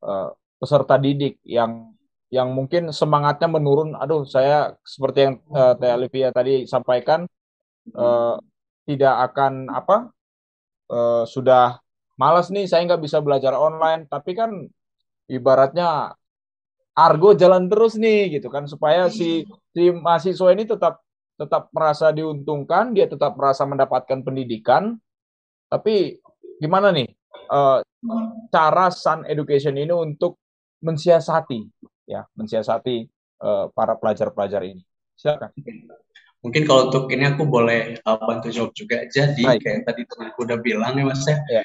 uh, 0.06 0.30
peserta 0.60 1.00
didik 1.02 1.42
yang 1.48 1.96
yang 2.30 2.54
mungkin 2.54 2.94
semangatnya 2.94 3.50
menurun. 3.50 3.98
Aduh, 3.98 4.22
saya 4.28 4.78
seperti 4.86 5.20
yang 5.26 5.36
uh, 5.50 5.74
Teh 5.74 5.90
Olivia 5.90 6.30
tadi 6.30 6.70
sampaikan 6.70 7.26
uh, 7.98 8.38
tidak 8.90 9.30
akan 9.30 9.70
apa 9.70 10.10
uh, 10.90 11.22
sudah 11.30 11.78
malas 12.18 12.50
nih 12.50 12.66
saya 12.66 12.90
nggak 12.90 13.06
bisa 13.06 13.22
belajar 13.22 13.54
online, 13.54 14.10
tapi 14.10 14.34
kan 14.34 14.50
ibaratnya 15.30 16.18
argo 16.98 17.38
jalan 17.38 17.70
terus 17.70 17.96
nih 17.96 18.42
gitu 18.42 18.50
kan 18.50 18.66
supaya 18.66 19.08
si 19.14 19.46
si 19.72 19.94
mahasiswa 19.94 20.50
ini 20.52 20.66
tetap 20.66 21.06
tetap 21.38 21.70
merasa 21.72 22.10
diuntungkan, 22.12 22.92
dia 22.92 23.06
tetap 23.08 23.38
merasa 23.38 23.64
mendapatkan 23.64 24.26
pendidikan. 24.26 24.98
Tapi 25.70 26.18
gimana 26.60 26.90
nih 26.90 27.08
uh, 27.54 27.80
cara 28.50 28.90
Sun 28.90 29.24
Education 29.30 29.78
ini 29.78 29.94
untuk 29.94 30.42
mensiasati 30.82 31.62
ya, 32.10 32.26
mensiasati 32.34 33.06
uh, 33.46 33.70
para 33.72 33.96
pelajar-pelajar 33.96 34.66
ini. 34.66 34.82
Silakan. 35.14 35.54
Mungkin 36.40 36.64
kalau 36.64 36.88
untuk 36.88 37.12
ini 37.12 37.28
aku 37.28 37.44
boleh 37.44 38.00
uh, 38.08 38.20
bantu 38.24 38.48
jawab 38.48 38.72
juga. 38.72 39.04
Jadi 39.12 39.44
Baik. 39.44 39.60
kayak 39.60 39.80
tadi 39.92 40.02
temanku 40.08 40.48
udah 40.48 40.58
bilang 40.64 40.96
ya 40.96 41.04
Mas 41.04 41.28
ya. 41.28 41.38
ya 41.52 41.64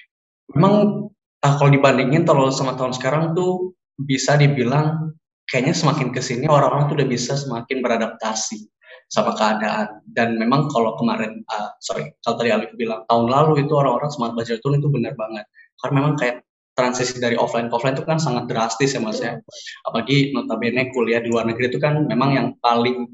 memang 0.53 1.09
uh, 1.41 1.55
kalau 1.57 1.71
dibandingin 1.73 2.29
kalau 2.29 2.53
sama 2.53 2.77
tahun 2.77 2.93
sekarang 2.93 3.33
tuh 3.33 3.73
bisa 3.97 4.37
dibilang 4.37 5.17
kayaknya 5.49 5.73
semakin 5.73 6.13
ke 6.13 6.21
sini 6.21 6.51
orang-orang 6.51 6.91
tuh 6.91 6.97
udah 7.01 7.09
bisa 7.09 7.39
semakin 7.39 7.81
beradaptasi 7.81 8.69
sama 9.09 9.37
keadaan 9.39 10.03
dan 10.17 10.35
memang 10.41 10.67
kalau 10.73 10.99
kemarin 10.99 11.45
uh, 11.53 11.71
sorry 11.79 12.11
kalau 12.27 12.41
tadi 12.41 12.51
Alif 12.51 12.73
bilang 12.75 13.07
tahun 13.07 13.31
lalu 13.31 13.69
itu 13.69 13.73
orang-orang 13.77 14.11
smart 14.11 14.35
belajar 14.35 14.59
turun 14.61 14.83
itu 14.83 14.91
benar 14.91 15.15
banget 15.15 15.47
karena 15.79 15.95
memang 16.03 16.15
kayak 16.19 16.37
transisi 16.75 17.23
dari 17.23 17.39
offline 17.39 17.71
ke 17.71 17.75
offline 17.79 17.95
itu 17.95 18.03
kan 18.03 18.19
sangat 18.19 18.51
drastis 18.51 18.99
ya 18.99 19.01
mas 19.05 19.23
ya 19.23 19.39
apalagi 19.87 20.35
notabene 20.35 20.91
kuliah 20.91 21.23
di 21.23 21.31
luar 21.31 21.47
negeri 21.47 21.71
itu 21.71 21.79
kan 21.79 22.03
memang 22.11 22.31
yang 22.35 22.49
paling 22.59 23.07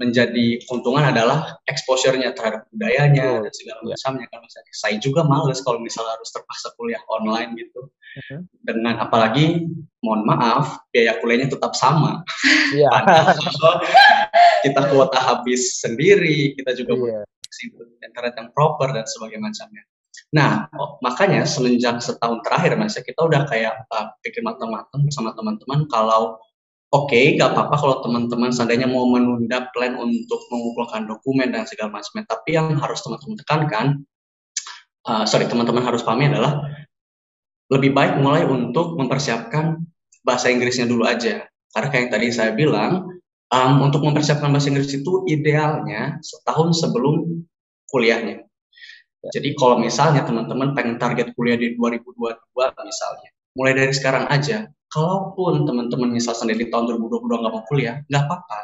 menjadi 0.00 0.64
keuntungan 0.64 1.12
adalah 1.12 1.60
exposure-nya 1.68 2.32
terhadap 2.32 2.64
budayanya 2.72 3.44
dan 3.44 3.52
segala 3.52 3.84
iya. 3.84 3.92
macamnya 3.92 4.26
kan 4.32 4.40
mas 4.40 4.56
saya 4.72 4.96
juga 4.96 5.20
males 5.28 5.60
kalau 5.60 5.76
misalnya 5.76 6.16
harus 6.16 6.32
terpaksa 6.32 6.72
kuliah 6.80 7.04
online 7.12 7.52
gitu 7.60 7.84
uh-huh. 7.84 8.40
dengan 8.64 8.96
apalagi 8.96 9.68
mohon 10.00 10.24
maaf 10.24 10.80
biaya 10.88 11.20
kuliahnya 11.20 11.52
tetap 11.52 11.76
sama 11.76 12.24
yeah. 12.72 12.88
kita 14.64 14.80
kuota 14.88 15.20
habis 15.20 15.84
sendiri 15.84 16.56
kita 16.56 16.72
juga 16.80 17.20
yeah. 17.20 17.24
internet 18.00 18.40
yang 18.40 18.48
proper 18.56 18.96
dan 18.96 19.04
sebagainya 19.04 19.52
macamnya 19.52 19.84
nah 20.32 20.64
oh, 20.80 20.96
makanya 21.04 21.44
semenjak 21.44 22.00
setahun 22.00 22.40
terakhir 22.40 22.72
mas 22.80 22.96
ya 22.96 23.04
kita 23.04 23.20
udah 23.20 23.44
kayak 23.44 23.84
uh, 23.92 24.16
pikir 24.24 24.40
matang-matang 24.40 25.04
bersama 25.04 25.36
teman-teman 25.36 25.84
kalau 25.92 26.40
oke, 26.90 27.10
okay, 27.10 27.38
gak 27.38 27.54
apa-apa 27.54 27.76
kalau 27.78 27.96
teman-teman 28.02 28.50
seandainya 28.50 28.90
mau 28.90 29.06
menunda 29.06 29.70
plan 29.70 29.94
untuk 29.94 30.42
mengumpulkan 30.50 31.06
dokumen 31.06 31.54
dan 31.54 31.66
segala 31.66 31.94
macamnya. 31.94 32.26
Tapi 32.26 32.50
yang 32.58 32.74
harus 32.78 32.98
teman-teman 33.06 33.36
tekankan, 33.46 33.86
uh, 35.06 35.24
sorry 35.26 35.46
teman-teman 35.46 35.86
harus 35.86 36.02
pahami 36.02 36.30
adalah 36.30 36.66
lebih 37.70 37.94
baik 37.94 38.18
mulai 38.18 38.42
untuk 38.42 38.98
mempersiapkan 38.98 39.78
bahasa 40.26 40.50
Inggrisnya 40.50 40.90
dulu 40.90 41.06
aja. 41.06 41.46
Karena 41.70 41.86
kayak 41.86 42.02
yang 42.02 42.10
tadi 42.10 42.26
saya 42.34 42.50
bilang, 42.58 43.20
um, 43.54 43.72
untuk 43.82 44.02
mempersiapkan 44.02 44.50
bahasa 44.50 44.70
Inggris 44.70 44.90
itu 44.90 45.26
idealnya 45.30 46.18
setahun 46.22 46.82
sebelum 46.82 47.46
kuliahnya. 47.90 48.46
Jadi 49.30 49.52
kalau 49.52 49.76
misalnya 49.76 50.24
teman-teman 50.24 50.72
pengen 50.72 50.96
target 50.96 51.36
kuliah 51.36 51.54
di 51.54 51.76
2022 51.76 52.40
misalnya, 52.88 53.28
mulai 53.52 53.72
dari 53.76 53.92
sekarang 53.92 54.24
aja, 54.32 54.64
kalaupun 54.90 55.64
teman-teman 55.64 56.10
misal 56.10 56.34
sendiri 56.34 56.66
tahun 56.68 56.98
2022 56.98 57.30
nggak 57.30 57.52
mau 57.54 57.64
kuliah, 57.70 58.02
nggak 58.10 58.22
apa-apa. 58.26 58.58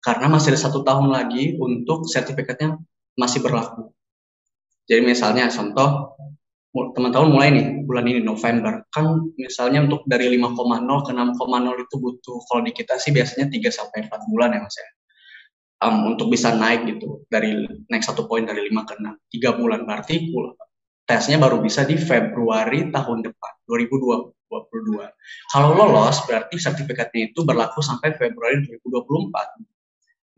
Karena 0.00 0.32
masih 0.32 0.56
ada 0.56 0.60
satu 0.60 0.80
tahun 0.84 1.12
lagi 1.12 1.56
untuk 1.60 2.08
sertifikatnya 2.08 2.76
masih 3.16 3.44
berlaku. 3.44 3.92
Jadi 4.88 5.00
misalnya 5.04 5.48
contoh, 5.52 6.16
teman-teman 6.70 7.28
mulai 7.32 7.48
nih 7.52 7.66
bulan 7.84 8.04
ini 8.06 8.20
November, 8.22 8.86
kan 8.92 9.28
misalnya 9.36 9.84
untuk 9.84 10.06
dari 10.06 10.30
5,0 10.38 11.06
ke 11.06 11.10
6,0 11.12 11.84
itu 11.84 11.94
butuh, 11.98 12.38
kalau 12.48 12.60
di 12.64 12.72
kita 12.72 12.96
sih 12.96 13.10
biasanya 13.10 13.50
3 13.50 13.70
sampai 13.70 14.06
4 14.08 14.30
bulan 14.30 14.56
ya 14.56 14.60
mas 14.62 14.76
ya. 14.76 14.88
Um, 15.80 16.12
untuk 16.12 16.28
bisa 16.28 16.52
naik 16.52 16.84
gitu, 16.92 17.24
dari 17.32 17.64
naik 17.88 18.04
satu 18.04 18.28
poin 18.28 18.44
dari 18.44 18.68
5 18.68 18.84
ke 18.84 18.94
6, 19.00 19.16
3 19.40 19.58
bulan 19.60 19.80
berarti 19.88 20.28
tesnya 21.08 21.40
baru 21.40 21.58
bisa 21.64 21.88
di 21.88 21.96
Februari 21.96 22.92
tahun 22.92 23.24
depan, 23.24 23.52
2020. 23.66 24.39
2022. 24.50 25.06
Kalau 25.54 25.70
lolos 25.78 26.18
berarti 26.26 26.58
sertifikatnya 26.58 27.30
itu 27.30 27.46
berlaku 27.46 27.78
sampai 27.78 28.18
Februari 28.18 28.66
2024. 28.66 29.62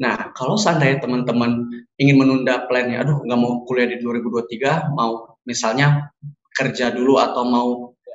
Nah, 0.04 0.34
kalau 0.36 0.60
seandainya 0.60 1.00
teman-teman 1.00 1.68
ingin 1.96 2.16
menunda 2.20 2.68
plannya, 2.68 3.00
aduh 3.00 3.24
nggak 3.24 3.40
mau 3.40 3.64
kuliah 3.64 3.88
di 3.88 3.96
2023, 4.04 4.92
mau 4.92 5.40
misalnya 5.48 6.12
kerja 6.52 6.92
dulu 6.92 7.16
atau 7.16 7.42
mau 7.48 7.68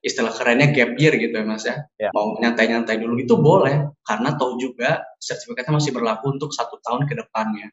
istilah 0.06 0.30
kerennya 0.30 0.72
gap 0.72 0.94
year 1.02 1.18
gitu 1.18 1.34
ya 1.34 1.44
mas 1.44 1.66
ya, 1.66 1.84
ya. 1.98 2.14
mau 2.14 2.38
nyantai-nyantai 2.38 3.02
dulu 3.02 3.18
itu 3.18 3.34
boleh 3.34 3.90
karena 4.06 4.30
tahu 4.38 4.62
juga 4.62 5.02
sertifikatnya 5.18 5.74
masih 5.82 5.92
berlaku 5.92 6.38
untuk 6.38 6.54
satu 6.54 6.78
tahun 6.86 7.10
ke 7.10 7.18
depannya. 7.18 7.68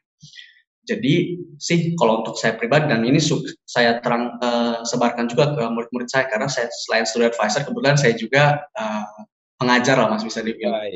Jadi 0.85 1.41
sih 1.57 1.97
kalau 1.97 2.21
untuk 2.21 2.37
saya 2.37 2.53
pribadi 2.53 2.93
dan 2.93 3.01
ini 3.01 3.17
saya 3.65 3.97
terang 4.05 4.37
uh, 4.39 4.85
sebarkan 4.85 5.25
juga 5.25 5.57
ke 5.57 5.63
murid-murid 5.65 6.09
saya 6.09 6.29
karena 6.29 6.45
saya 6.45 6.69
selain 6.85 7.09
student 7.09 7.33
advisor 7.33 7.65
kebetulan 7.65 7.97
saya 7.97 8.13
juga 8.13 8.61
uh, 8.77 9.25
pengajar 9.57 9.97
lah 9.97 10.13
mas 10.13 10.21
bisa 10.21 10.45
dibilang. 10.45 10.95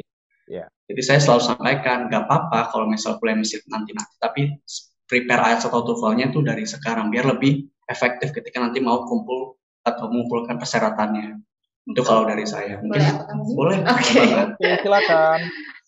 Yeah. 0.49 0.69
Jadi 0.89 1.01
saya 1.05 1.19
selalu 1.21 1.41
sampaikan 1.45 2.09
nggak 2.09 2.25
apa-apa 2.25 2.73
kalau 2.73 2.89
misal 2.89 3.21
kuliah 3.21 3.37
mesin 3.37 3.61
nanti 3.69 3.93
nanti 3.93 4.13
tapi 4.17 4.41
prepare 5.09 5.41
IELTS 5.41 5.65
atau 5.69 5.81
TOEFL-nya 5.85 6.29
itu 6.29 6.41
dari 6.45 6.65
sekarang 6.69 7.09
biar 7.09 7.25
lebih 7.25 7.65
efektif 7.89 8.29
ketika 8.29 8.61
nanti 8.61 8.77
mau 8.77 9.05
kumpul 9.09 9.57
atau 9.81 10.05
mengumpulkan 10.09 10.61
persyaratannya. 10.61 11.41
Itu 11.89 12.01
kalau 12.05 12.29
dari 12.29 12.45
saya. 12.45 12.77
Mungkin 12.77 13.01
boleh. 13.01 13.09
boleh. 13.57 13.79
Oke. 13.89 14.57
Okay. 14.61 14.73
silakan. 14.85 15.39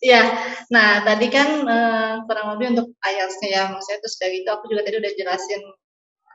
Iya, 0.02 0.22
nah 0.74 1.06
tadi 1.06 1.30
kan 1.30 1.62
uh, 1.62 2.26
kurang 2.26 2.58
lebih 2.58 2.74
untuk 2.74 2.88
IELTS-nya 3.06 3.50
ya, 3.54 3.64
maksudnya 3.70 4.02
terus 4.02 4.18
dari 4.18 4.42
itu 4.42 4.50
aku 4.50 4.66
juga 4.66 4.82
tadi 4.82 4.98
udah 4.98 5.14
jelasin 5.14 5.62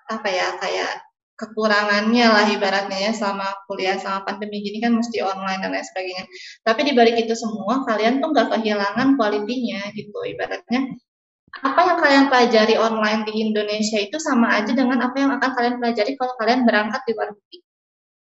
apa 0.07 0.29
ya 0.31 0.47
kayak 0.63 0.93
kekurangannya 1.37 2.27
lah 2.33 2.47
ibaratnya 2.49 3.11
ya 3.11 3.13
selama 3.13 3.45
kuliah 3.69 4.01
sama 4.01 4.25
pandemi 4.25 4.65
gini 4.65 4.81
kan 4.81 4.97
mesti 4.97 5.21
online 5.21 5.61
dan 5.61 5.71
lain 5.77 5.85
sebagainya. 5.85 6.25
Tapi 6.65 6.81
di 6.87 6.93
balik 6.97 7.17
itu 7.21 7.35
semua 7.37 7.85
kalian 7.85 8.25
tuh 8.25 8.33
nggak 8.33 8.49
kehilangan 8.57 9.19
kualitinya 9.21 9.93
gitu 9.93 10.17
ibaratnya. 10.25 10.97
Apa 11.61 11.81
yang 11.89 11.99
kalian 12.01 12.25
pelajari 12.33 12.75
online 12.81 13.27
di 13.29 13.35
Indonesia 13.51 13.99
itu 14.01 14.17
sama 14.17 14.63
aja 14.63 14.73
dengan 14.73 15.03
apa 15.05 15.17
yang 15.17 15.31
akan 15.37 15.51
kalian 15.57 15.77
pelajari 15.81 16.13
kalau 16.17 16.35
kalian 16.41 16.65
berangkat 16.65 17.03
di 17.05 17.13
luar 17.13 17.29
negeri. 17.33 17.59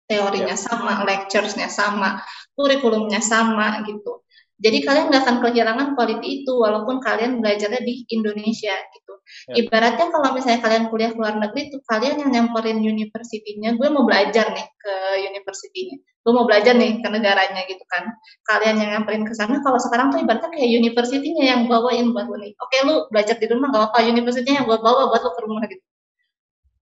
Teorinya 0.08 0.56
ya. 0.56 0.58
sama, 0.58 0.92
lecturesnya 1.04 1.68
sama, 1.68 2.24
kurikulumnya 2.56 3.20
sama 3.20 3.84
gitu. 3.84 4.24
Jadi 4.58 4.82
kalian 4.82 5.06
nggak 5.14 5.22
akan 5.22 5.38
kehilangan 5.38 5.88
quality 5.94 6.42
itu 6.42 6.50
walaupun 6.50 6.98
kalian 6.98 7.38
belajarnya 7.38 7.78
di 7.78 8.02
Indonesia 8.10 8.74
gitu. 8.74 9.14
Ya. 9.54 9.54
Ibaratnya 9.62 10.10
kalau 10.10 10.34
misalnya 10.34 10.58
kalian 10.66 10.84
kuliah 10.90 11.14
luar 11.14 11.38
negeri 11.38 11.70
itu 11.70 11.78
kalian 11.86 12.26
yang 12.26 12.30
nyamperin 12.34 12.82
universitinya, 12.82 13.78
gue 13.78 13.88
mau 13.92 14.02
belajar 14.02 14.50
nih 14.50 14.66
ke 14.66 14.94
universitinya, 15.30 15.96
gue 16.02 16.32
mau 16.34 16.42
belajar 16.42 16.74
nih 16.74 16.98
ke 16.98 17.06
negaranya 17.06 17.62
gitu 17.70 17.84
kan. 17.86 18.10
Kalian 18.50 18.82
yang 18.82 18.90
nyamperin 18.98 19.22
ke 19.22 19.34
sana, 19.38 19.62
kalau 19.62 19.78
sekarang 19.78 20.10
tuh 20.10 20.26
ibaratnya 20.26 20.50
kayak 20.50 20.70
universitinya 20.74 21.44
yang 21.46 21.60
bawain 21.70 22.10
buat 22.10 22.26
lu 22.26 22.42
nih. 22.42 22.52
Oke 22.58 22.76
lu 22.82 23.06
belajar 23.14 23.38
di 23.38 23.46
rumah 23.46 23.70
gak 23.70 23.94
apa-apa, 23.94 24.10
universitinya 24.10 24.64
yang 24.64 24.66
gue 24.66 24.78
bawa 24.82 25.06
buat 25.06 25.22
lu 25.22 25.30
ke 25.38 25.40
rumah 25.46 25.62
gitu. 25.70 25.84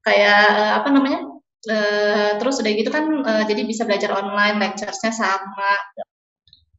Kayak 0.06 0.42
eh, 0.48 0.74
apa 0.80 0.90
namanya? 0.96 1.22
Uh, 1.66 2.38
terus 2.38 2.62
udah 2.62 2.72
gitu 2.78 2.94
kan 2.94 3.10
uh, 3.26 3.42
jadi 3.50 3.66
bisa 3.66 3.90
belajar 3.90 4.14
online, 4.14 4.62
lecturesnya 4.62 5.10
sama. 5.10 5.74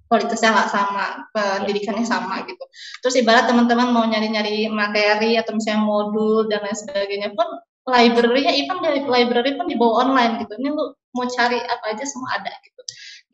Ya 0.06 0.10
kualitasnya 0.10 0.54
nggak 0.54 0.70
sama, 0.70 1.06
pendidikannya 1.34 2.06
sama 2.06 2.46
gitu. 2.46 2.64
Terus 3.02 3.14
ibarat 3.18 3.50
teman-teman 3.50 3.90
mau 3.90 4.06
nyari-nyari 4.06 4.70
materi 4.70 5.34
atau 5.34 5.58
misalnya 5.58 5.82
modul 5.82 6.46
dan 6.46 6.62
lain 6.62 6.78
sebagainya 6.78 7.34
pun 7.34 7.46
library-nya 7.90 8.54
even 8.54 8.78
dari 8.82 9.02
library 9.02 9.58
pun 9.58 9.66
dibawa 9.66 10.06
online 10.06 10.46
gitu. 10.46 10.54
Ini 10.62 10.68
lu 10.70 10.94
mau 11.10 11.26
cari 11.26 11.58
apa 11.58 11.84
aja 11.90 12.06
semua 12.06 12.38
ada 12.38 12.54
gitu. 12.62 12.82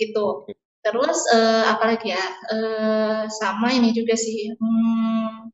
Gitu. 0.00 0.26
Terus 0.82 1.18
uh, 1.36 1.68
apa 1.76 1.92
lagi 1.92 2.08
ya? 2.10 2.24
Uh, 2.48 3.22
sama 3.28 3.68
ini 3.76 3.92
juga 3.92 4.16
sih. 4.16 4.56
Hmm, 4.56 5.52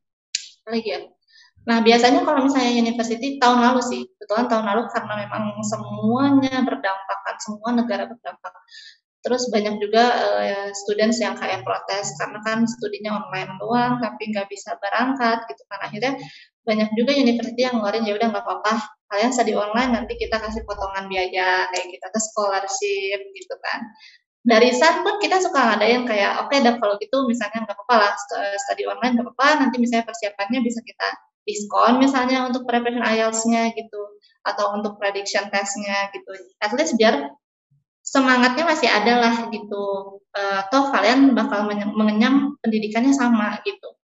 lagi 0.71 0.87
ya? 0.87 0.99
Nah, 1.67 1.85
biasanya 1.85 2.25
kalau 2.25 2.47
misalnya 2.47 2.81
university 2.81 3.37
tahun 3.37 3.61
lalu 3.61 3.81
sih, 3.85 4.01
kebetulan 4.17 4.49
tahun 4.49 4.65
lalu 4.73 4.89
karena 4.89 5.13
memang 5.21 5.43
semuanya 5.61 6.65
berdampak 6.65 7.19
kan, 7.27 7.35
semua 7.37 7.69
negara 7.75 8.09
berdampak. 8.09 8.53
Terus 9.19 9.51
banyak 9.51 9.83
juga 9.83 10.03
uh, 10.15 10.67
students 10.71 11.19
yang 11.19 11.35
kayak 11.35 11.67
protes 11.67 12.15
karena 12.15 12.39
kan 12.39 12.63
studinya 12.63 13.19
online 13.19 13.51
doang 13.59 13.99
tapi 13.99 14.31
nggak 14.31 14.47
bisa 14.47 14.79
berangkat 14.79 15.43
gitu 15.51 15.63
kan. 15.67 15.79
Akhirnya 15.83 16.13
banyak 16.63 16.89
juga 16.95 17.11
university 17.11 17.67
yang 17.67 17.79
ngeluarin 17.79 18.07
ya 18.07 18.15
udah 18.15 18.27
nggak 18.31 18.45
apa-apa. 18.47 18.73
Kalian 19.11 19.31
study 19.35 19.53
online 19.59 19.91
nanti 19.91 20.15
kita 20.15 20.39
kasih 20.39 20.63
potongan 20.63 21.11
biaya 21.11 21.67
kayak 21.73 21.87
kita 21.91 22.07
ke 22.07 22.19
scholarship 22.21 23.19
gitu 23.35 23.55
kan. 23.59 23.79
Dari 24.39 24.71
saat 24.71 25.03
pun 25.03 25.19
kita 25.19 25.43
suka 25.43 25.75
ada 25.75 25.83
yang 25.83 26.07
kayak 26.07 26.47
oke 26.47 26.55
okay, 26.55 26.63
kalau 26.63 26.95
gitu 27.03 27.27
misalnya 27.27 27.67
nggak 27.67 27.75
apa-apa 27.75 27.95
lah 27.99 28.11
study 28.55 28.87
online 28.87 29.19
nggak 29.19 29.27
apa-apa 29.27 29.67
nanti 29.67 29.75
misalnya 29.83 30.07
persiapannya 30.07 30.63
bisa 30.63 30.79
kita 30.79 31.09
diskon 31.43 31.99
misalnya 31.99 32.47
untuk 32.47 32.63
preparation 32.63 33.03
IELTS-nya 33.03 33.75
gitu. 33.75 34.01
Atau 34.47 34.79
untuk 34.79 34.95
prediction 34.95 35.51
test-nya 35.51 36.07
gitu. 36.15 36.31
At 36.63 36.71
least 36.71 36.95
biar 36.95 37.35
semangatnya 38.09 38.65
masih 38.65 38.89
ada 38.89 39.13
lah 39.21 39.35
gitu. 39.53 40.17
Uh, 40.33 40.61
toh 40.73 40.89
kalian 40.89 41.37
bakal 41.37 41.69
mengenyam 41.93 42.57
pendidikannya 42.65 43.13
sama 43.13 43.61
gitu. 43.61 43.98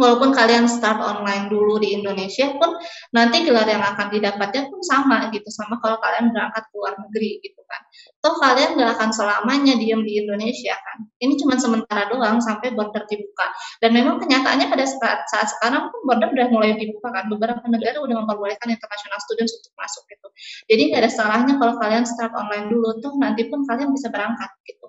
Walaupun 0.00 0.32
kalian 0.32 0.64
start 0.64 0.96
online 0.96 1.52
dulu 1.52 1.76
di 1.76 1.92
Indonesia 1.92 2.48
pun 2.56 2.80
nanti 3.12 3.44
gelar 3.44 3.68
yang 3.68 3.84
akan 3.84 4.08
didapatnya 4.08 4.72
pun 4.72 4.80
sama 4.80 5.28
gitu 5.28 5.44
sama 5.52 5.76
kalau 5.84 6.00
kalian 6.00 6.32
berangkat 6.32 6.64
ke 6.64 6.74
luar 6.80 6.96
negeri 6.96 7.36
gitu 7.44 7.60
kan. 7.68 7.80
Toh 8.24 8.40
kalian 8.40 8.80
nggak 8.80 8.96
akan 8.96 9.10
selamanya 9.12 9.76
diem 9.76 10.00
di 10.00 10.24
Indonesia 10.24 10.72
kan. 10.72 11.04
ini 11.20 11.36
cuma 11.36 11.60
sementara 11.60 12.08
doang 12.08 12.40
sampai 12.40 12.72
border 12.72 13.04
dibuka. 13.04 13.52
Dan 13.84 13.92
memang 13.92 14.16
kenyataannya 14.24 14.72
pada 14.72 14.88
saat, 14.88 15.28
saat 15.28 15.52
sekarang 15.52 15.92
pun 15.92 16.00
border 16.08 16.32
udah 16.32 16.48
mulai 16.48 16.80
dibuka 16.80 17.12
kan. 17.12 17.28
Beberapa 17.28 17.60
negara 17.68 18.00
udah 18.00 18.24
memperbolehkan 18.24 18.72
international 18.72 19.20
students 19.20 19.52
untuk 19.60 19.76
masuk 19.76 20.02
gitu. 20.08 20.28
Jadi 20.72 20.82
nggak 20.88 21.00
ada 21.04 21.10
salahnya 21.12 21.54
kalau 21.60 21.76
kalian 21.76 22.08
start 22.08 22.32
online 22.32 22.72
dulu 22.72 22.96
tuh 23.04 23.12
nanti 23.20 23.44
pun 23.52 23.68
kalian 23.68 23.92
bisa 23.92 24.08
berangkat 24.08 24.48
gitu 24.64 24.79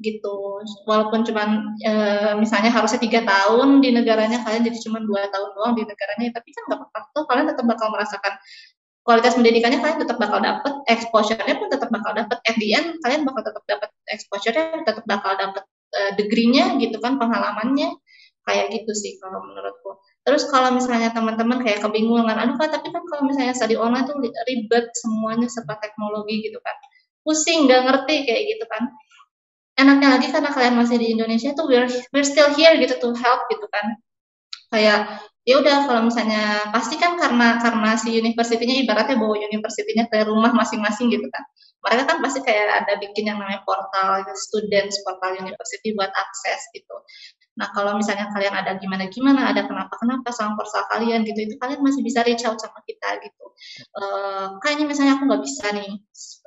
gitu. 0.00 0.64
Walaupun 0.88 1.22
cuman 1.28 1.76
e, 1.84 1.92
misalnya 2.40 2.72
harusnya 2.72 3.00
tiga 3.00 3.20
tahun 3.22 3.84
di 3.84 3.92
negaranya 3.92 4.40
kalian 4.42 4.64
jadi 4.64 4.78
cuma 4.80 4.98
dua 5.04 5.28
tahun 5.28 5.50
doang 5.54 5.72
di 5.76 5.84
negaranya 5.84 6.32
tapi 6.32 6.48
kan 6.56 6.62
nggak 6.68 6.78
apa-apa. 6.80 7.00
Tuh 7.12 7.24
kalian 7.28 7.46
tetap 7.52 7.64
bakal 7.68 7.88
merasakan 7.92 8.34
kualitas 9.04 9.32
pendidikannya 9.36 9.80
kalian 9.80 9.98
tetap 10.00 10.16
bakal 10.20 10.40
dapat 10.40 10.72
exposure-nya 10.88 11.56
pun 11.56 11.68
tetap 11.72 11.88
bakal 11.88 12.12
dapat 12.12 12.36
at 12.44 12.56
the 12.60 12.68
end 12.76 13.00
kalian 13.00 13.24
bakal 13.24 13.42
tetap 13.44 13.64
dapat 13.64 13.88
exposure-nya 14.12 14.84
tetap 14.84 15.04
bakal 15.08 15.32
dapat 15.36 15.64
uh, 15.96 16.12
degree-nya 16.16 16.80
gitu 16.80 16.96
kan 16.98 17.20
pengalamannya. 17.20 17.94
Kayak 18.40 18.72
gitu 18.72 18.92
sih 18.96 19.20
kalau 19.20 19.44
menurutku. 19.44 20.00
Terus 20.24 20.48
kalau 20.48 20.72
misalnya 20.72 21.12
teman-teman 21.12 21.60
kayak 21.60 21.84
kebingungan 21.84 22.34
aduh 22.34 22.56
kak 22.56 22.72
tapi 22.72 22.88
kan 22.88 23.04
kalau 23.04 23.28
misalnya 23.28 23.52
study 23.52 23.76
online 23.76 24.08
tuh 24.08 24.16
ribet 24.48 24.88
semuanya 24.96 25.44
serba 25.52 25.76
teknologi 25.76 26.48
gitu 26.48 26.56
kan. 26.64 26.72
Pusing 27.20 27.68
nggak 27.68 27.84
ngerti 27.84 28.16
kayak 28.24 28.42
gitu 28.56 28.64
kan 28.64 28.88
enaknya 29.82 30.08
lagi 30.18 30.26
karena 30.28 30.50
kalian 30.52 30.74
masih 30.76 30.96
di 31.00 31.16
Indonesia 31.16 31.50
tuh 31.56 31.66
we're, 31.66 31.88
we're 32.12 32.26
still 32.26 32.48
here 32.54 32.76
gitu 32.76 32.94
to 33.00 33.10
help 33.16 33.40
gitu 33.48 33.66
kan. 33.72 33.86
Kayak 34.70 35.00
ya 35.48 35.58
udah 35.58 35.88
kalau 35.88 36.06
misalnya 36.06 36.68
pasti 36.70 37.00
kan 37.00 37.16
karena 37.16 37.58
karena 37.58 37.96
si 37.96 38.14
universitinya 38.14 38.76
ibaratnya 38.76 39.16
bawa 39.16 39.40
universitinya 39.40 40.04
ke 40.06 40.28
rumah 40.28 40.52
masing-masing 40.52 41.10
gitu 41.10 41.26
kan. 41.32 41.42
Mereka 41.80 42.02
kan 42.06 42.18
pasti 42.20 42.44
kayak 42.44 42.84
ada 42.84 43.00
bikin 43.00 43.24
yang 43.32 43.40
namanya 43.40 43.64
portal 43.64 44.20
students 44.36 45.00
portal 45.00 45.32
university 45.32 45.96
buat 45.96 46.12
akses 46.12 46.60
gitu. 46.76 46.94
Nah 47.58 47.68
kalau 47.74 47.98
misalnya 47.98 48.30
kalian 48.30 48.54
ada 48.56 48.78
gimana-gimana 48.78 49.50
ada 49.50 49.66
kenapa-kenapa 49.66 50.28
sama 50.30 50.54
portal 50.54 50.86
kalian 50.92 51.26
gitu 51.26 51.50
itu 51.50 51.54
kalian 51.58 51.80
masih 51.82 52.00
bisa 52.06 52.22
reach 52.22 52.44
out 52.46 52.60
sama 52.60 52.78
kita 52.84 53.20
gitu. 53.24 53.44
Uh, 53.96 54.56
kayaknya 54.64 54.86
misalnya 54.88 55.20
aku 55.20 55.28
nggak 55.28 55.42
bisa 55.44 55.66
nih 55.74 55.90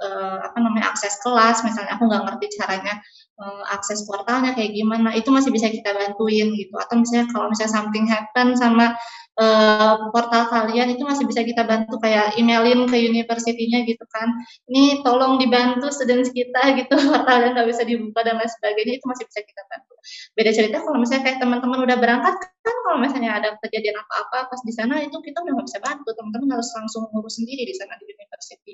uh, 0.01 0.37
apa 0.47 0.57
namanya 0.57 0.89
akses 0.93 1.19
kelas 1.21 1.61
misalnya 1.61 1.97
aku 1.99 2.09
nggak 2.09 2.23
ngerti 2.25 2.45
caranya 2.57 2.93
uh, 3.39 3.63
akses 3.73 4.05
portalnya 4.05 4.53
kayak 4.53 4.73
gimana 4.75 5.13
itu 5.15 5.29
masih 5.33 5.49
bisa 5.49 5.69
kita 5.69 5.93
bantuin 5.93 6.53
gitu. 6.53 6.75
Atau 6.77 7.01
misalnya 7.01 7.29
kalau 7.31 7.49
misalnya 7.49 7.73
something 7.73 8.05
happen 8.05 8.57
sama 8.57 8.93
uh, 9.39 10.09
portal 10.13 10.49
kalian 10.49 10.93
itu 10.93 11.03
masih 11.05 11.25
bisa 11.25 11.41
kita 11.41 11.65
bantu 11.65 11.97
kayak 12.01 12.37
emailin 12.37 12.85
ke 12.85 12.97
universitinya 13.09 13.81
gitu 13.85 14.05
kan. 14.09 14.29
Ini 14.69 15.01
tolong 15.01 15.41
dibantu 15.41 15.89
students 15.89 16.29
kita 16.29 16.61
gitu 16.79 16.93
portalnya 16.93 17.57
nggak 17.57 17.67
bisa 17.69 17.83
dibuka 17.85 18.21
dan 18.21 18.37
lain 18.37 18.49
sebagainya 18.49 19.01
itu 19.01 19.05
masih 19.09 19.25
bisa 19.25 19.41
kita 19.41 19.61
bantu. 19.69 19.93
Beda 20.37 20.51
cerita 20.53 20.77
kalau 20.83 20.97
misalnya 20.99 21.23
kayak 21.25 21.37
teman-teman 21.41 21.79
udah 21.85 21.97
berangkat 21.97 22.35
kan 22.63 22.75
kalau 22.87 22.97
misalnya 23.01 23.31
ada 23.39 23.49
kejadian 23.59 23.99
apa-apa 23.99 24.51
pas 24.51 24.61
di 24.63 24.73
sana 24.75 24.99
itu 25.01 25.17
kita 25.19 25.37
udah 25.41 25.53
nggak 25.57 25.67
bisa 25.67 25.79
bantu. 25.81 26.09
Teman-teman 26.13 26.59
harus 26.59 26.69
langsung 26.77 27.09
ngurus 27.09 27.41
sendiri 27.41 27.63
di 27.65 27.75
sana 27.75 27.97
di 27.97 28.05
university 28.05 28.73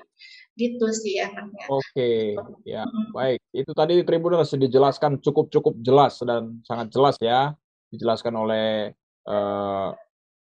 gitu 0.58 0.86
sih 0.92 1.16
enaknya. 1.22 1.64
Oke 1.72 1.84
okay. 1.96 2.20
ya 2.68 2.84
hmm. 2.84 3.16
baik. 3.16 3.40
Itu 3.54 3.72
tadi 3.72 4.02
Tribunal 4.04 4.44
sudah 4.44 4.68
dijelaskan 4.68 5.24
cukup-cukup 5.24 5.80
jelas 5.80 6.20
dan 6.20 6.60
sangat 6.68 6.92
jelas 6.92 7.16
ya. 7.22 7.56
Dijelaskan 7.90 8.34
oleh 8.38 8.94
uh, 9.26 9.90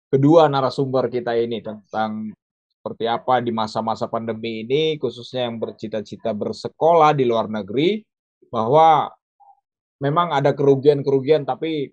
kedua 0.08 0.48
narasumber 0.48 1.12
kita 1.12 1.36
ini 1.36 1.60
tentang 1.60 2.32
seperti 2.78 3.04
apa 3.04 3.44
di 3.44 3.52
masa-masa 3.52 4.08
pandemi 4.08 4.64
ini, 4.64 4.96
khususnya 4.96 5.44
yang 5.50 5.60
bercita-cita 5.60 6.32
bersekolah 6.32 7.12
di 7.12 7.28
luar 7.28 7.50
negeri, 7.52 8.00
bahwa 8.48 9.12
memang 10.00 10.32
ada 10.32 10.56
kerugian-kerugian, 10.56 11.44
tapi 11.44 11.92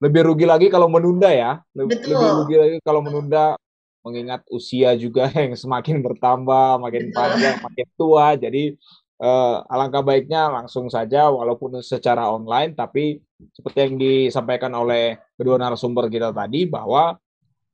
lebih 0.00 0.22
rugi 0.32 0.46
lagi 0.48 0.66
kalau 0.72 0.88
menunda 0.88 1.28
ya, 1.28 1.60
lebih, 1.76 1.98
lebih 2.08 2.28
rugi 2.40 2.56
lagi 2.56 2.76
kalau 2.80 3.00
menunda, 3.04 3.58
mengingat 4.06 4.46
usia 4.54 4.94
juga 4.94 5.26
yang 5.34 5.58
semakin 5.58 5.98
bertambah, 6.00 6.78
makin 6.78 7.10
Betul. 7.10 7.16
panjang, 7.18 7.56
makin 7.60 7.86
tua, 7.98 8.26
jadi 8.38 8.62
uh, 9.20 9.64
alangkah 9.68 10.04
baiknya 10.04 10.48
langsung 10.52 10.88
saja 10.92 11.28
walaupun 11.32 11.80
secara 11.80 12.28
online 12.28 12.76
tapi 12.76 13.20
seperti 13.52 13.78
yang 13.84 13.94
disampaikan 14.00 14.72
oleh 14.72 15.16
kedua 15.36 15.60
narasumber 15.60 16.08
kita 16.08 16.32
tadi 16.32 16.64
bahwa 16.68 17.16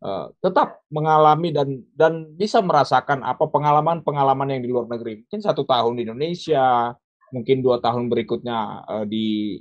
uh, 0.02 0.26
tetap 0.42 0.82
mengalami 0.90 1.54
dan 1.54 1.82
dan 1.94 2.26
bisa 2.34 2.58
merasakan 2.60 3.22
apa 3.22 3.46
pengalaman-pengalaman 3.46 4.58
yang 4.58 4.62
di 4.62 4.68
luar 4.70 4.86
negeri. 4.90 5.22
Mungkin 5.22 5.40
satu 5.40 5.62
tahun 5.62 5.98
di 5.98 6.02
Indonesia 6.06 6.92
mungkin 7.32 7.64
dua 7.64 7.80
tahun 7.80 8.12
berikutnya 8.12 8.58
uh, 8.84 9.04
di 9.08 9.56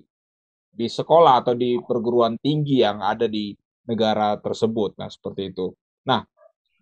di 0.72 0.88
sekolah 0.88 1.44
atau 1.46 1.54
di 1.56 1.78
perguruan 1.84 2.40
tinggi 2.40 2.84
yang 2.84 3.00
ada 3.04 3.28
di 3.30 3.54
negara 3.86 4.36
tersebut. 4.42 4.98
Nah 4.98 5.08
seperti 5.12 5.54
itu. 5.54 5.72
Nah 6.10 6.26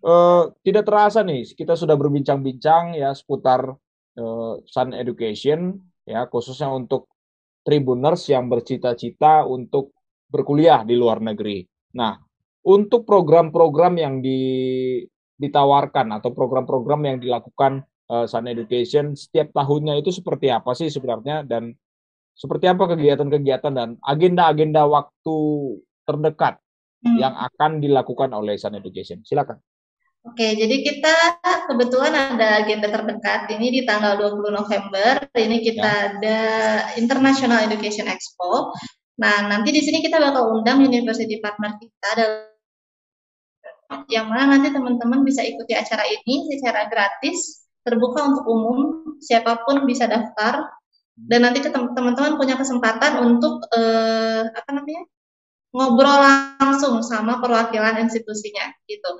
uh, 0.02 0.48
tidak 0.64 0.88
terasa 0.88 1.20
nih 1.20 1.44
kita 1.52 1.76
sudah 1.76 1.94
berbincang-bincang 1.94 2.96
ya 2.96 3.12
seputar 3.12 3.76
uh, 4.18 4.58
Sun 4.66 4.96
Education 4.96 5.78
ya 6.08 6.26
khususnya 6.26 6.72
untuk 6.72 7.06
tribuners 7.62 8.24
yang 8.26 8.48
bercita-cita 8.48 9.44
untuk 9.44 9.92
berkuliah 10.30 10.82
di 10.86 10.96
luar 10.96 11.20
negeri. 11.20 11.66
Nah, 11.94 12.16
untuk 12.64 13.04
program-program 13.04 13.98
yang 14.00 14.14
di, 14.24 14.40
ditawarkan 15.36 16.20
atau 16.20 16.30
program-program 16.32 17.00
yang 17.04 17.18
dilakukan 17.20 17.84
uh, 18.08 18.24
Sun 18.24 18.48
Education 18.48 19.12
setiap 19.14 19.52
tahunnya 19.52 20.00
itu 20.00 20.14
seperti 20.14 20.48
apa 20.48 20.72
sih 20.72 20.88
sebenarnya 20.88 21.44
dan 21.44 21.74
seperti 22.32 22.70
apa 22.70 22.96
kegiatan-kegiatan 22.96 23.72
dan 23.74 23.88
agenda-agenda 24.00 24.88
waktu 24.88 25.36
terdekat 26.08 26.56
hmm. 27.04 27.18
yang 27.20 27.34
akan 27.36 27.84
dilakukan 27.84 28.32
oleh 28.32 28.56
Sun 28.56 28.78
Education. 28.78 29.20
Silakan. 29.26 29.60
Oke, 30.20 30.52
jadi 30.52 30.76
kita 30.84 31.16
kebetulan 31.64 32.12
ada 32.36 32.60
agenda 32.60 32.92
terdekat 32.92 33.48
ini 33.56 33.72
di 33.72 33.80
tanggal 33.88 34.20
20 34.20 34.52
November. 34.52 35.24
Ini 35.32 35.56
kita 35.64 35.80
ya. 35.80 36.00
ada 36.12 36.40
International 37.00 37.64
Education 37.64 38.04
Expo. 38.04 38.76
Nah, 39.16 39.48
nanti 39.48 39.72
di 39.72 39.80
sini 39.80 40.04
kita 40.04 40.20
bakal 40.20 40.60
undang 40.60 40.84
university 40.84 41.40
partner 41.40 41.72
kita 41.80 42.10
yang 44.12 44.28
mana 44.28 44.60
nanti 44.60 44.68
teman-teman 44.70 45.24
bisa 45.24 45.40
ikuti 45.40 45.72
acara 45.72 46.04
ini 46.04 46.52
secara 46.52 46.86
gratis, 46.92 47.64
terbuka 47.80 48.20
untuk 48.28 48.44
umum, 48.44 48.78
siapa 49.24 49.64
pun 49.64 49.88
bisa 49.88 50.04
daftar. 50.04 50.68
Dan 51.16 51.48
nanti 51.48 51.64
teman-teman 51.64 52.36
punya 52.36 52.60
kesempatan 52.60 53.24
untuk 53.24 53.60
eh, 53.72 54.52
apa 54.52 54.70
namanya? 54.72 55.04
Ngobrol 55.70 56.18
langsung 56.58 56.98
sama 57.06 57.38
perwakilan 57.38 58.02
institusinya 58.02 58.74
gitu. 58.90 59.10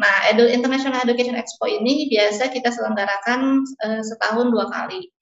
Nah, 0.00 0.32
Edu 0.32 0.48
International 0.48 1.04
Education 1.04 1.36
Expo 1.36 1.68
ini 1.68 2.08
biasa 2.08 2.48
kita 2.48 2.72
selenggarakan 2.72 3.64
uh, 3.84 4.02
setahun 4.02 4.48
dua 4.48 4.66
kali. 4.72 5.12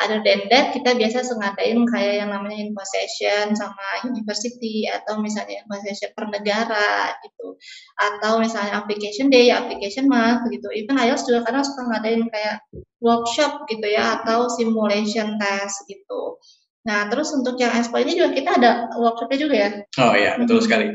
Ada 0.00 0.24
that, 0.24 0.72
kita 0.72 0.96
biasa 0.96 1.28
sengadain 1.28 1.84
kayak 1.84 2.24
yang 2.24 2.32
namanya 2.32 2.56
info 2.56 2.80
session 2.88 3.52
sama 3.52 4.08
university 4.08 4.88
atau 4.88 5.20
misalnya 5.20 5.60
info 5.60 5.76
session 5.84 6.08
per 6.16 6.24
negara 6.32 7.12
gitu. 7.20 7.60
Atau 8.00 8.40
misalnya 8.40 8.80
application 8.80 9.28
day, 9.28 9.52
application 9.52 10.08
month 10.08 10.48
gitu. 10.48 10.72
Even 10.72 10.96
IELTS 10.96 11.28
juga 11.28 11.44
kadang 11.44 11.68
suka 11.68 11.84
ngadain 11.84 12.24
kayak 12.32 12.64
workshop 13.04 13.68
gitu 13.68 13.84
ya 13.92 14.24
atau 14.24 14.48
simulation 14.48 15.36
test 15.36 15.84
gitu. 15.84 16.40
Nah, 16.80 17.12
terus 17.12 17.28
untuk 17.36 17.60
yang 17.60 17.76
expo 17.76 18.00
ini 18.00 18.16
juga 18.16 18.32
kita 18.32 18.56
ada 18.56 18.88
workshopnya 18.96 19.38
juga 19.38 19.56
ya? 19.56 19.70
Oh 20.00 20.16
iya, 20.16 20.40
betul 20.40 20.60
hmm. 20.60 20.64
sekali. 20.64 20.86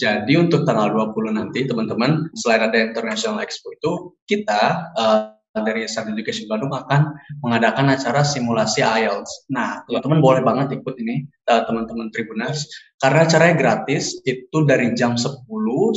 Jadi 0.00 0.32
untuk 0.40 0.64
tanggal 0.64 0.88
20 0.88 1.36
nanti, 1.36 1.68
teman-teman, 1.68 2.32
selain 2.32 2.64
ada 2.64 2.78
International 2.80 3.44
Expo 3.44 3.68
itu, 3.76 3.92
kita 4.24 4.88
uh, 4.96 5.36
dari 5.62 5.84
Sun 5.84 6.16
Education 6.16 6.48
Bandung 6.48 6.72
akan 6.72 7.14
mengadakan 7.44 7.92
acara 7.92 8.24
simulasi 8.24 8.80
IELTS. 8.80 9.46
Nah, 9.52 9.84
teman-teman 9.86 10.18
boleh 10.24 10.42
banget 10.42 10.80
ikut 10.80 10.96
ini, 10.96 11.28
uh, 11.52 11.62
teman-teman 11.68 12.08
Tribunas, 12.08 12.64
karena 12.98 13.28
acaranya 13.28 13.54
gratis, 13.60 14.18
itu 14.24 14.58
dari 14.64 14.96
jam 14.96 15.14
10 15.14 15.44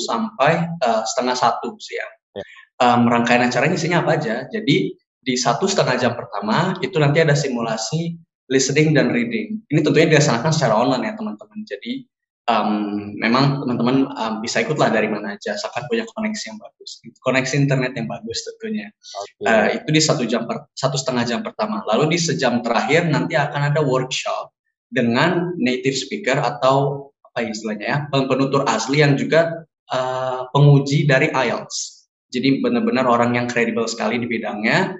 sampai 0.04 0.68
uh, 0.84 1.02
setengah 1.08 1.36
satu 1.40 1.72
siang. 1.80 2.14
Ya. 2.36 2.44
Um, 2.78 3.10
rangkaian 3.10 3.48
acaranya 3.48 3.80
isinya 3.80 4.04
apa 4.04 4.20
aja? 4.20 4.46
Jadi, 4.52 4.92
di 5.28 5.36
satu 5.36 5.66
setengah 5.66 5.96
jam 5.98 6.14
pertama, 6.14 6.78
itu 6.84 7.00
nanti 7.02 7.24
ada 7.24 7.34
simulasi 7.34 8.27
listening 8.48 8.96
dan 8.96 9.12
reading. 9.12 9.60
Ini 9.68 9.80
tentunya 9.84 10.08
dilaksanakan 10.16 10.52
secara 10.56 10.74
online 10.76 11.04
ya 11.12 11.14
teman-teman. 11.20 11.60
Jadi 11.68 12.08
um, 12.48 12.72
memang 13.20 13.62
teman-teman 13.64 14.08
um, 14.08 14.34
bisa 14.40 14.64
ikutlah 14.64 14.90
dari 14.90 15.12
mana 15.12 15.36
aja, 15.36 15.54
asalkan 15.54 15.86
punya 15.92 16.08
koneksi 16.08 16.44
yang 16.48 16.58
bagus, 16.58 16.90
koneksi 17.22 17.54
internet 17.60 17.92
yang 18.00 18.08
bagus 18.08 18.48
tentunya. 18.48 18.88
Okay. 18.90 19.46
Uh, 19.46 19.52
eh, 19.52 19.68
itu 19.84 19.90
di 19.92 20.02
satu 20.02 20.24
jam 20.24 20.48
per, 20.48 20.72
satu 20.74 20.96
setengah 20.96 21.24
jam 21.28 21.40
pertama. 21.44 21.84
Lalu 21.86 22.16
di 22.16 22.20
sejam 22.20 22.64
terakhir 22.64 23.12
nanti 23.12 23.36
akan 23.36 23.76
ada 23.76 23.84
workshop 23.84 24.56
dengan 24.88 25.52
native 25.60 26.00
speaker 26.00 26.40
atau 26.40 27.12
apa 27.20 27.44
istilahnya 27.44 27.86
ya 27.86 27.98
penutur 28.08 28.64
asli 28.66 29.04
yang 29.04 29.20
juga 29.20 29.68
uh, 29.92 30.48
penguji 30.56 31.06
dari 31.06 31.30
IELTS. 31.30 32.08
Jadi 32.28 32.60
benar-benar 32.64 33.08
orang 33.08 33.36
yang 33.40 33.48
kredibel 33.48 33.88
sekali 33.88 34.20
di 34.20 34.28
bidangnya. 34.28 34.96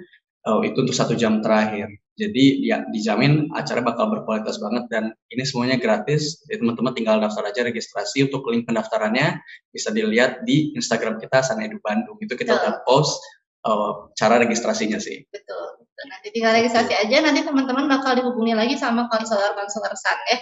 Uh, 0.48 0.64
itu 0.64 0.80
untuk 0.80 0.96
satu 0.96 1.12
jam 1.12 1.44
terakhir. 1.44 1.92
Jadi 2.18 2.66
ya 2.66 2.82
dijamin 2.90 3.54
acara 3.54 3.78
bakal 3.78 4.10
berkualitas 4.10 4.58
banget 4.58 4.90
dan 4.90 5.14
ini 5.30 5.46
semuanya 5.46 5.78
gratis. 5.78 6.42
Jadi 6.50 6.66
teman-teman 6.66 6.90
tinggal 6.90 7.22
daftar 7.22 7.46
aja 7.46 7.62
registrasi 7.62 8.26
untuk 8.26 8.42
link 8.50 8.66
pendaftarannya 8.66 9.38
bisa 9.70 9.94
dilihat 9.94 10.42
di 10.42 10.74
Instagram 10.74 11.22
kita 11.22 11.46
Sanedu 11.46 11.78
Bandung. 11.78 12.18
Itu 12.18 12.34
kita 12.34 12.58
udah 12.58 12.82
post 12.82 13.22
uh, 13.62 14.10
cara 14.18 14.42
registrasinya 14.42 14.98
sih. 14.98 15.22
Betul. 15.30 15.86
Nanti 16.10 16.34
tinggal 16.34 16.58
registrasi 16.58 16.94
aja 16.94 17.22
nanti 17.22 17.46
teman-teman 17.46 17.86
bakal 17.86 18.18
dihubungi 18.18 18.58
lagi 18.58 18.74
sama 18.74 19.06
konselor-konselor 19.06 19.94
San 19.94 20.18
ya 20.34 20.38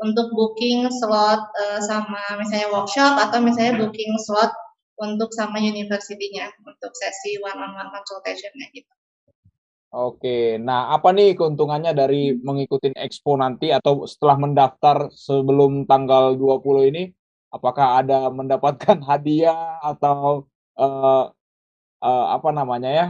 untuk 0.00 0.30
booking 0.32 0.88
slot 0.88 1.44
uh, 1.44 1.80
sama 1.84 2.40
misalnya 2.40 2.72
workshop 2.72 3.20
atau 3.20 3.38
misalnya 3.44 3.84
booking 3.84 4.16
slot 4.24 4.52
untuk 4.98 5.30
sama 5.30 5.62
universitinya 5.62 6.50
untuk 6.66 6.90
sesi 6.94 7.38
one 7.38 7.58
on 7.58 7.72
one 7.76 7.90
consultationnya 7.94 8.66
gitu. 8.74 8.90
Oke, 9.88 10.28
nah 10.66 10.92
apa 10.94 11.08
nih 11.16 11.32
keuntungannya 11.38 11.96
dari 11.96 12.36
mengikuti 12.46 12.92
expo 12.92 13.30
nanti 13.40 13.72
atau 13.72 14.04
setelah 14.04 14.36
mendaftar 14.44 14.96
sebelum 15.26 15.88
tanggal 15.88 16.36
20 16.36 16.92
ini? 16.92 17.00
Apakah 17.48 17.86
ada 18.04 18.28
mendapatkan 18.28 19.00
hadiah 19.08 19.80
atau 19.80 20.44
uh, 20.76 21.32
uh, 22.04 22.24
apa 22.36 22.48
namanya 22.52 22.90
ya 23.00 23.06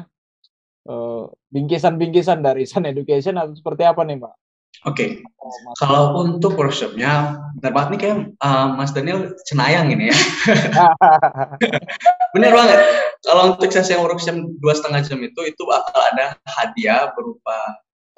bingkisan-bingkisan 1.53 2.39
uh, 2.41 2.45
dari 2.47 2.63
Sun 2.71 2.87
Education 2.87 3.35
atau 3.37 3.53
seperti 3.59 3.83
apa 3.85 4.01
nih, 4.07 4.17
Mbak? 4.23 4.35
Oke, 4.87 4.95
okay. 4.95 5.11
oh, 5.43 5.75
kalau 5.83 6.23
untuk 6.23 6.55
workshopnya, 6.55 7.35
benar 7.59 7.73
banget 7.75 7.89
nih 7.91 7.99
kayak 7.99 8.19
uh, 8.39 8.79
Mas 8.79 8.95
Daniel 8.95 9.35
cenayang 9.43 9.91
ini 9.91 10.15
ya. 10.15 10.19
bener 12.39 12.55
banget. 12.55 12.79
Kalau 13.27 13.59
untuk 13.59 13.75
sesi 13.75 13.99
yang 13.99 14.07
workshop 14.07 14.39
dua 14.63 14.79
setengah 14.79 15.03
jam 15.03 15.19
itu, 15.19 15.41
itu 15.51 15.63
bakal 15.67 15.99
ada 16.15 16.39
hadiah 16.47 17.11
berupa 17.11 17.59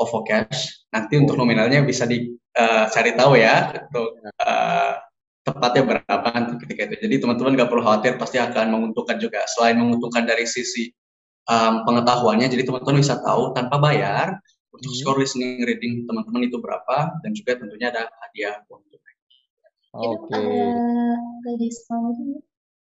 OVO 0.05 0.21
cash. 0.29 0.85
Nanti 0.93 1.17
untuk 1.17 1.41
nominalnya 1.41 1.81
bisa 1.81 2.05
dicari 2.05 3.11
uh, 3.13 3.17
tahu 3.17 3.41
ya, 3.41 3.81
untuk 3.89 4.21
uh, 4.45 5.01
tepatnya 5.41 5.83
berapa 5.97 6.29
nanti 6.37 6.61
ketika 6.61 6.93
itu. 6.93 7.09
Jadi 7.09 7.15
teman-teman 7.25 7.57
nggak 7.57 7.73
perlu 7.73 7.83
khawatir, 7.89 8.21
pasti 8.21 8.37
akan 8.37 8.69
menguntungkan 8.69 9.17
juga. 9.17 9.49
Selain 9.49 9.81
menguntungkan 9.81 10.29
dari 10.29 10.45
sisi 10.45 10.93
um, 11.49 11.89
pengetahuannya, 11.89 12.53
jadi 12.53 12.69
teman-teman 12.69 13.01
bisa 13.01 13.17
tahu 13.25 13.57
tanpa 13.57 13.81
bayar 13.81 14.37
untuk 14.71 14.91
hmm. 14.91 14.99
skor 15.03 15.17
listening 15.19 15.63
reading 15.67 16.07
teman-teman 16.07 16.47
itu 16.47 16.63
berapa 16.63 17.19
dan 17.23 17.31
juga 17.35 17.59
tentunya 17.59 17.91
ada 17.91 18.07
hadiah 18.23 18.63
untuk 18.71 19.01
Oke. 19.91 20.31
Okay. 20.31 21.67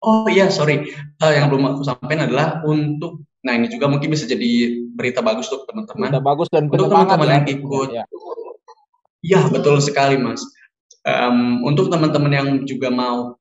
Oh 0.06 0.28
iya, 0.32 0.48
sorry. 0.48 0.96
Uh, 1.20 1.34
yang 1.34 1.52
belum 1.52 1.76
aku 1.76 1.84
sampaikan 1.84 2.30
adalah 2.30 2.64
untuk, 2.64 3.26
nah 3.44 3.58
ini 3.58 3.68
juga 3.68 3.92
mungkin 3.92 4.14
bisa 4.14 4.30
jadi 4.30 4.80
berita 4.96 5.20
bagus 5.20 5.52
untuk 5.52 5.68
teman-teman. 5.68 6.14
Berita 6.14 6.24
bagus 6.24 6.48
dan 6.54 6.72
untuk 6.72 6.88
teman-teman 6.88 7.44
yang 7.44 7.48
ikut. 7.50 7.90
Ya. 7.92 8.06
ya, 9.26 9.42
betul 9.52 9.82
sekali 9.84 10.16
mas. 10.16 10.46
Um, 11.04 11.68
untuk 11.68 11.92
teman-teman 11.92 12.32
yang 12.32 12.48
juga 12.64 12.88
mau, 12.88 13.36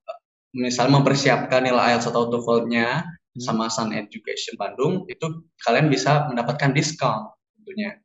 misalnya 0.50 0.98
mempersiapkan 0.98 1.62
nilai 1.62 1.94
IELTS 1.94 2.10
atau 2.10 2.32
TOEFL-nya 2.32 3.06
hmm. 3.06 3.40
sama 3.44 3.70
Sun 3.70 3.94
Education 3.94 4.58
Bandung, 4.58 5.06
itu 5.06 5.46
kalian 5.62 5.92
bisa 5.92 6.26
mendapatkan 6.26 6.74
diskon 6.74 7.30
tentunya. 7.64 7.96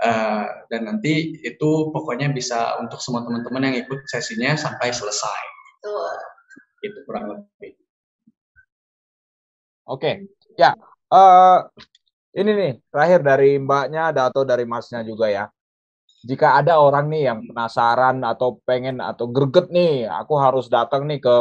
Uh, 0.00 0.48
dan 0.72 0.88
nanti 0.88 1.36
itu 1.44 1.70
pokoknya 1.92 2.32
bisa 2.32 2.80
untuk 2.80 2.96
semua 3.04 3.20
teman-teman 3.28 3.68
yang 3.68 3.76
ikut 3.84 4.08
sesinya 4.08 4.56
sampai 4.56 4.88
selesai. 4.88 5.40
Betul. 5.78 6.12
Itu 6.80 6.98
kurang 7.04 7.24
lebih. 7.28 7.76
Oke, 9.84 10.00
okay. 10.00 10.14
ya. 10.56 10.72
Uh, 11.12 11.68
ini 12.32 12.50
nih 12.56 12.72
terakhir 12.88 13.20
dari 13.20 13.60
mbaknya 13.60 14.10
atau 14.16 14.42
dari 14.48 14.64
masnya 14.64 15.04
juga 15.04 15.28
ya. 15.28 15.44
Jika 16.24 16.56
ada 16.56 16.80
orang 16.80 17.12
nih 17.12 17.28
yang 17.28 17.44
penasaran 17.44 18.24
atau 18.24 18.56
pengen 18.64 18.96
atau 19.04 19.28
greget 19.28 19.68
nih, 19.68 20.08
aku 20.08 20.40
harus 20.40 20.72
datang 20.72 21.04
nih 21.04 21.20
ke 21.20 21.36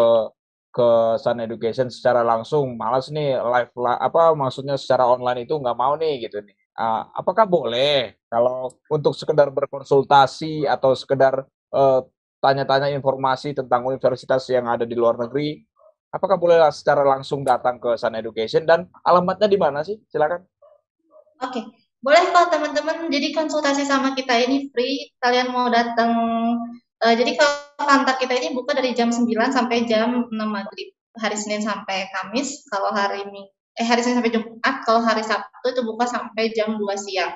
ke 0.75 1.15
Sun 1.23 1.39
Education 1.39 1.87
secara 1.87 2.19
langsung. 2.19 2.75
Malas 2.75 3.07
nih 3.07 3.39
live 3.39 3.71
apa 3.79 4.35
maksudnya 4.35 4.75
secara 4.75 5.07
online 5.07 5.47
itu 5.47 5.55
nggak 5.55 5.77
mau 5.79 5.95
nih 5.95 6.27
gitu 6.27 6.43
nih 6.43 6.55
uh, 6.77 7.03
apakah 7.13 7.45
boleh 7.45 8.17
kalau 8.33 8.73
untuk 8.89 9.13
sekedar 9.13 9.53
berkonsultasi 9.53 10.65
atau 10.65 10.97
sekedar 10.97 11.45
eh, 11.69 12.01
tanya-tanya 12.41 12.89
informasi 12.97 13.53
tentang 13.53 13.85
universitas 13.85 14.41
yang 14.49 14.65
ada 14.65 14.89
di 14.89 14.97
luar 14.97 15.21
negeri, 15.21 15.61
apakah 16.09 16.41
boleh 16.41 16.57
secara 16.73 17.05
langsung 17.05 17.45
datang 17.45 17.77
ke 17.77 17.93
Sun 17.93 18.17
Education 18.17 18.65
dan 18.65 18.89
alamatnya 19.05 19.45
di 19.45 19.55
mana 19.61 19.85
sih? 19.85 20.01
Silakan. 20.09 20.41
Oke, 21.45 21.61
okay. 21.61 21.63
boleh 22.01 22.25
kok 22.33 22.49
teman-teman. 22.49 23.05
Jadi 23.13 23.37
konsultasi 23.37 23.85
sama 23.85 24.17
kita 24.17 24.33
ini 24.33 24.73
free. 24.73 25.13
Kalian 25.21 25.53
mau 25.53 25.69
datang, 25.69 26.09
uh, 27.05 27.13
jadi 27.13 27.37
kalau 27.37 27.85
kantor 27.85 28.17
kita 28.17 28.33
ini 28.33 28.57
buka 28.57 28.73
dari 28.73 28.97
jam 28.97 29.13
9 29.13 29.29
sampai 29.53 29.85
jam 29.85 30.25
6 30.25 30.33
maghrib 30.41 30.89
hari 31.21 31.37
Senin 31.37 31.61
sampai 31.61 32.09
Kamis. 32.09 32.65
Kalau 32.65 32.89
hari 32.89 33.29
Minggu 33.29 33.52
eh 33.73 33.85
hari 33.85 34.05
Senin 34.05 34.21
sampai 34.21 34.33
Jumat, 34.33 34.75
kalau 34.85 35.01
hari 35.01 35.25
Sabtu 35.25 35.67
itu 35.73 35.81
buka 35.81 36.05
sampai 36.05 36.53
jam 36.53 36.77
2 36.77 36.93
siang. 36.97 37.33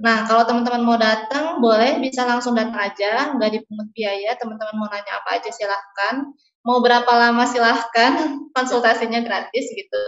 Nah, 0.00 0.24
kalau 0.24 0.48
teman-teman 0.48 0.80
mau 0.80 0.96
datang, 0.96 1.60
boleh 1.60 2.00
bisa 2.00 2.24
langsung 2.24 2.56
datang 2.56 2.88
aja, 2.88 3.36
nggak 3.36 3.50
dipungut 3.60 3.88
biaya. 3.92 4.32
Teman-teman 4.40 4.74
mau 4.80 4.88
nanya 4.88 5.20
apa 5.20 5.36
aja 5.36 5.52
silahkan. 5.52 6.24
Mau 6.64 6.80
berapa 6.80 7.08
lama 7.08 7.44
silahkan, 7.44 8.12
konsultasinya 8.56 9.20
gratis 9.20 9.68
gitu. 9.68 10.02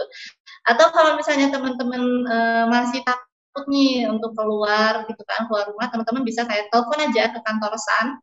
Atau 0.65 0.89
kalau 0.93 1.17
misalnya 1.17 1.53
teman-teman 1.53 2.01
e, 2.25 2.37
masih 2.73 3.05
takut 3.05 3.69
nih 3.69 4.09
untuk 4.09 4.33
keluar 4.33 5.05
gitu 5.05 5.21
kan, 5.29 5.45
keluar 5.45 5.69
rumah, 5.69 5.89
teman-teman 5.93 6.25
bisa 6.25 6.41
kayak 6.49 6.73
telepon 6.73 6.97
aja 6.97 7.29
ke 7.29 7.39
kantor 7.45 7.73
SAN. 7.77 8.17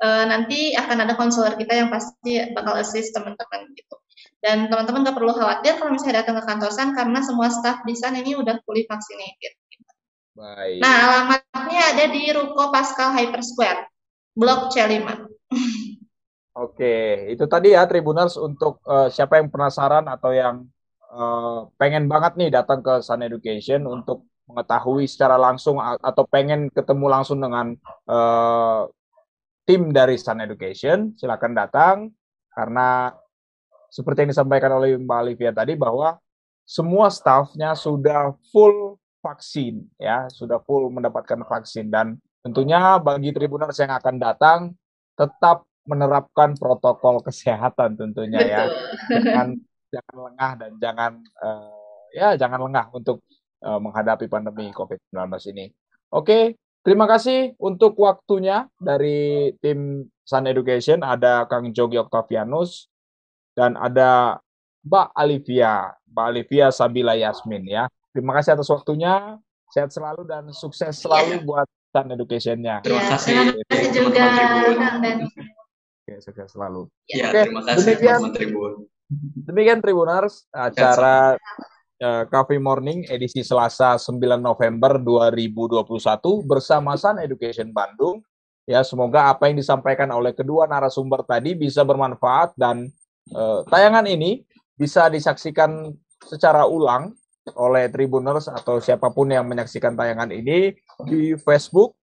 E, 0.00 0.08
nanti 0.24 0.72
akan 0.72 1.04
ada 1.04 1.14
konselor 1.14 1.60
kita 1.60 1.76
yang 1.76 1.92
pasti 1.92 2.40
bakal 2.56 2.80
assist 2.80 3.12
teman-teman 3.12 3.68
gitu. 3.76 3.96
Dan 4.40 4.72
teman-teman 4.72 5.04
nggak 5.04 5.16
perlu 5.20 5.36
khawatir 5.36 5.76
kalau 5.76 5.92
misalnya 5.92 6.24
datang 6.24 6.40
ke 6.40 6.44
kantor 6.48 6.72
SAN 6.72 6.96
karena 6.96 7.20
semua 7.20 7.52
staff 7.52 7.84
di 7.84 7.92
SAN 7.92 8.16
ini 8.16 8.32
udah 8.32 8.56
fully 8.64 8.88
vaccinated. 8.88 9.52
Baik. 10.32 10.80
Nah, 10.80 10.96
alamatnya 11.04 11.82
ada 11.92 12.04
di 12.08 12.32
Ruko 12.32 12.72
Pascal 12.72 13.12
Hyper 13.12 13.44
Square, 13.44 13.92
Blok 14.32 14.72
C5. 14.72 15.04
Oke, 16.56 17.28
itu 17.28 17.44
tadi 17.44 17.76
ya 17.76 17.84
Tribuners 17.84 18.40
untuk 18.40 18.80
uh, 18.88 19.12
siapa 19.12 19.36
yang 19.36 19.52
penasaran 19.52 20.08
atau 20.08 20.32
yang 20.32 20.64
uh, 21.12 21.68
pengen 21.76 22.08
banget 22.08 22.40
nih 22.40 22.50
datang 22.50 22.80
ke 22.80 23.04
Sun 23.04 23.20
Education 23.20 23.84
untuk 23.84 24.24
mengetahui 24.50 25.06
secara 25.06 25.38
langsung 25.38 25.78
atau 25.78 26.26
pengen 26.26 26.72
ketemu 26.74 27.06
langsung 27.06 27.38
dengan 27.38 27.70
uh, 28.10 28.90
tim 29.64 29.90
dari 29.94 30.16
Sun 30.16 30.42
Education, 30.42 31.14
silakan 31.14 31.52
datang 31.54 31.96
karena 32.50 33.14
seperti 33.90 34.26
yang 34.26 34.32
disampaikan 34.32 34.72
oleh 34.78 34.98
Mbak 34.98 35.18
Olivia 35.22 35.50
tadi 35.50 35.74
bahwa 35.74 36.18
semua 36.62 37.10
staffnya 37.10 37.74
sudah 37.74 38.34
full 38.54 39.00
vaksin 39.20 39.84
ya 40.00 40.30
sudah 40.32 40.62
full 40.64 40.88
mendapatkan 40.88 41.44
vaksin 41.44 41.92
dan 41.92 42.16
tentunya 42.40 42.96
bagi 43.02 43.34
tribuners 43.36 43.76
yang 43.76 43.92
akan 43.92 44.16
datang 44.16 44.58
tetap 45.18 45.68
menerapkan 45.84 46.56
protokol 46.56 47.20
kesehatan 47.20 47.98
tentunya 47.98 48.40
ya. 48.40 48.62
Betul. 48.68 49.10
ya 49.10 49.18
jangan 49.20 49.48
jangan 49.90 50.16
lengah 50.30 50.52
dan 50.56 50.70
jangan 50.78 51.12
uh, 51.42 52.06
ya 52.14 52.28
jangan 52.38 52.60
lengah 52.70 52.86
untuk 52.94 53.18
uh, 53.66 53.80
menghadapi 53.82 54.30
pandemi 54.30 54.70
COVID-19 54.70 55.18
ini. 55.52 55.66
Oke, 56.10 56.58
terima 56.82 57.04
kasih 57.08 57.54
untuk 57.60 57.96
waktunya 58.00 58.68
dari 58.80 59.52
tim 59.60 60.08
Sun 60.24 60.46
Education 60.46 61.02
ada 61.02 61.44
Kang 61.50 61.74
Jogi 61.74 61.98
Octavianus, 61.98 62.90
dan 63.58 63.74
ada 63.74 64.38
Mbak 64.86 65.08
Alivia, 65.12 65.92
Mbak 66.08 66.26
Alivia 66.30 66.66
Sabila 66.72 67.12
Yasmin 67.18 67.66
ya. 67.66 67.84
Terima 68.14 68.32
kasih 68.38 68.56
atas 68.56 68.70
waktunya. 68.70 69.36
Sehat 69.70 69.94
selalu 69.94 70.26
dan 70.26 70.50
sukses 70.50 70.98
selalu 70.98 71.38
ya. 71.38 71.46
buat 71.46 71.68
Sun 71.94 72.10
Education-nya. 72.10 72.82
Terima 72.82 73.06
kasih. 73.06 73.34
Terima 73.54 73.66
kasih 73.70 73.88
juga 73.94 74.24
Oke, 76.00 76.14
sukses 76.18 76.48
selalu. 76.50 76.90
Ya, 77.06 77.30
Oke, 77.30 77.40
terima 77.46 77.62
kasih 77.66 77.94
demikian, 77.94 78.20
Tribun. 78.34 78.72
Demikian 79.46 79.78
Tribuners, 79.78 80.46
acara 80.50 81.38
uh, 82.00 82.24
Coffee 82.26 82.60
Morning 82.60 83.04
edisi 83.06 83.44
Selasa 83.44 84.00
9 84.00 84.40
November 84.40 84.98
2021 84.98 85.84
bersama 86.48 86.96
Sun 86.96 87.20
Education 87.20 87.70
Bandung. 87.70 88.24
Ya, 88.64 88.82
semoga 88.82 89.30
apa 89.32 89.48
yang 89.48 89.58
disampaikan 89.58 90.10
oleh 90.14 90.34
kedua 90.36 90.66
narasumber 90.66 91.22
tadi 91.24 91.54
bisa 91.54 91.84
bermanfaat 91.84 92.56
dan 92.58 92.90
Uh, 93.30 93.62
tayangan 93.70 94.10
ini 94.10 94.42
bisa 94.74 95.06
disaksikan 95.06 95.94
secara 96.18 96.66
ulang 96.66 97.14
oleh 97.54 97.86
Tribuners 97.86 98.50
atau 98.50 98.82
siapa 98.82 99.14
pun 99.14 99.30
yang 99.30 99.46
menyaksikan 99.46 99.94
tayangan 99.94 100.34
ini 100.34 100.74
di 101.06 101.38
Facebook, 101.38 101.94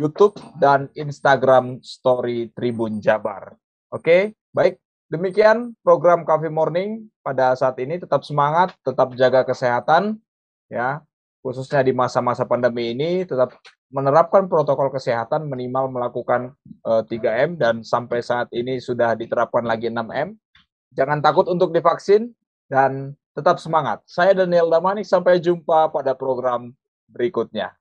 YouTube, 0.00 0.40
dan 0.56 0.88
Instagram 0.96 1.84
Story 1.84 2.48
Tribun 2.56 2.98
Jabar. 3.04 3.54
Oke, 3.92 4.36
baik. 4.56 4.80
Demikian 5.08 5.72
program 5.80 6.20
Coffee 6.28 6.52
Morning 6.52 7.08
pada 7.24 7.56
saat 7.56 7.80
ini. 7.80 7.96
Tetap 7.96 8.28
semangat, 8.28 8.76
tetap 8.84 9.16
jaga 9.16 9.40
kesehatan, 9.40 10.20
ya, 10.68 11.00
khususnya 11.40 11.80
di 11.80 11.96
masa-masa 11.96 12.44
pandemi 12.44 12.92
ini. 12.92 13.24
Tetap 13.24 13.56
menerapkan 13.88 14.44
protokol 14.52 14.92
kesehatan 14.92 15.48
minimal 15.48 15.88
melakukan 15.88 16.52
uh, 16.84 17.00
3M 17.08 17.56
dan 17.56 17.80
sampai 17.80 18.20
saat 18.20 18.52
ini 18.52 18.76
sudah 18.84 19.16
diterapkan 19.16 19.64
lagi 19.64 19.88
6M. 19.88 20.36
Jangan 20.92 21.24
takut 21.24 21.48
untuk 21.48 21.72
divaksin 21.72 22.36
dan 22.68 23.16
tetap 23.32 23.56
semangat. 23.64 24.04
Saya 24.04 24.36
Daniel 24.36 24.68
Damani, 24.68 25.08
sampai 25.08 25.40
jumpa 25.40 25.88
pada 25.88 26.12
program 26.12 26.76
berikutnya. 27.08 27.77